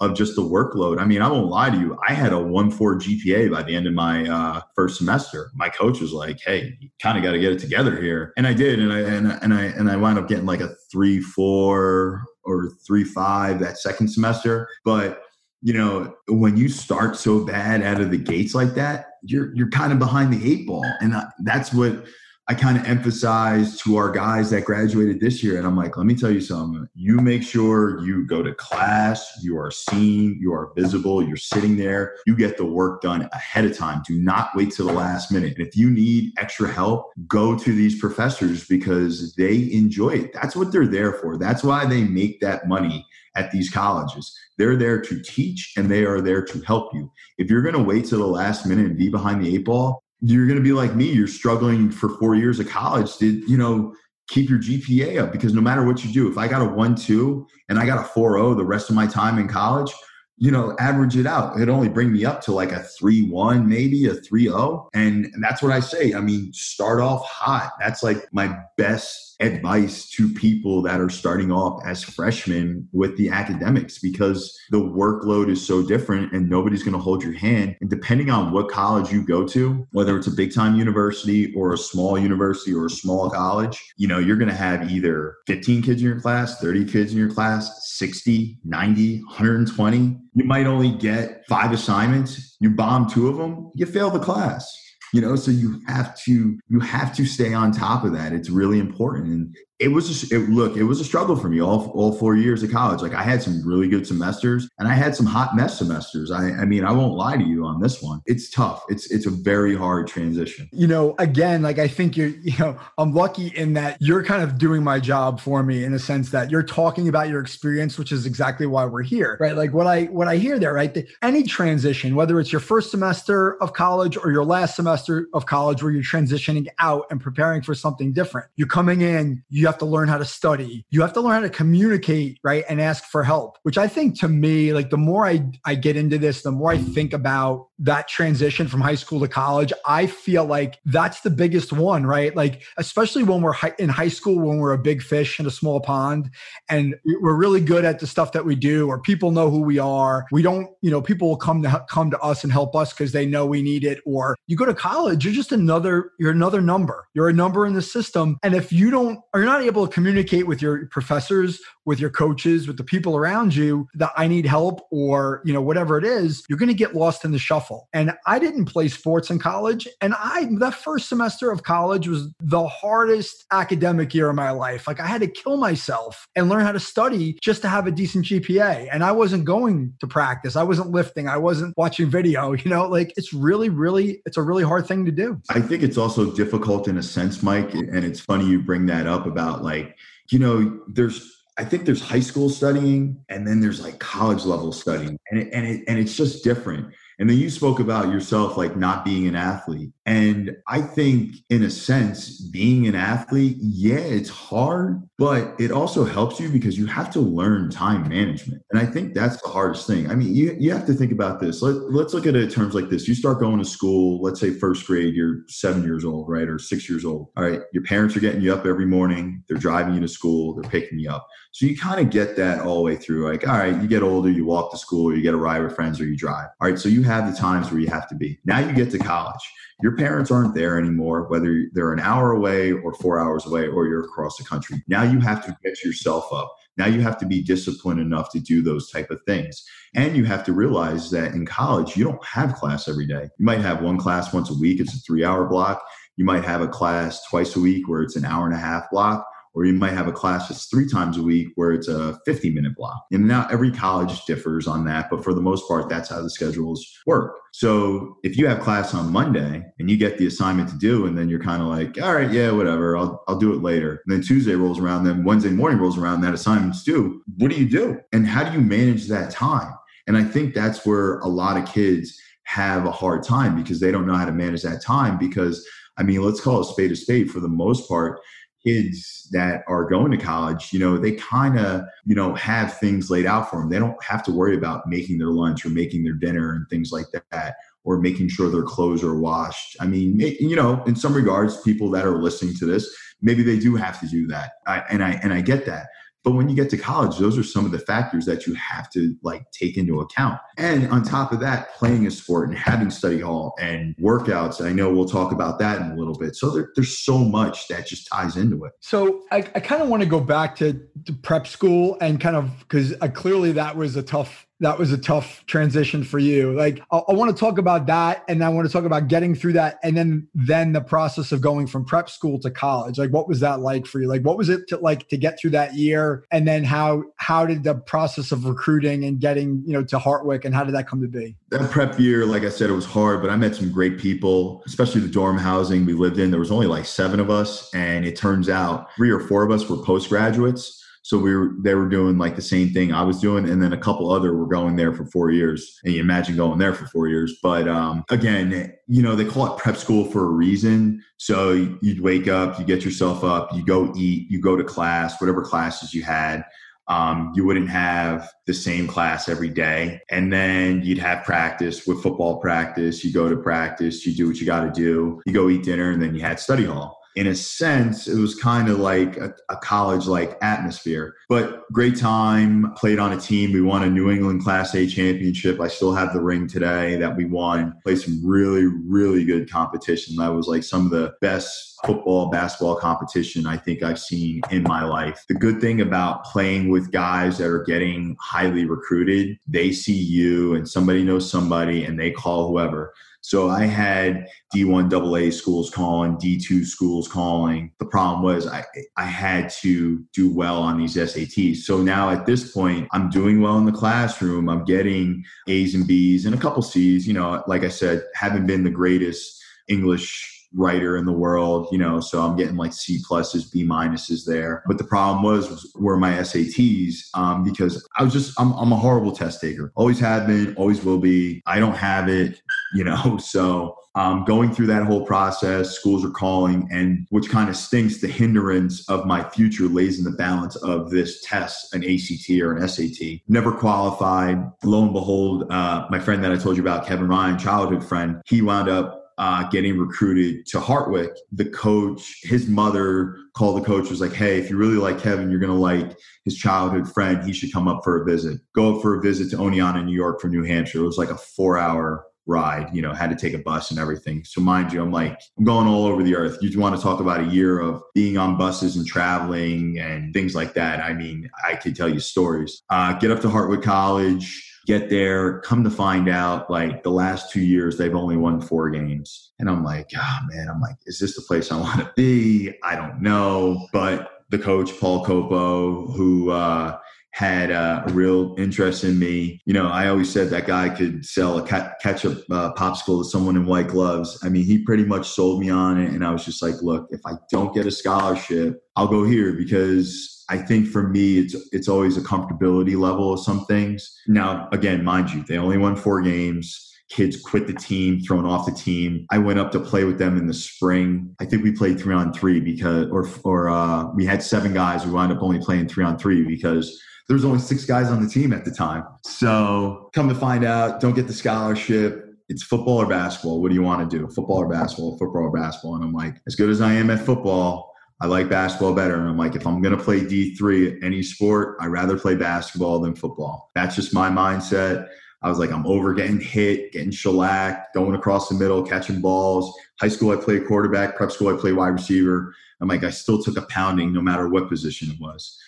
of 0.00 0.14
just 0.14 0.36
the 0.36 0.42
workload. 0.42 1.00
I 1.00 1.04
mean, 1.04 1.22
I 1.22 1.30
won't 1.30 1.46
lie 1.46 1.70
to 1.70 1.78
you. 1.78 1.98
I 2.06 2.12
had 2.12 2.32
a 2.32 2.38
1 2.38 2.70
4 2.70 2.98
GPA 2.98 3.50
by 3.50 3.62
the 3.62 3.74
end 3.74 3.86
of 3.86 3.94
my 3.94 4.28
uh, 4.28 4.60
first 4.74 4.98
semester. 4.98 5.50
My 5.54 5.68
coach 5.68 6.00
was 6.00 6.12
like, 6.12 6.38
hey, 6.44 6.76
you 6.80 6.90
kind 7.00 7.16
of 7.16 7.24
got 7.24 7.32
to 7.32 7.38
get 7.38 7.52
it 7.52 7.58
together 7.58 8.00
here. 8.00 8.32
And 8.36 8.46
I 8.46 8.52
did. 8.52 8.78
And 8.78 8.92
I, 8.92 9.00
and, 9.00 9.26
and 9.42 9.54
I, 9.54 9.62
and 9.64 9.90
I 9.90 9.96
wound 9.96 10.18
up 10.18 10.28
getting 10.28 10.46
like 10.46 10.60
a 10.60 10.74
3 10.92 11.20
4 11.20 12.24
or 12.44 12.70
3 12.86 13.04
5 13.04 13.58
that 13.60 13.78
second 13.78 14.08
semester. 14.08 14.68
But 14.84 15.22
you 15.62 15.72
know, 15.72 16.14
when 16.28 16.56
you 16.56 16.68
start 16.68 17.16
so 17.16 17.44
bad 17.44 17.82
out 17.82 18.00
of 18.00 18.10
the 18.10 18.18
gates 18.18 18.54
like 18.54 18.74
that, 18.74 19.06
you're 19.22 19.54
you're 19.56 19.70
kind 19.70 19.92
of 19.92 19.98
behind 19.98 20.32
the 20.32 20.48
eight 20.48 20.66
ball, 20.66 20.84
and 21.00 21.14
that's 21.40 21.72
what 21.72 22.04
I 22.48 22.54
kind 22.54 22.78
of 22.78 22.86
emphasize 22.86 23.76
to 23.80 23.96
our 23.96 24.08
guys 24.08 24.50
that 24.50 24.64
graduated 24.64 25.18
this 25.18 25.42
year. 25.42 25.58
And 25.58 25.66
I'm 25.66 25.76
like, 25.76 25.96
let 25.96 26.06
me 26.06 26.14
tell 26.14 26.30
you 26.30 26.40
something. 26.40 26.86
You 26.94 27.16
make 27.16 27.42
sure 27.42 28.00
you 28.04 28.24
go 28.24 28.40
to 28.40 28.54
class, 28.54 29.40
you 29.42 29.58
are 29.58 29.72
seen, 29.72 30.38
you 30.40 30.52
are 30.52 30.70
visible, 30.76 31.26
you're 31.26 31.36
sitting 31.36 31.76
there, 31.76 32.14
you 32.24 32.36
get 32.36 32.56
the 32.56 32.64
work 32.64 33.02
done 33.02 33.28
ahead 33.32 33.64
of 33.64 33.76
time. 33.76 34.00
Do 34.06 34.16
not 34.16 34.50
wait 34.54 34.70
till 34.70 34.86
the 34.86 34.92
last 34.92 35.32
minute. 35.32 35.56
And 35.58 35.66
if 35.66 35.76
you 35.76 35.90
need 35.90 36.34
extra 36.38 36.70
help, 36.70 37.10
go 37.26 37.58
to 37.58 37.74
these 37.74 37.98
professors 37.98 38.64
because 38.68 39.34
they 39.34 39.68
enjoy 39.72 40.10
it. 40.10 40.32
That's 40.32 40.54
what 40.54 40.70
they're 40.70 40.86
there 40.86 41.14
for. 41.14 41.36
That's 41.38 41.64
why 41.64 41.84
they 41.84 42.04
make 42.04 42.40
that 42.42 42.68
money 42.68 43.04
at 43.34 43.50
these 43.50 43.70
colleges. 43.70 44.32
They're 44.56 44.76
there 44.76 45.00
to 45.00 45.20
teach 45.20 45.72
and 45.76 45.90
they 45.90 46.04
are 46.04 46.20
there 46.20 46.44
to 46.44 46.60
help 46.60 46.94
you. 46.94 47.10
If 47.38 47.50
you're 47.50 47.62
going 47.62 47.74
to 47.74 47.82
wait 47.82 48.06
till 48.06 48.20
the 48.20 48.26
last 48.26 48.66
minute 48.66 48.86
and 48.86 48.96
be 48.96 49.08
behind 49.08 49.44
the 49.44 49.52
eight 49.52 49.64
ball, 49.64 50.04
you're 50.20 50.46
going 50.46 50.58
to 50.58 50.64
be 50.64 50.72
like 50.72 50.94
me. 50.94 51.12
You're 51.12 51.26
struggling 51.26 51.90
for 51.90 52.08
four 52.18 52.34
years 52.34 52.58
of 52.58 52.68
college 52.68 53.16
to, 53.18 53.26
you 53.26 53.56
know, 53.56 53.94
keep 54.28 54.50
your 54.50 54.58
GPA 54.58 55.22
up 55.22 55.32
because 55.32 55.54
no 55.54 55.60
matter 55.60 55.84
what 55.84 56.04
you 56.04 56.12
do, 56.12 56.28
if 56.28 56.38
I 56.38 56.48
got 56.48 56.62
a 56.62 56.64
one, 56.64 56.94
two 56.94 57.46
and 57.68 57.78
I 57.78 57.86
got 57.86 57.98
a 57.98 58.08
4.0 58.08 58.56
the 58.56 58.64
rest 58.64 58.90
of 58.90 58.96
my 58.96 59.06
time 59.06 59.38
in 59.38 59.48
college, 59.48 59.92
you 60.38 60.50
know, 60.50 60.76
average 60.78 61.16
it 61.16 61.26
out. 61.26 61.56
It'd 61.56 61.68
only 61.68 61.88
bring 61.88 62.12
me 62.12 62.24
up 62.24 62.40
to 62.42 62.52
like 62.52 62.72
a 62.72 62.80
3 62.80 63.22
1, 63.28 63.68
maybe 63.68 64.06
a 64.06 64.14
3 64.14 64.44
0. 64.44 64.88
And 64.94 65.32
that's 65.40 65.62
what 65.62 65.72
I 65.72 65.80
say. 65.80 66.14
I 66.14 66.20
mean, 66.20 66.52
start 66.52 67.00
off 67.00 67.24
hot. 67.26 67.72
That's 67.80 68.02
like 68.02 68.18
my 68.32 68.56
best 68.76 69.36
advice 69.40 70.08
to 70.10 70.32
people 70.32 70.82
that 70.82 71.00
are 71.00 71.10
starting 71.10 71.52
off 71.52 71.82
as 71.84 72.02
freshmen 72.02 72.88
with 72.92 73.16
the 73.18 73.28
academics 73.28 73.98
because 73.98 74.58
the 74.70 74.78
workload 74.78 75.50
is 75.50 75.64
so 75.64 75.82
different 75.82 76.32
and 76.32 76.48
nobody's 76.48 76.82
going 76.82 76.94
to 76.94 76.98
hold 76.98 77.22
your 77.22 77.34
hand. 77.34 77.76
And 77.80 77.90
depending 77.90 78.30
on 78.30 78.52
what 78.52 78.68
college 78.68 79.12
you 79.12 79.26
go 79.26 79.46
to, 79.48 79.86
whether 79.92 80.16
it's 80.16 80.26
a 80.26 80.30
big 80.30 80.54
time 80.54 80.76
university 80.76 81.54
or 81.54 81.72
a 81.72 81.78
small 81.78 82.18
university 82.18 82.74
or 82.74 82.86
a 82.86 82.90
small 82.90 83.30
college, 83.30 83.92
you 83.96 84.08
know, 84.08 84.18
you're 84.18 84.36
going 84.36 84.48
to 84.48 84.54
have 84.54 84.90
either 84.90 85.36
15 85.46 85.82
kids 85.82 86.00
in 86.00 86.08
your 86.08 86.20
class, 86.20 86.58
30 86.58 86.84
kids 86.86 87.12
in 87.12 87.18
your 87.18 87.30
class, 87.30 87.94
60, 87.96 88.58
90, 88.64 89.22
120. 89.24 90.20
You 90.36 90.44
might 90.44 90.66
only 90.66 90.90
get 90.90 91.44
five 91.48 91.72
assignments. 91.72 92.56
You 92.60 92.70
bomb 92.70 93.10
two 93.10 93.28
of 93.28 93.36
them, 93.36 93.72
you 93.74 93.86
fail 93.86 94.10
the 94.10 94.20
class 94.20 94.70
you 95.12 95.20
know 95.20 95.36
so 95.36 95.50
you 95.50 95.80
have 95.86 96.18
to 96.18 96.58
you 96.68 96.80
have 96.80 97.14
to 97.14 97.24
stay 97.24 97.54
on 97.54 97.72
top 97.72 98.04
of 98.04 98.12
that 98.12 98.32
it's 98.32 98.50
really 98.50 98.78
important 98.78 99.28
and 99.28 99.56
it 99.78 99.88
was 99.88 100.08
just 100.08 100.32
it, 100.32 100.38
look 100.48 100.76
it 100.76 100.84
was 100.84 101.00
a 101.00 101.04
struggle 101.04 101.36
for 101.36 101.48
me 101.48 101.60
all, 101.60 101.90
all 101.90 102.12
four 102.12 102.34
years 102.34 102.62
of 102.62 102.70
college. 102.70 103.02
Like 103.02 103.14
i 103.14 103.22
had 103.22 103.42
some 103.42 103.66
really 103.66 103.88
good 103.88 104.06
semesters 104.06 104.68
and 104.78 104.88
i 104.88 104.94
had 104.94 105.14
some 105.14 105.26
hot 105.26 105.54
mess 105.54 105.78
semesters. 105.78 106.30
I, 106.30 106.50
I 106.50 106.64
mean 106.64 106.84
i 106.84 106.92
won't 106.92 107.14
lie 107.14 107.36
to 107.36 107.44
you 107.44 107.64
on 107.66 107.80
this 107.80 108.02
one. 108.02 108.22
It's 108.26 108.48
tough. 108.50 108.84
It's 108.88 109.10
it's 109.10 109.26
a 109.26 109.30
very 109.30 109.76
hard 109.76 110.06
transition. 110.06 110.68
You 110.72 110.86
know 110.86 111.14
again 111.18 111.62
like 111.62 111.78
i 111.78 111.88
think 111.88 112.16
you're 112.16 112.28
you 112.28 112.56
know 112.58 112.78
i'm 112.98 113.12
lucky 113.12 113.48
in 113.48 113.74
that 113.74 114.00
you're 114.00 114.24
kind 114.24 114.42
of 114.42 114.58
doing 114.58 114.82
my 114.82 114.98
job 114.98 115.40
for 115.40 115.62
me 115.62 115.84
in 115.84 115.92
a 115.92 115.98
sense 115.98 116.30
that 116.30 116.50
you're 116.50 116.62
talking 116.62 117.08
about 117.08 117.28
your 117.28 117.40
experience 117.40 117.98
which 117.98 118.12
is 118.12 118.24
exactly 118.24 118.66
why 118.66 118.84
we're 118.84 119.02
here 119.02 119.36
right? 119.40 119.56
Like 119.56 119.72
what 119.72 119.86
i 119.86 120.04
what 120.04 120.28
i 120.28 120.36
hear 120.36 120.58
there 120.58 120.72
right? 120.72 120.92
The, 120.92 121.06
any 121.22 121.42
transition 121.42 122.14
whether 122.14 122.40
it's 122.40 122.52
your 122.52 122.60
first 122.60 122.90
semester 122.90 123.60
of 123.62 123.74
college 123.74 124.16
or 124.16 124.30
your 124.30 124.44
last 124.44 124.76
semester 124.76 125.28
of 125.34 125.44
college 125.46 125.82
where 125.82 125.92
you're 125.92 126.02
transitioning 126.02 126.66
out 126.78 127.06
and 127.10 127.20
preparing 127.20 127.60
for 127.60 127.74
something 127.74 128.12
different 128.12 128.48
you're 128.56 128.68
coming 128.68 129.02
in 129.02 129.42
you 129.50 129.65
you 129.66 129.72
have 129.72 129.78
to 129.78 129.84
learn 129.84 130.06
how 130.06 130.16
to 130.16 130.24
study. 130.24 130.86
You 130.90 131.00
have 131.00 131.12
to 131.14 131.20
learn 131.20 131.32
how 131.32 131.40
to 131.40 131.50
communicate, 131.50 132.38
right? 132.44 132.64
And 132.68 132.80
ask 132.80 133.02
for 133.02 133.24
help, 133.24 133.58
which 133.64 133.76
I 133.76 133.88
think 133.88 134.16
to 134.20 134.28
me, 134.28 134.72
like 134.72 134.90
the 134.90 134.96
more 134.96 135.26
I, 135.26 135.44
I 135.64 135.74
get 135.74 135.96
into 135.96 136.18
this, 136.18 136.42
the 136.42 136.52
more 136.52 136.70
I 136.70 136.78
think 136.78 137.12
about 137.12 137.66
that 137.80 138.06
transition 138.06 138.68
from 138.68 138.80
high 138.80 138.94
school 138.94 139.18
to 139.20 139.28
college, 139.28 139.72
I 139.84 140.06
feel 140.06 140.44
like 140.44 140.78
that's 140.84 141.22
the 141.22 141.30
biggest 141.30 141.72
one, 141.72 142.06
right? 142.06 142.34
Like, 142.36 142.62
especially 142.76 143.24
when 143.24 143.42
we're 143.42 143.54
in 143.78 143.88
high 143.88 144.08
school, 144.08 144.38
when 144.38 144.58
we're 144.58 144.72
a 144.72 144.78
big 144.78 145.02
fish 145.02 145.40
in 145.40 145.46
a 145.46 145.50
small 145.50 145.80
pond 145.80 146.30
and 146.68 146.94
we're 147.20 147.34
really 147.34 147.60
good 147.60 147.84
at 147.84 147.98
the 147.98 148.06
stuff 148.06 148.32
that 148.32 148.44
we 148.44 148.54
do, 148.54 148.86
or 148.88 149.00
people 149.00 149.32
know 149.32 149.50
who 149.50 149.62
we 149.62 149.78
are. 149.78 150.26
We 150.30 150.42
don't, 150.42 150.68
you 150.80 150.90
know, 150.90 151.02
people 151.02 151.28
will 151.28 151.36
come 151.36 151.62
to 151.64 151.84
come 151.88 152.10
to 152.12 152.20
us 152.20 152.44
and 152.44 152.52
help 152.52 152.76
us 152.76 152.92
because 152.92 153.10
they 153.10 153.26
know 153.26 153.46
we 153.46 153.62
need 153.62 153.82
it. 153.82 154.00
Or 154.06 154.36
you 154.46 154.56
go 154.56 154.64
to 154.64 154.74
college, 154.74 155.24
you're 155.24 155.34
just 155.34 155.52
another, 155.52 156.12
you're 156.20 156.30
another 156.30 156.60
number. 156.60 157.08
You're 157.14 157.28
a 157.28 157.32
number 157.32 157.66
in 157.66 157.74
the 157.74 157.82
system. 157.82 158.38
And 158.42 158.54
if 158.54 158.72
you 158.72 158.90
don't, 158.90 159.20
are 159.34 159.44
not 159.44 159.56
not 159.56 159.66
able 159.66 159.86
to 159.86 159.92
communicate 159.92 160.46
with 160.46 160.60
your 160.60 160.86
professors 160.86 161.60
with 161.86 162.00
your 162.00 162.10
coaches, 162.10 162.66
with 162.66 162.76
the 162.76 162.84
people 162.84 163.16
around 163.16 163.54
you 163.54 163.88
that 163.94 164.10
I 164.16 164.26
need 164.26 164.44
help 164.44 164.86
or, 164.90 165.40
you 165.44 165.52
know, 165.52 165.62
whatever 165.62 165.96
it 165.96 166.04
is, 166.04 166.44
you're 166.48 166.58
going 166.58 166.68
to 166.68 166.74
get 166.74 166.94
lost 166.94 167.24
in 167.24 167.30
the 167.30 167.38
shuffle. 167.38 167.88
And 167.94 168.12
I 168.26 168.38
didn't 168.38 168.66
play 168.66 168.88
sports 168.88 169.30
in 169.30 169.38
college. 169.38 169.86
And 170.00 170.14
I, 170.18 170.48
that 170.58 170.74
first 170.74 171.08
semester 171.08 171.50
of 171.50 171.62
college 171.62 172.08
was 172.08 172.28
the 172.40 172.66
hardest 172.66 173.46
academic 173.52 174.14
year 174.14 174.28
of 174.28 174.34
my 174.34 174.50
life. 174.50 174.86
Like 174.86 175.00
I 175.00 175.06
had 175.06 175.20
to 175.20 175.28
kill 175.28 175.56
myself 175.56 176.26
and 176.34 176.48
learn 176.48 176.62
how 176.62 176.72
to 176.72 176.80
study 176.80 177.38
just 177.40 177.62
to 177.62 177.68
have 177.68 177.86
a 177.86 177.92
decent 177.92 178.26
GPA. 178.26 178.88
And 178.90 179.04
I 179.04 179.12
wasn't 179.12 179.44
going 179.44 179.94
to 180.00 180.06
practice. 180.06 180.56
I 180.56 180.64
wasn't 180.64 180.90
lifting. 180.90 181.28
I 181.28 181.36
wasn't 181.36 181.74
watching 181.76 182.10
video, 182.10 182.52
you 182.52 182.70
know, 182.70 182.86
like 182.88 183.12
it's 183.16 183.32
really, 183.32 183.68
really, 183.68 184.20
it's 184.26 184.36
a 184.36 184.42
really 184.42 184.64
hard 184.64 184.86
thing 184.86 185.04
to 185.04 185.12
do. 185.12 185.40
I 185.50 185.60
think 185.60 185.82
it's 185.82 185.96
also 185.96 186.32
difficult 186.32 186.88
in 186.88 186.98
a 186.98 187.02
sense, 187.02 187.42
Mike. 187.42 187.72
And 187.74 188.04
it's 188.04 188.20
funny 188.20 188.46
you 188.46 188.60
bring 188.60 188.86
that 188.86 189.06
up 189.06 189.26
about 189.26 189.62
like, 189.62 189.96
you 190.30 190.40
know, 190.40 190.80
there's 190.88 191.35
I 191.58 191.64
think 191.64 191.86
there's 191.86 192.02
high 192.02 192.20
school 192.20 192.50
studying 192.50 193.24
and 193.28 193.46
then 193.46 193.60
there's 193.60 193.82
like 193.82 193.98
college 193.98 194.44
level 194.44 194.72
studying 194.72 195.18
and 195.30 195.40
it, 195.40 195.48
and 195.52 195.66
it, 195.66 195.84
and 195.88 195.98
it's 195.98 196.16
just 196.16 196.44
different. 196.44 196.92
And 197.18 197.30
then 197.30 197.38
you 197.38 197.48
spoke 197.48 197.80
about 197.80 198.08
yourself 198.12 198.56
like 198.56 198.76
not 198.76 199.04
being 199.04 199.26
an 199.26 199.34
athlete. 199.34 199.90
And 200.06 200.56
I 200.68 200.82
think, 200.82 201.34
in 201.50 201.64
a 201.64 201.70
sense, 201.70 202.40
being 202.40 202.86
an 202.86 202.94
athlete, 202.94 203.56
yeah, 203.58 203.96
it's 203.96 204.28
hard, 204.28 205.02
but 205.18 205.60
it 205.60 205.72
also 205.72 206.04
helps 206.04 206.38
you 206.38 206.48
because 206.48 206.78
you 206.78 206.86
have 206.86 207.10
to 207.10 207.20
learn 207.20 207.70
time 207.70 208.08
management. 208.08 208.62
And 208.70 208.80
I 208.80 208.86
think 208.86 209.14
that's 209.14 209.42
the 209.42 209.48
hardest 209.48 209.88
thing. 209.88 210.08
I 210.08 210.14
mean, 210.14 210.32
you, 210.32 210.56
you 210.60 210.70
have 210.72 210.86
to 210.86 210.94
think 210.94 211.10
about 211.10 211.40
this. 211.40 211.60
Let, 211.60 211.74
let's 211.90 212.14
look 212.14 212.24
at 212.24 212.36
it 212.36 212.44
in 212.44 212.50
terms 212.50 212.72
like 212.72 212.88
this. 212.88 213.08
You 213.08 213.16
start 213.16 213.40
going 213.40 213.58
to 213.58 213.64
school, 213.64 214.22
let's 214.22 214.38
say 214.38 214.52
first 214.52 214.86
grade, 214.86 215.16
you're 215.16 215.40
seven 215.48 215.82
years 215.82 216.04
old, 216.04 216.28
right? 216.28 216.48
Or 216.48 216.60
six 216.60 216.88
years 216.88 217.04
old. 217.04 217.30
All 217.36 217.42
right. 217.42 217.62
Your 217.72 217.82
parents 217.82 218.16
are 218.16 218.20
getting 218.20 218.42
you 218.42 218.54
up 218.54 218.64
every 218.64 218.86
morning, 218.86 219.42
they're 219.48 219.58
driving 219.58 219.94
you 219.94 220.00
to 220.02 220.08
school, 220.08 220.54
they're 220.54 220.70
picking 220.70 221.00
you 221.00 221.10
up. 221.10 221.26
So 221.50 221.66
you 221.66 221.76
kind 221.76 222.00
of 222.00 222.10
get 222.10 222.36
that 222.36 222.60
all 222.60 222.76
the 222.76 222.82
way 222.82 222.96
through. 222.96 223.28
Like, 223.28 223.48
all 223.48 223.56
right, 223.56 223.74
you 223.80 223.88
get 223.88 224.02
older, 224.02 224.30
you 224.30 224.44
walk 224.44 224.70
to 224.70 224.78
school, 224.78 225.10
or 225.10 225.16
you 225.16 225.22
get 225.22 225.34
a 225.34 225.38
ride 225.38 225.62
with 225.62 225.74
friends, 225.74 226.00
or 226.00 226.04
you 226.04 226.16
drive. 226.16 226.48
All 226.60 226.68
right. 226.68 226.78
So 226.78 226.88
you 226.88 227.02
have 227.02 227.28
the 227.28 227.36
times 227.36 227.72
where 227.72 227.80
you 227.80 227.88
have 227.88 228.08
to 228.10 228.14
be. 228.14 228.38
Now 228.44 228.60
you 228.60 228.72
get 228.72 228.90
to 228.92 228.98
college 228.98 229.42
your 229.82 229.96
parents 229.96 230.30
aren't 230.30 230.54
there 230.54 230.78
anymore, 230.78 231.28
whether 231.28 231.64
they're 231.72 231.92
an 231.92 232.00
hour 232.00 232.32
away 232.32 232.72
or 232.72 232.94
four 232.94 233.20
hours 233.20 233.46
away 233.46 233.68
or 233.68 233.86
you're 233.86 234.04
across 234.04 234.38
the 234.38 234.44
country. 234.44 234.82
Now 234.88 235.02
you 235.02 235.20
have 235.20 235.44
to 235.44 235.56
get 235.62 235.84
yourself 235.84 236.32
up. 236.32 236.54
Now 236.78 236.86
you 236.86 237.00
have 237.00 237.18
to 237.18 237.26
be 237.26 237.42
disciplined 237.42 238.00
enough 238.00 238.30
to 238.32 238.40
do 238.40 238.62
those 238.62 238.90
type 238.90 239.10
of 239.10 239.20
things. 239.26 239.64
And 239.94 240.16
you 240.16 240.24
have 240.24 240.44
to 240.44 240.52
realize 240.52 241.10
that 241.10 241.32
in 241.32 241.46
college, 241.46 241.96
you 241.96 242.04
don't 242.04 242.24
have 242.24 242.54
class 242.54 242.88
every 242.88 243.06
day. 243.06 243.28
You 243.38 243.44
might 243.44 243.60
have 243.60 243.82
one 243.82 243.98
class 243.98 244.32
once 244.32 244.50
a 244.50 244.58
week, 244.58 244.80
it's 244.80 244.94
a 244.94 245.00
three 245.00 245.24
hour 245.24 245.46
block. 245.46 245.82
You 246.16 246.24
might 246.24 246.44
have 246.44 246.62
a 246.62 246.68
class 246.68 247.22
twice 247.28 247.56
a 247.56 247.60
week 247.60 247.88
where 247.88 248.02
it's 248.02 248.16
an 248.16 248.24
hour 248.24 248.46
and 248.46 248.54
a 248.54 248.58
half 248.58 248.90
block 248.90 249.26
or 249.56 249.64
you 249.64 249.72
might 249.72 249.94
have 249.94 250.06
a 250.06 250.12
class 250.12 250.48
that's 250.48 250.66
three 250.66 250.86
times 250.86 251.16
a 251.16 251.22
week 251.22 251.48
where 251.54 251.72
it's 251.72 251.88
a 251.88 252.20
50 252.26 252.50
minute 252.50 252.76
block. 252.76 253.06
And 253.10 253.26
now 253.26 253.48
every 253.50 253.72
college 253.72 254.24
differs 254.26 254.66
on 254.66 254.84
that, 254.84 255.08
but 255.10 255.24
for 255.24 255.32
the 255.32 255.40
most 255.40 255.66
part, 255.66 255.88
that's 255.88 256.10
how 256.10 256.20
the 256.20 256.28
schedules 256.28 256.86
work. 257.06 257.38
So 257.52 258.18
if 258.22 258.36
you 258.36 258.46
have 258.46 258.60
class 258.60 258.92
on 258.92 259.10
Monday 259.10 259.64
and 259.78 259.90
you 259.90 259.96
get 259.96 260.18
the 260.18 260.26
assignment 260.26 260.68
to 260.68 260.76
do, 260.76 261.06
and 261.06 261.16
then 261.16 261.30
you're 261.30 261.40
kind 261.40 261.62
of 261.62 261.68
like, 261.68 262.00
all 262.00 262.14
right, 262.14 262.30
yeah, 262.30 262.50
whatever, 262.50 262.98
I'll, 262.98 263.24
I'll 263.28 263.38
do 263.38 263.54
it 263.54 263.62
later. 263.62 264.02
And 264.06 264.14
then 264.14 264.22
Tuesday 264.22 264.54
rolls 264.54 264.78
around, 264.78 265.04
then 265.04 265.24
Wednesday 265.24 265.50
morning 265.50 265.78
rolls 265.78 265.96
around, 265.96 266.20
that 266.20 266.34
assignment's 266.34 266.84
due. 266.84 267.22
What 267.38 267.50
do 267.50 267.56
you 267.56 267.68
do? 267.68 267.98
And 268.12 268.26
how 268.26 268.44
do 268.44 268.52
you 268.52 268.60
manage 268.62 269.08
that 269.08 269.30
time? 269.30 269.72
And 270.06 270.18
I 270.18 270.24
think 270.24 270.54
that's 270.54 270.84
where 270.84 271.18
a 271.20 271.28
lot 271.28 271.56
of 271.56 271.66
kids 271.66 272.20
have 272.44 272.84
a 272.84 272.92
hard 272.92 273.22
time 273.24 273.56
because 273.56 273.80
they 273.80 273.90
don't 273.90 274.06
know 274.06 274.14
how 274.14 274.26
to 274.26 274.32
manage 274.32 274.62
that 274.62 274.82
time 274.82 275.18
because 275.18 275.66
I 275.98 276.02
mean, 276.02 276.22
let's 276.22 276.42
call 276.42 276.60
it 276.60 276.64
spade 276.64 276.92
a 276.92 276.96
spade 276.96 277.30
for 277.30 277.40
the 277.40 277.48
most 277.48 277.88
part 277.88 278.20
kids 278.66 279.28
that 279.30 279.62
are 279.68 279.88
going 279.88 280.10
to 280.10 280.16
college, 280.16 280.72
you 280.72 280.78
know, 280.78 280.98
they 280.98 281.12
kind 281.12 281.58
of, 281.58 281.82
you 282.04 282.14
know, 282.14 282.34
have 282.34 282.76
things 282.78 283.10
laid 283.10 283.26
out 283.26 283.48
for 283.48 283.60
them. 283.60 283.70
They 283.70 283.78
don't 283.78 284.02
have 284.02 284.22
to 284.24 284.32
worry 284.32 284.56
about 284.56 284.88
making 284.88 285.18
their 285.18 285.28
lunch 285.28 285.64
or 285.64 285.68
making 285.70 286.02
their 286.02 286.14
dinner 286.14 286.52
and 286.52 286.66
things 286.68 286.90
like 286.90 287.06
that, 287.30 287.56
or 287.84 288.00
making 288.00 288.28
sure 288.28 288.50
their 288.50 288.62
clothes 288.62 289.04
are 289.04 289.18
washed. 289.18 289.76
I 289.80 289.86
mean, 289.86 290.18
you 290.18 290.56
know, 290.56 290.82
in 290.84 290.96
some 290.96 291.14
regards, 291.14 291.60
people 291.62 291.90
that 291.90 292.04
are 292.04 292.20
listening 292.20 292.54
to 292.56 292.66
this, 292.66 292.92
maybe 293.22 293.42
they 293.42 293.58
do 293.58 293.76
have 293.76 294.00
to 294.00 294.06
do 294.08 294.26
that. 294.28 294.52
I, 294.66 294.82
and 294.90 295.04
I 295.04 295.12
and 295.22 295.32
I 295.32 295.40
get 295.40 295.66
that. 295.66 295.86
But 296.26 296.32
when 296.32 296.48
you 296.48 296.56
get 296.56 296.68
to 296.70 296.76
college, 296.76 297.18
those 297.18 297.38
are 297.38 297.44
some 297.44 297.64
of 297.64 297.70
the 297.70 297.78
factors 297.78 298.26
that 298.26 298.48
you 298.48 298.54
have 298.54 298.90
to 298.90 299.14
like 299.22 299.48
take 299.52 299.76
into 299.76 300.00
account. 300.00 300.40
And 300.58 300.90
on 300.90 301.04
top 301.04 301.30
of 301.30 301.38
that, 301.38 301.76
playing 301.76 302.04
a 302.08 302.10
sport 302.10 302.48
and 302.48 302.58
having 302.58 302.90
study 302.90 303.20
hall 303.20 303.54
and 303.60 303.94
workouts. 303.98 304.60
I 304.60 304.72
know 304.72 304.92
we'll 304.92 305.08
talk 305.08 305.30
about 305.30 305.60
that 305.60 305.80
in 305.80 305.92
a 305.92 305.94
little 305.94 306.18
bit. 306.18 306.34
So 306.34 306.50
there, 306.50 306.70
there's 306.74 306.98
so 306.98 307.18
much 307.18 307.68
that 307.68 307.86
just 307.86 308.08
ties 308.08 308.36
into 308.36 308.64
it. 308.64 308.72
So 308.80 309.22
I, 309.30 309.36
I 309.36 309.60
kind 309.60 309.80
of 309.80 309.88
want 309.88 310.02
to 310.02 310.08
go 310.08 310.18
back 310.18 310.56
to, 310.56 310.72
to 311.04 311.12
prep 311.12 311.46
school 311.46 311.96
and 312.00 312.20
kind 312.20 312.34
of 312.34 312.58
because 312.58 312.92
uh, 313.00 313.06
clearly 313.06 313.52
that 313.52 313.76
was 313.76 313.94
a 313.94 314.02
tough 314.02 314.45
that 314.60 314.78
was 314.78 314.92
a 314.92 314.98
tough 314.98 315.44
transition 315.46 316.02
for 316.02 316.18
you. 316.18 316.52
Like 316.52 316.80
I, 316.90 316.98
I 316.98 317.12
want 317.12 317.34
to 317.34 317.38
talk 317.38 317.58
about 317.58 317.86
that, 317.86 318.24
and 318.28 318.42
I 318.42 318.48
want 318.48 318.66
to 318.66 318.72
talk 318.72 318.84
about 318.84 319.08
getting 319.08 319.34
through 319.34 319.54
that, 319.54 319.78
and 319.82 319.96
then 319.96 320.28
then 320.34 320.72
the 320.72 320.80
process 320.80 321.32
of 321.32 321.40
going 321.40 321.66
from 321.66 321.84
prep 321.84 322.08
school 322.08 322.38
to 322.40 322.50
college. 322.50 322.98
Like, 322.98 323.10
what 323.10 323.28
was 323.28 323.40
that 323.40 323.60
like 323.60 323.86
for 323.86 324.00
you? 324.00 324.08
Like, 324.08 324.22
what 324.22 324.38
was 324.38 324.48
it 324.48 324.68
to, 324.68 324.78
like 324.78 325.08
to 325.08 325.16
get 325.16 325.38
through 325.38 325.50
that 325.50 325.74
year, 325.74 326.24
and 326.30 326.48
then 326.48 326.64
how 326.64 327.04
how 327.16 327.44
did 327.44 327.64
the 327.64 327.74
process 327.74 328.32
of 328.32 328.44
recruiting 328.46 329.04
and 329.04 329.20
getting 329.20 329.62
you 329.66 329.72
know 329.72 329.84
to 329.84 329.98
Hartwick, 329.98 330.44
and 330.44 330.54
how 330.54 330.64
did 330.64 330.74
that 330.74 330.88
come 330.88 331.02
to 331.02 331.08
be? 331.08 331.36
That 331.50 331.70
prep 331.70 331.98
year, 331.98 332.24
like 332.24 332.42
I 332.42 332.48
said, 332.48 332.70
it 332.70 332.74
was 332.74 332.86
hard, 332.86 333.20
but 333.20 333.30
I 333.30 333.36
met 333.36 333.54
some 333.54 333.70
great 333.70 333.98
people, 333.98 334.62
especially 334.66 335.02
the 335.02 335.08
dorm 335.08 335.38
housing 335.38 335.84
we 335.84 335.92
lived 335.92 336.18
in. 336.18 336.30
There 336.30 336.40
was 336.40 336.50
only 336.50 336.66
like 336.66 336.86
seven 336.86 337.20
of 337.20 337.30
us, 337.30 337.72
and 337.74 338.06
it 338.06 338.16
turns 338.16 338.48
out 338.48 338.88
three 338.96 339.10
or 339.10 339.20
four 339.20 339.42
of 339.42 339.50
us 339.50 339.68
were 339.68 339.76
postgraduates. 339.76 340.82
So 341.06 341.18
we 341.18 341.36
were 341.36 341.52
they 341.62 341.76
were 341.76 341.88
doing 341.88 342.18
like 342.18 342.34
the 342.34 342.42
same 342.42 342.70
thing 342.70 342.92
I 342.92 343.04
was 343.04 343.20
doing, 343.20 343.48
and 343.48 343.62
then 343.62 343.72
a 343.72 343.78
couple 343.78 344.10
other 344.10 344.34
were 344.34 344.48
going 344.48 344.74
there 344.74 344.92
for 344.92 345.06
four 345.06 345.30
years. 345.30 345.78
And 345.84 345.94
you 345.94 346.00
imagine 346.00 346.34
going 346.34 346.58
there 346.58 346.74
for 346.74 346.86
four 346.86 347.06
years. 347.06 347.38
But 347.40 347.68
um, 347.68 348.04
again, 348.10 348.74
you 348.88 349.02
know, 349.02 349.14
they 349.14 349.24
call 349.24 349.54
it 349.54 349.56
prep 349.56 349.76
school 349.76 350.06
for 350.06 350.24
a 350.24 350.30
reason. 350.30 351.04
So 351.16 351.52
you'd 351.80 352.00
wake 352.00 352.26
up, 352.26 352.58
you 352.58 352.64
get 352.64 352.84
yourself 352.84 353.22
up, 353.22 353.54
you 353.54 353.64
go 353.64 353.92
eat, 353.94 354.28
you 354.28 354.40
go 354.40 354.56
to 354.56 354.64
class, 354.64 355.20
whatever 355.20 355.42
classes 355.42 355.94
you 355.94 356.02
had. 356.02 356.44
Um, 356.88 357.32
you 357.36 357.46
wouldn't 357.46 357.70
have 357.70 358.28
the 358.46 358.54
same 358.54 358.88
class 358.88 359.28
every 359.28 359.48
day. 359.48 360.00
And 360.10 360.32
then 360.32 360.82
you'd 360.82 360.98
have 360.98 361.22
practice 361.24 361.86
with 361.86 362.02
football 362.02 362.40
practice. 362.40 363.04
You 363.04 363.12
go 363.12 363.28
to 363.28 363.36
practice, 363.36 364.04
you 364.04 364.12
do 364.12 364.26
what 364.26 364.38
you 364.38 364.46
got 364.46 364.64
to 364.64 364.72
do, 364.72 365.22
you 365.24 365.32
go 365.32 365.48
eat 365.48 365.62
dinner, 365.62 365.92
and 365.92 366.02
then 366.02 366.16
you 366.16 366.20
had 366.20 366.40
study 366.40 366.64
hall 366.64 367.00
in 367.16 367.26
a 367.26 367.34
sense, 367.34 368.06
it 368.06 368.18
was 368.18 368.34
kind 368.34 368.68
of 368.68 368.78
like 368.78 369.16
a, 369.16 369.34
a 369.48 369.56
college 369.56 370.06
like 370.06 370.36
atmosphere. 370.42 371.14
But 371.30 371.64
great 371.72 371.96
time, 371.96 372.74
played 372.76 372.98
on 372.98 373.12
a 373.12 373.20
team. 373.20 373.52
We 373.52 373.62
won 373.62 373.82
a 373.82 373.88
New 373.88 374.10
England 374.10 374.44
Class 374.44 374.74
A 374.74 374.86
championship. 374.86 375.58
I 375.58 375.68
still 375.68 375.94
have 375.94 376.12
the 376.12 376.20
ring 376.20 376.46
today 376.46 376.96
that 376.96 377.16
we 377.16 377.24
won. 377.24 377.74
Played 377.82 378.00
some 378.00 378.20
really, 378.24 378.66
really 378.86 379.24
good 379.24 379.50
competition. 379.50 380.16
That 380.16 380.34
was 380.34 380.46
like 380.46 380.62
some 380.62 380.84
of 380.84 380.90
the 380.90 381.14
best 381.22 381.78
football, 381.86 382.28
basketball 382.28 382.76
competition 382.76 383.46
I 383.46 383.56
think 383.56 383.82
I've 383.82 383.98
seen 383.98 384.42
in 384.50 384.62
my 384.64 384.84
life. 384.84 385.24
The 385.28 385.34
good 385.34 385.60
thing 385.60 385.80
about 385.80 386.24
playing 386.24 386.68
with 386.68 386.92
guys 386.92 387.38
that 387.38 387.48
are 387.48 387.64
getting 387.64 388.16
highly 388.20 388.66
recruited, 388.66 389.38
they 389.46 389.72
see 389.72 389.96
you 389.96 390.54
and 390.54 390.68
somebody 390.68 391.02
knows 391.02 391.30
somebody 391.30 391.84
and 391.84 391.98
they 391.98 392.10
call 392.10 392.48
whoever. 392.48 392.92
So 393.26 393.48
I 393.50 393.64
had 393.64 394.28
D1 394.54 394.92
AA 394.92 395.32
schools 395.32 395.68
calling, 395.68 396.14
D2 396.14 396.64
schools 396.64 397.08
calling. 397.08 397.72
The 397.80 397.86
problem 397.86 398.22
was 398.22 398.46
I, 398.46 398.64
I 398.96 399.02
had 399.02 399.50
to 399.62 400.04
do 400.12 400.32
well 400.32 400.62
on 400.62 400.78
these 400.78 400.94
SATs. 400.94 401.56
So 401.56 401.78
now 401.82 402.10
at 402.10 402.24
this 402.24 402.52
point, 402.52 402.86
I'm 402.92 403.10
doing 403.10 403.40
well 403.40 403.58
in 403.58 403.66
the 403.66 403.72
classroom. 403.72 404.48
I'm 404.48 404.64
getting 404.64 405.24
A's 405.48 405.74
and 405.74 405.88
B's 405.88 406.24
and 406.24 406.36
a 406.36 406.38
couple 406.38 406.62
C's. 406.62 407.04
You 407.04 407.14
know, 407.14 407.42
like 407.48 407.64
I 407.64 407.68
said, 407.68 408.04
haven't 408.14 408.46
been 408.46 408.62
the 408.62 408.70
greatest 408.70 409.42
English 409.66 410.35
writer 410.56 410.96
in 410.96 411.04
the 411.04 411.12
world, 411.12 411.68
you 411.70 411.78
know, 411.78 412.00
so 412.00 412.22
I'm 412.22 412.36
getting 412.36 412.56
like 412.56 412.72
C 412.72 413.02
pluses, 413.08 413.50
B 413.50 413.64
minuses 413.64 414.24
there. 414.26 414.62
But 414.66 414.78
the 414.78 414.84
problem 414.84 415.22
was, 415.22 415.50
was 415.50 415.72
were 415.76 415.96
my 415.96 416.12
SATs 416.12 417.08
um, 417.14 417.44
because 417.44 417.86
I 417.96 418.02
was 418.02 418.12
just 418.12 418.38
I'm, 418.40 418.52
I'm 418.52 418.72
a 418.72 418.76
horrible 418.76 419.12
test 419.12 419.40
taker. 419.40 419.72
Always 419.74 420.00
have 420.00 420.26
been, 420.26 420.54
always 420.56 420.84
will 420.84 420.98
be. 420.98 421.42
I 421.46 421.58
don't 421.58 421.76
have 421.76 422.08
it 422.08 422.40
you 422.74 422.84
know 422.84 423.18
so 423.22 423.76
um, 423.94 424.26
going 424.26 424.52
through 424.52 424.66
that 424.66 424.82
whole 424.82 425.06
process 425.06 425.70
schools 425.70 426.04
are 426.04 426.10
calling 426.10 426.68
and 426.70 427.06
which 427.10 427.30
kind 427.30 427.48
of 427.48 427.56
stinks 427.56 428.00
the 428.00 428.08
hindrance 428.08 428.86
of 428.90 429.06
my 429.06 429.26
future 429.30 429.64
lays 429.64 429.98
in 429.98 430.04
the 430.04 430.16
balance 430.16 430.54
of 430.56 430.90
this 430.90 431.22
test 431.22 431.74
an 431.74 431.82
act 431.82 432.30
or 432.42 432.56
an 432.56 432.68
sat 432.68 433.20
never 433.28 433.52
qualified 433.52 434.38
lo 434.64 434.82
and 434.82 434.92
behold 434.92 435.50
uh, 435.50 435.86
my 435.90 435.98
friend 435.98 436.22
that 436.22 436.32
i 436.32 436.36
told 436.36 436.56
you 436.56 436.62
about 436.62 436.86
kevin 436.86 437.08
ryan 437.08 437.38
childhood 437.38 437.84
friend 437.84 438.20
he 438.26 438.42
wound 438.42 438.68
up 438.68 438.95
uh, 439.18 439.48
getting 439.48 439.78
recruited 439.78 440.46
to 440.46 440.58
Hartwick, 440.58 441.14
the 441.32 441.46
coach, 441.46 442.20
his 442.22 442.48
mother 442.48 443.16
called 443.34 443.60
the 443.60 443.66
coach, 443.66 443.88
was 443.88 444.00
like, 444.00 444.12
Hey, 444.12 444.38
if 444.38 444.50
you 444.50 444.56
really 444.56 444.76
like 444.76 445.00
Kevin, 445.00 445.30
you're 445.30 445.40
going 445.40 445.52
to 445.52 445.58
like 445.58 445.96
his 446.24 446.36
childhood 446.36 446.92
friend. 446.92 447.24
He 447.24 447.32
should 447.32 447.52
come 447.52 447.68
up 447.68 447.82
for 447.82 448.00
a 448.00 448.04
visit. 448.04 448.40
Go 448.54 448.76
up 448.76 448.82
for 448.82 448.98
a 448.98 449.00
visit 449.00 449.30
to 449.30 449.36
Oneonta, 449.36 449.84
New 449.84 449.94
York 449.94 450.20
from 450.20 450.32
New 450.32 450.44
Hampshire. 450.44 450.80
It 450.80 450.86
was 450.86 450.98
like 450.98 451.10
a 451.10 451.16
four 451.16 451.58
hour 451.58 452.04
ride, 452.26 452.68
you 452.74 452.82
know, 452.82 452.92
had 452.92 453.10
to 453.10 453.16
take 453.16 453.34
a 453.34 453.42
bus 453.42 453.70
and 453.70 453.78
everything. 453.78 454.24
So 454.24 454.40
mind 454.40 454.72
you, 454.72 454.82
I'm 454.82 454.90
like, 454.90 455.18
I'm 455.38 455.44
going 455.44 455.68
all 455.68 455.86
over 455.86 456.02
the 456.02 456.16
earth. 456.16 456.38
You 456.42 456.58
want 456.58 456.76
to 456.76 456.82
talk 456.82 457.00
about 457.00 457.20
a 457.20 457.26
year 457.26 457.60
of 457.60 457.82
being 457.94 458.18
on 458.18 458.36
buses 458.36 458.76
and 458.76 458.86
traveling 458.86 459.78
and 459.78 460.12
things 460.12 460.34
like 460.34 460.54
that. 460.54 460.80
I 460.80 460.92
mean, 460.92 461.30
I 461.46 461.54
could 461.54 461.76
tell 461.76 461.88
you 461.88 462.00
stories. 462.00 462.62
Uh, 462.68 462.94
get 462.94 463.12
up 463.12 463.20
to 463.20 463.28
Hartwick 463.28 463.62
College, 463.62 464.55
get 464.66 464.90
there, 464.90 465.40
come 465.40 465.62
to 465.64 465.70
find 465.70 466.08
out, 466.08 466.50
like 466.50 466.82
the 466.82 466.90
last 466.90 467.32
two 467.32 467.40
years, 467.40 467.78
they've 467.78 467.94
only 467.94 468.16
won 468.16 468.40
four 468.40 468.68
games. 468.68 469.30
And 469.38 469.48
I'm 469.48 469.64
like, 469.64 469.90
oh 469.96 470.18
man, 470.28 470.48
I'm 470.52 470.60
like, 470.60 470.76
is 470.86 470.98
this 470.98 471.14
the 471.14 471.22
place 471.22 471.50
I 471.50 471.56
want 471.58 471.78
to 471.80 471.92
be? 471.96 472.52
I 472.62 472.74
don't 472.74 473.00
know. 473.00 473.66
But 473.72 474.24
the 474.30 474.38
coach, 474.38 474.78
Paul 474.78 475.04
Culpo, 475.04 475.94
who, 475.96 476.30
uh, 476.30 476.78
had 477.16 477.50
uh, 477.50 477.82
a 477.86 477.92
real 477.94 478.34
interest 478.36 478.84
in 478.84 478.98
me. 478.98 479.40
You 479.46 479.54
know, 479.54 479.68
I 479.68 479.88
always 479.88 480.12
said 480.12 480.28
that 480.28 480.46
guy 480.46 480.68
could 480.68 481.02
sell 481.02 481.38
a 481.38 481.46
ketchup 481.46 482.22
uh, 482.30 482.52
popsicle 482.52 483.02
to 483.02 483.08
someone 483.08 483.36
in 483.36 483.46
white 483.46 483.68
gloves. 483.68 484.18
I 484.22 484.28
mean, 484.28 484.44
he 484.44 484.58
pretty 484.58 484.84
much 484.84 485.08
sold 485.08 485.40
me 485.40 485.48
on 485.48 485.80
it. 485.80 485.92
And 485.92 486.04
I 486.04 486.10
was 486.10 486.26
just 486.26 486.42
like, 486.42 486.56
look, 486.60 486.88
if 486.90 487.00
I 487.06 487.12
don't 487.30 487.54
get 487.54 487.64
a 487.64 487.70
scholarship, 487.70 488.62
I'll 488.76 488.86
go 488.86 489.02
here 489.02 489.32
because 489.32 490.26
I 490.28 490.36
think 490.36 490.68
for 490.68 490.90
me, 490.90 491.16
it's 491.20 491.34
it's 491.52 491.68
always 491.68 491.96
a 491.96 492.02
comfortability 492.02 492.78
level 492.78 493.14
of 493.14 493.20
some 493.20 493.46
things. 493.46 493.98
Now, 494.06 494.50
again, 494.52 494.84
mind 494.84 495.10
you, 495.10 495.24
they 495.26 495.38
only 495.38 495.56
won 495.56 495.74
four 495.74 496.02
games 496.02 496.62
kids 496.88 497.20
quit 497.20 497.48
the 497.48 497.52
team, 497.52 498.00
thrown 498.00 498.24
off 498.24 498.46
the 498.46 498.52
team. 498.52 499.06
I 499.10 499.18
went 499.18 499.40
up 499.40 499.50
to 499.50 499.58
play 499.58 499.82
with 499.82 499.98
them 499.98 500.16
in 500.16 500.28
the 500.28 500.34
spring. 500.34 501.16
I 501.18 501.24
think 501.24 501.42
we 501.42 501.50
played 501.50 501.80
three 501.80 501.92
on 501.92 502.12
three 502.12 502.38
because, 502.38 502.88
or, 502.92 503.08
or 503.24 503.48
uh, 503.48 503.90
we 503.94 504.06
had 504.06 504.22
seven 504.22 504.54
guys. 504.54 504.86
We 504.86 504.92
wound 504.92 505.10
up 505.10 505.20
only 505.20 505.40
playing 505.40 505.66
three 505.66 505.82
on 505.82 505.98
three 505.98 506.22
because 506.22 506.80
there 507.08 507.14
was 507.14 507.24
only 507.24 507.38
six 507.38 507.64
guys 507.64 507.88
on 507.88 508.02
the 508.02 508.08
team 508.08 508.32
at 508.32 508.44
the 508.44 508.50
time. 508.50 508.84
So 509.02 509.90
come 509.94 510.08
to 510.08 510.14
find 510.14 510.44
out, 510.44 510.80
don't 510.80 510.94
get 510.94 511.06
the 511.06 511.12
scholarship. 511.12 512.04
It's 512.28 512.42
football 512.42 512.78
or 512.78 512.86
basketball. 512.86 513.40
What 513.40 513.48
do 513.50 513.54
you 513.54 513.62
want 513.62 513.88
to 513.88 513.98
do? 513.98 514.08
Football 514.08 514.38
or 514.38 514.48
basketball? 514.48 514.98
Football 514.98 515.22
or 515.22 515.30
basketball? 515.30 515.76
And 515.76 515.84
I'm 515.84 515.92
like, 515.92 516.16
as 516.26 516.34
good 516.34 516.50
as 516.50 516.60
I 516.60 516.72
am 516.72 516.90
at 516.90 517.00
football, 517.00 517.72
I 518.00 518.06
like 518.06 518.28
basketball 518.28 518.74
better. 518.74 518.96
And 518.96 519.08
I'm 519.08 519.16
like, 519.16 519.36
if 519.36 519.46
I'm 519.46 519.62
going 519.62 519.76
to 519.76 519.82
play 519.82 520.00
D3 520.00 520.82
any 520.82 521.02
sport, 521.02 521.56
I'd 521.60 521.68
rather 521.68 521.96
play 521.98 522.16
basketball 522.16 522.80
than 522.80 522.96
football. 522.96 523.50
That's 523.54 523.76
just 523.76 523.94
my 523.94 524.10
mindset. 524.10 524.88
I 525.22 525.28
was 525.28 525.38
like, 525.38 525.50
I'm 525.50 525.66
over 525.66 525.94
getting 525.94 526.20
hit, 526.20 526.72
getting 526.72 526.90
shellacked, 526.90 527.74
going 527.74 527.94
across 527.94 528.28
the 528.28 528.34
middle, 528.34 528.62
catching 528.62 529.00
balls. 529.00 529.56
High 529.80 529.88
school, 529.88 530.10
I 530.10 530.22
played 530.22 530.46
quarterback. 530.46 530.96
Prep 530.96 531.10
school, 531.10 531.34
I 531.34 531.40
played 531.40 531.54
wide 531.54 531.68
receiver. 531.68 532.34
I'm 532.60 532.68
like, 532.68 532.84
I 532.84 532.90
still 532.90 533.22
took 533.22 533.36
a 533.36 533.42
pounding 533.42 533.92
no 533.92 534.02
matter 534.02 534.28
what 534.28 534.48
position 534.48 534.90
it 534.90 535.00
was. 535.00 535.38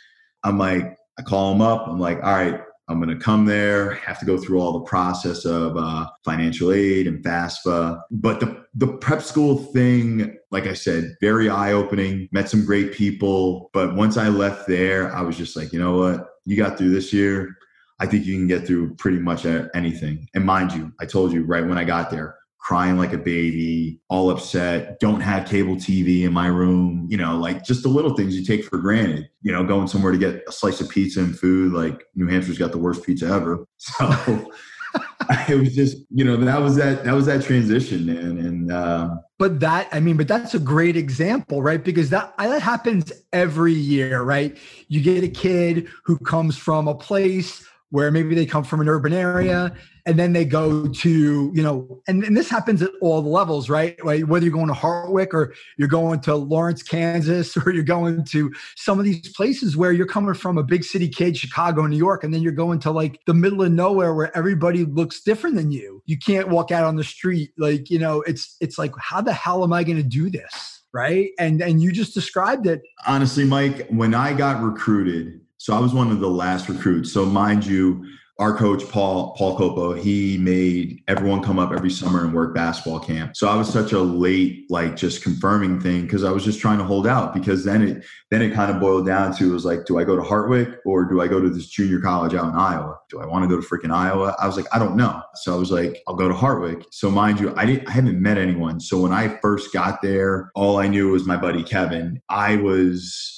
I'm 0.44 0.58
like, 0.58 0.97
I 1.18 1.22
call 1.22 1.52
them 1.52 1.62
up. 1.62 1.88
I'm 1.88 1.98
like, 1.98 2.18
all 2.22 2.32
right, 2.32 2.60
I'm 2.88 3.00
going 3.02 3.16
to 3.16 3.22
come 3.22 3.44
there, 3.44 3.94
have 3.94 4.18
to 4.20 4.24
go 4.24 4.38
through 4.38 4.60
all 4.60 4.72
the 4.72 4.84
process 4.84 5.44
of 5.44 5.76
uh, 5.76 6.06
financial 6.24 6.72
aid 6.72 7.06
and 7.06 7.22
FAFSA. 7.22 8.00
But 8.10 8.40
the, 8.40 8.64
the 8.74 8.86
prep 8.86 9.22
school 9.22 9.58
thing, 9.58 10.38
like 10.50 10.66
I 10.66 10.72
said, 10.72 11.16
very 11.20 11.50
eye 11.50 11.72
opening, 11.72 12.28
met 12.32 12.48
some 12.48 12.64
great 12.64 12.92
people. 12.92 13.68
But 13.74 13.94
once 13.94 14.16
I 14.16 14.28
left 14.28 14.66
there, 14.66 15.14
I 15.14 15.20
was 15.20 15.36
just 15.36 15.54
like, 15.54 15.72
you 15.72 15.78
know 15.78 15.98
what? 15.98 16.28
You 16.46 16.56
got 16.56 16.78
through 16.78 16.90
this 16.90 17.12
year. 17.12 17.56
I 18.00 18.06
think 18.06 18.24
you 18.24 18.36
can 18.36 18.46
get 18.46 18.66
through 18.66 18.94
pretty 18.94 19.18
much 19.18 19.44
anything. 19.44 20.28
And 20.34 20.46
mind 20.46 20.72
you, 20.72 20.92
I 21.00 21.04
told 21.04 21.32
you 21.32 21.44
right 21.44 21.66
when 21.66 21.76
I 21.76 21.84
got 21.84 22.10
there, 22.10 22.37
crying 22.68 22.98
like 22.98 23.14
a 23.14 23.18
baby, 23.18 23.98
all 24.10 24.28
upset, 24.28 25.00
don't 25.00 25.22
have 25.22 25.48
cable 25.48 25.74
TV 25.74 26.24
in 26.24 26.32
my 26.34 26.48
room, 26.48 27.06
you 27.08 27.16
know, 27.16 27.34
like 27.34 27.64
just 27.64 27.82
the 27.82 27.88
little 27.88 28.14
things 28.14 28.36
you 28.36 28.44
take 28.44 28.62
for 28.62 28.76
granted, 28.76 29.26
you 29.40 29.50
know, 29.50 29.64
going 29.64 29.88
somewhere 29.88 30.12
to 30.12 30.18
get 30.18 30.42
a 30.46 30.52
slice 30.52 30.78
of 30.78 30.86
pizza 30.90 31.20
and 31.20 31.38
food, 31.38 31.72
like 31.72 32.04
New 32.14 32.26
Hampshire's 32.26 32.58
got 32.58 32.70
the 32.70 32.76
worst 32.76 33.02
pizza 33.06 33.26
ever. 33.26 33.64
So 33.78 34.52
it 35.48 35.58
was 35.58 35.74
just, 35.74 35.96
you 36.10 36.24
know, 36.24 36.36
that 36.36 36.60
was 36.60 36.76
that, 36.76 37.04
that 37.04 37.14
was 37.14 37.24
that 37.24 37.42
transition, 37.42 38.04
man. 38.04 38.36
And, 38.38 38.70
um, 38.70 39.20
but 39.38 39.60
that, 39.60 39.88
I 39.90 40.00
mean, 40.00 40.18
but 40.18 40.28
that's 40.28 40.52
a 40.52 40.58
great 40.58 40.96
example, 40.96 41.62
right? 41.62 41.82
Because 41.82 42.10
that, 42.10 42.36
that 42.36 42.60
happens 42.60 43.12
every 43.32 43.72
year, 43.72 44.22
right? 44.22 44.58
You 44.88 45.00
get 45.00 45.24
a 45.24 45.28
kid 45.28 45.88
who 46.04 46.18
comes 46.18 46.58
from 46.58 46.86
a 46.86 46.94
place 46.94 47.66
where 47.90 48.10
maybe 48.10 48.34
they 48.34 48.44
come 48.44 48.64
from 48.64 48.82
an 48.82 48.88
urban 48.88 49.14
area 49.14 49.72
and 50.08 50.18
then 50.18 50.32
they 50.32 50.44
go 50.44 50.88
to 50.88 51.52
you 51.54 51.62
know 51.62 52.00
and, 52.08 52.24
and 52.24 52.36
this 52.36 52.48
happens 52.48 52.80
at 52.82 52.90
all 53.02 53.20
the 53.20 53.28
levels 53.28 53.68
right? 53.68 54.02
Like 54.04 54.22
whether 54.22 54.44
you're 54.44 54.54
going 54.54 54.68
to 54.68 54.72
hartwick 54.74 55.34
or 55.34 55.54
you're 55.76 55.86
going 55.86 56.20
to 56.20 56.34
lawrence 56.34 56.82
kansas 56.82 57.56
or 57.66 57.70
you're 57.70 57.84
going 57.84 58.24
to 58.24 58.52
some 58.74 58.98
of 58.98 59.04
these 59.04 59.32
places 59.34 59.76
where 59.76 59.92
you're 59.92 60.06
coming 60.06 60.34
from 60.34 60.56
a 60.58 60.62
big 60.62 60.82
city 60.82 61.08
kid 61.08 61.36
chicago 61.36 61.86
new 61.86 61.96
york 61.96 62.24
and 62.24 62.32
then 62.32 62.42
you're 62.42 62.52
going 62.52 62.78
to 62.80 62.90
like 62.90 63.20
the 63.26 63.34
middle 63.34 63.62
of 63.62 63.70
nowhere 63.70 64.14
where 64.14 64.36
everybody 64.36 64.84
looks 64.84 65.20
different 65.20 65.54
than 65.54 65.70
you. 65.70 66.02
You 66.06 66.16
can't 66.16 66.48
walk 66.48 66.72
out 66.72 66.84
on 66.84 66.96
the 66.96 67.04
street 67.04 67.52
like 67.58 67.90
you 67.90 67.98
know 67.98 68.22
it's 68.22 68.56
it's 68.60 68.78
like 68.78 68.92
how 68.98 69.20
the 69.20 69.32
hell 69.32 69.62
am 69.62 69.72
i 69.72 69.84
going 69.84 69.98
to 69.98 70.02
do 70.02 70.30
this 70.30 70.74
right? 70.94 71.28
And 71.38 71.60
and 71.60 71.82
you 71.82 71.92
just 71.92 72.14
described 72.14 72.66
it. 72.66 72.80
Honestly 73.06 73.44
mike 73.44 73.86
when 73.90 74.14
i 74.14 74.32
got 74.32 74.62
recruited 74.62 75.40
so 75.58 75.74
I 75.74 75.80
was 75.80 75.92
one 75.92 76.10
of 76.10 76.20
the 76.20 76.30
last 76.30 76.68
recruits. 76.68 77.12
So 77.12 77.26
mind 77.26 77.66
you, 77.66 78.06
our 78.38 78.56
coach 78.56 78.88
Paul 78.88 79.34
Paul 79.36 79.58
Culpo, 79.58 79.98
he 79.98 80.38
made 80.38 81.02
everyone 81.08 81.42
come 81.42 81.58
up 81.58 81.72
every 81.72 81.90
summer 81.90 82.24
and 82.24 82.32
work 82.32 82.54
basketball 82.54 83.00
camp. 83.00 83.36
So 83.36 83.48
I 83.48 83.56
was 83.56 83.68
such 83.68 83.90
a 83.92 83.98
late, 83.98 84.70
like 84.70 84.94
just 84.94 85.24
confirming 85.24 85.80
thing 85.80 86.02
because 86.02 86.22
I 86.22 86.30
was 86.30 86.44
just 86.44 86.60
trying 86.60 86.78
to 86.78 86.84
hold 86.84 87.06
out 87.06 87.34
because 87.34 87.64
then 87.64 87.82
it 87.82 88.04
then 88.30 88.42
it 88.42 88.54
kind 88.54 88.70
of 88.70 88.80
boiled 88.80 89.06
down 89.06 89.34
to 89.36 89.52
was 89.52 89.64
like, 89.64 89.86
do 89.86 89.98
I 89.98 90.04
go 90.04 90.14
to 90.14 90.22
Hartwick 90.22 90.76
or 90.86 91.04
do 91.04 91.20
I 91.20 91.26
go 91.26 91.40
to 91.40 91.50
this 91.50 91.66
junior 91.66 92.00
college 92.00 92.34
out 92.34 92.52
in 92.52 92.54
Iowa? 92.54 92.98
Do 93.10 93.20
I 93.20 93.26
want 93.26 93.42
to 93.42 93.48
go 93.48 93.60
to 93.60 93.66
freaking 93.66 93.92
Iowa? 93.92 94.36
I 94.38 94.46
was 94.46 94.56
like, 94.56 94.66
I 94.72 94.78
don't 94.78 94.96
know. 94.96 95.20
So 95.34 95.52
I 95.54 95.58
was 95.58 95.72
like, 95.72 96.00
I'll 96.06 96.14
go 96.14 96.28
to 96.28 96.34
Hartwick. 96.34 96.84
So 96.92 97.10
mind 97.10 97.40
you, 97.40 97.52
I 97.56 97.66
didn't 97.66 97.88
I 97.88 97.92
haven't 97.92 98.22
met 98.22 98.38
anyone. 98.38 98.78
So 98.78 99.00
when 99.00 99.12
I 99.12 99.36
first 99.40 99.72
got 99.72 100.00
there, 100.00 100.52
all 100.54 100.78
I 100.78 100.86
knew 100.86 101.10
was 101.10 101.26
my 101.26 101.36
buddy 101.36 101.64
Kevin. 101.64 102.22
I 102.28 102.54
was 102.56 103.34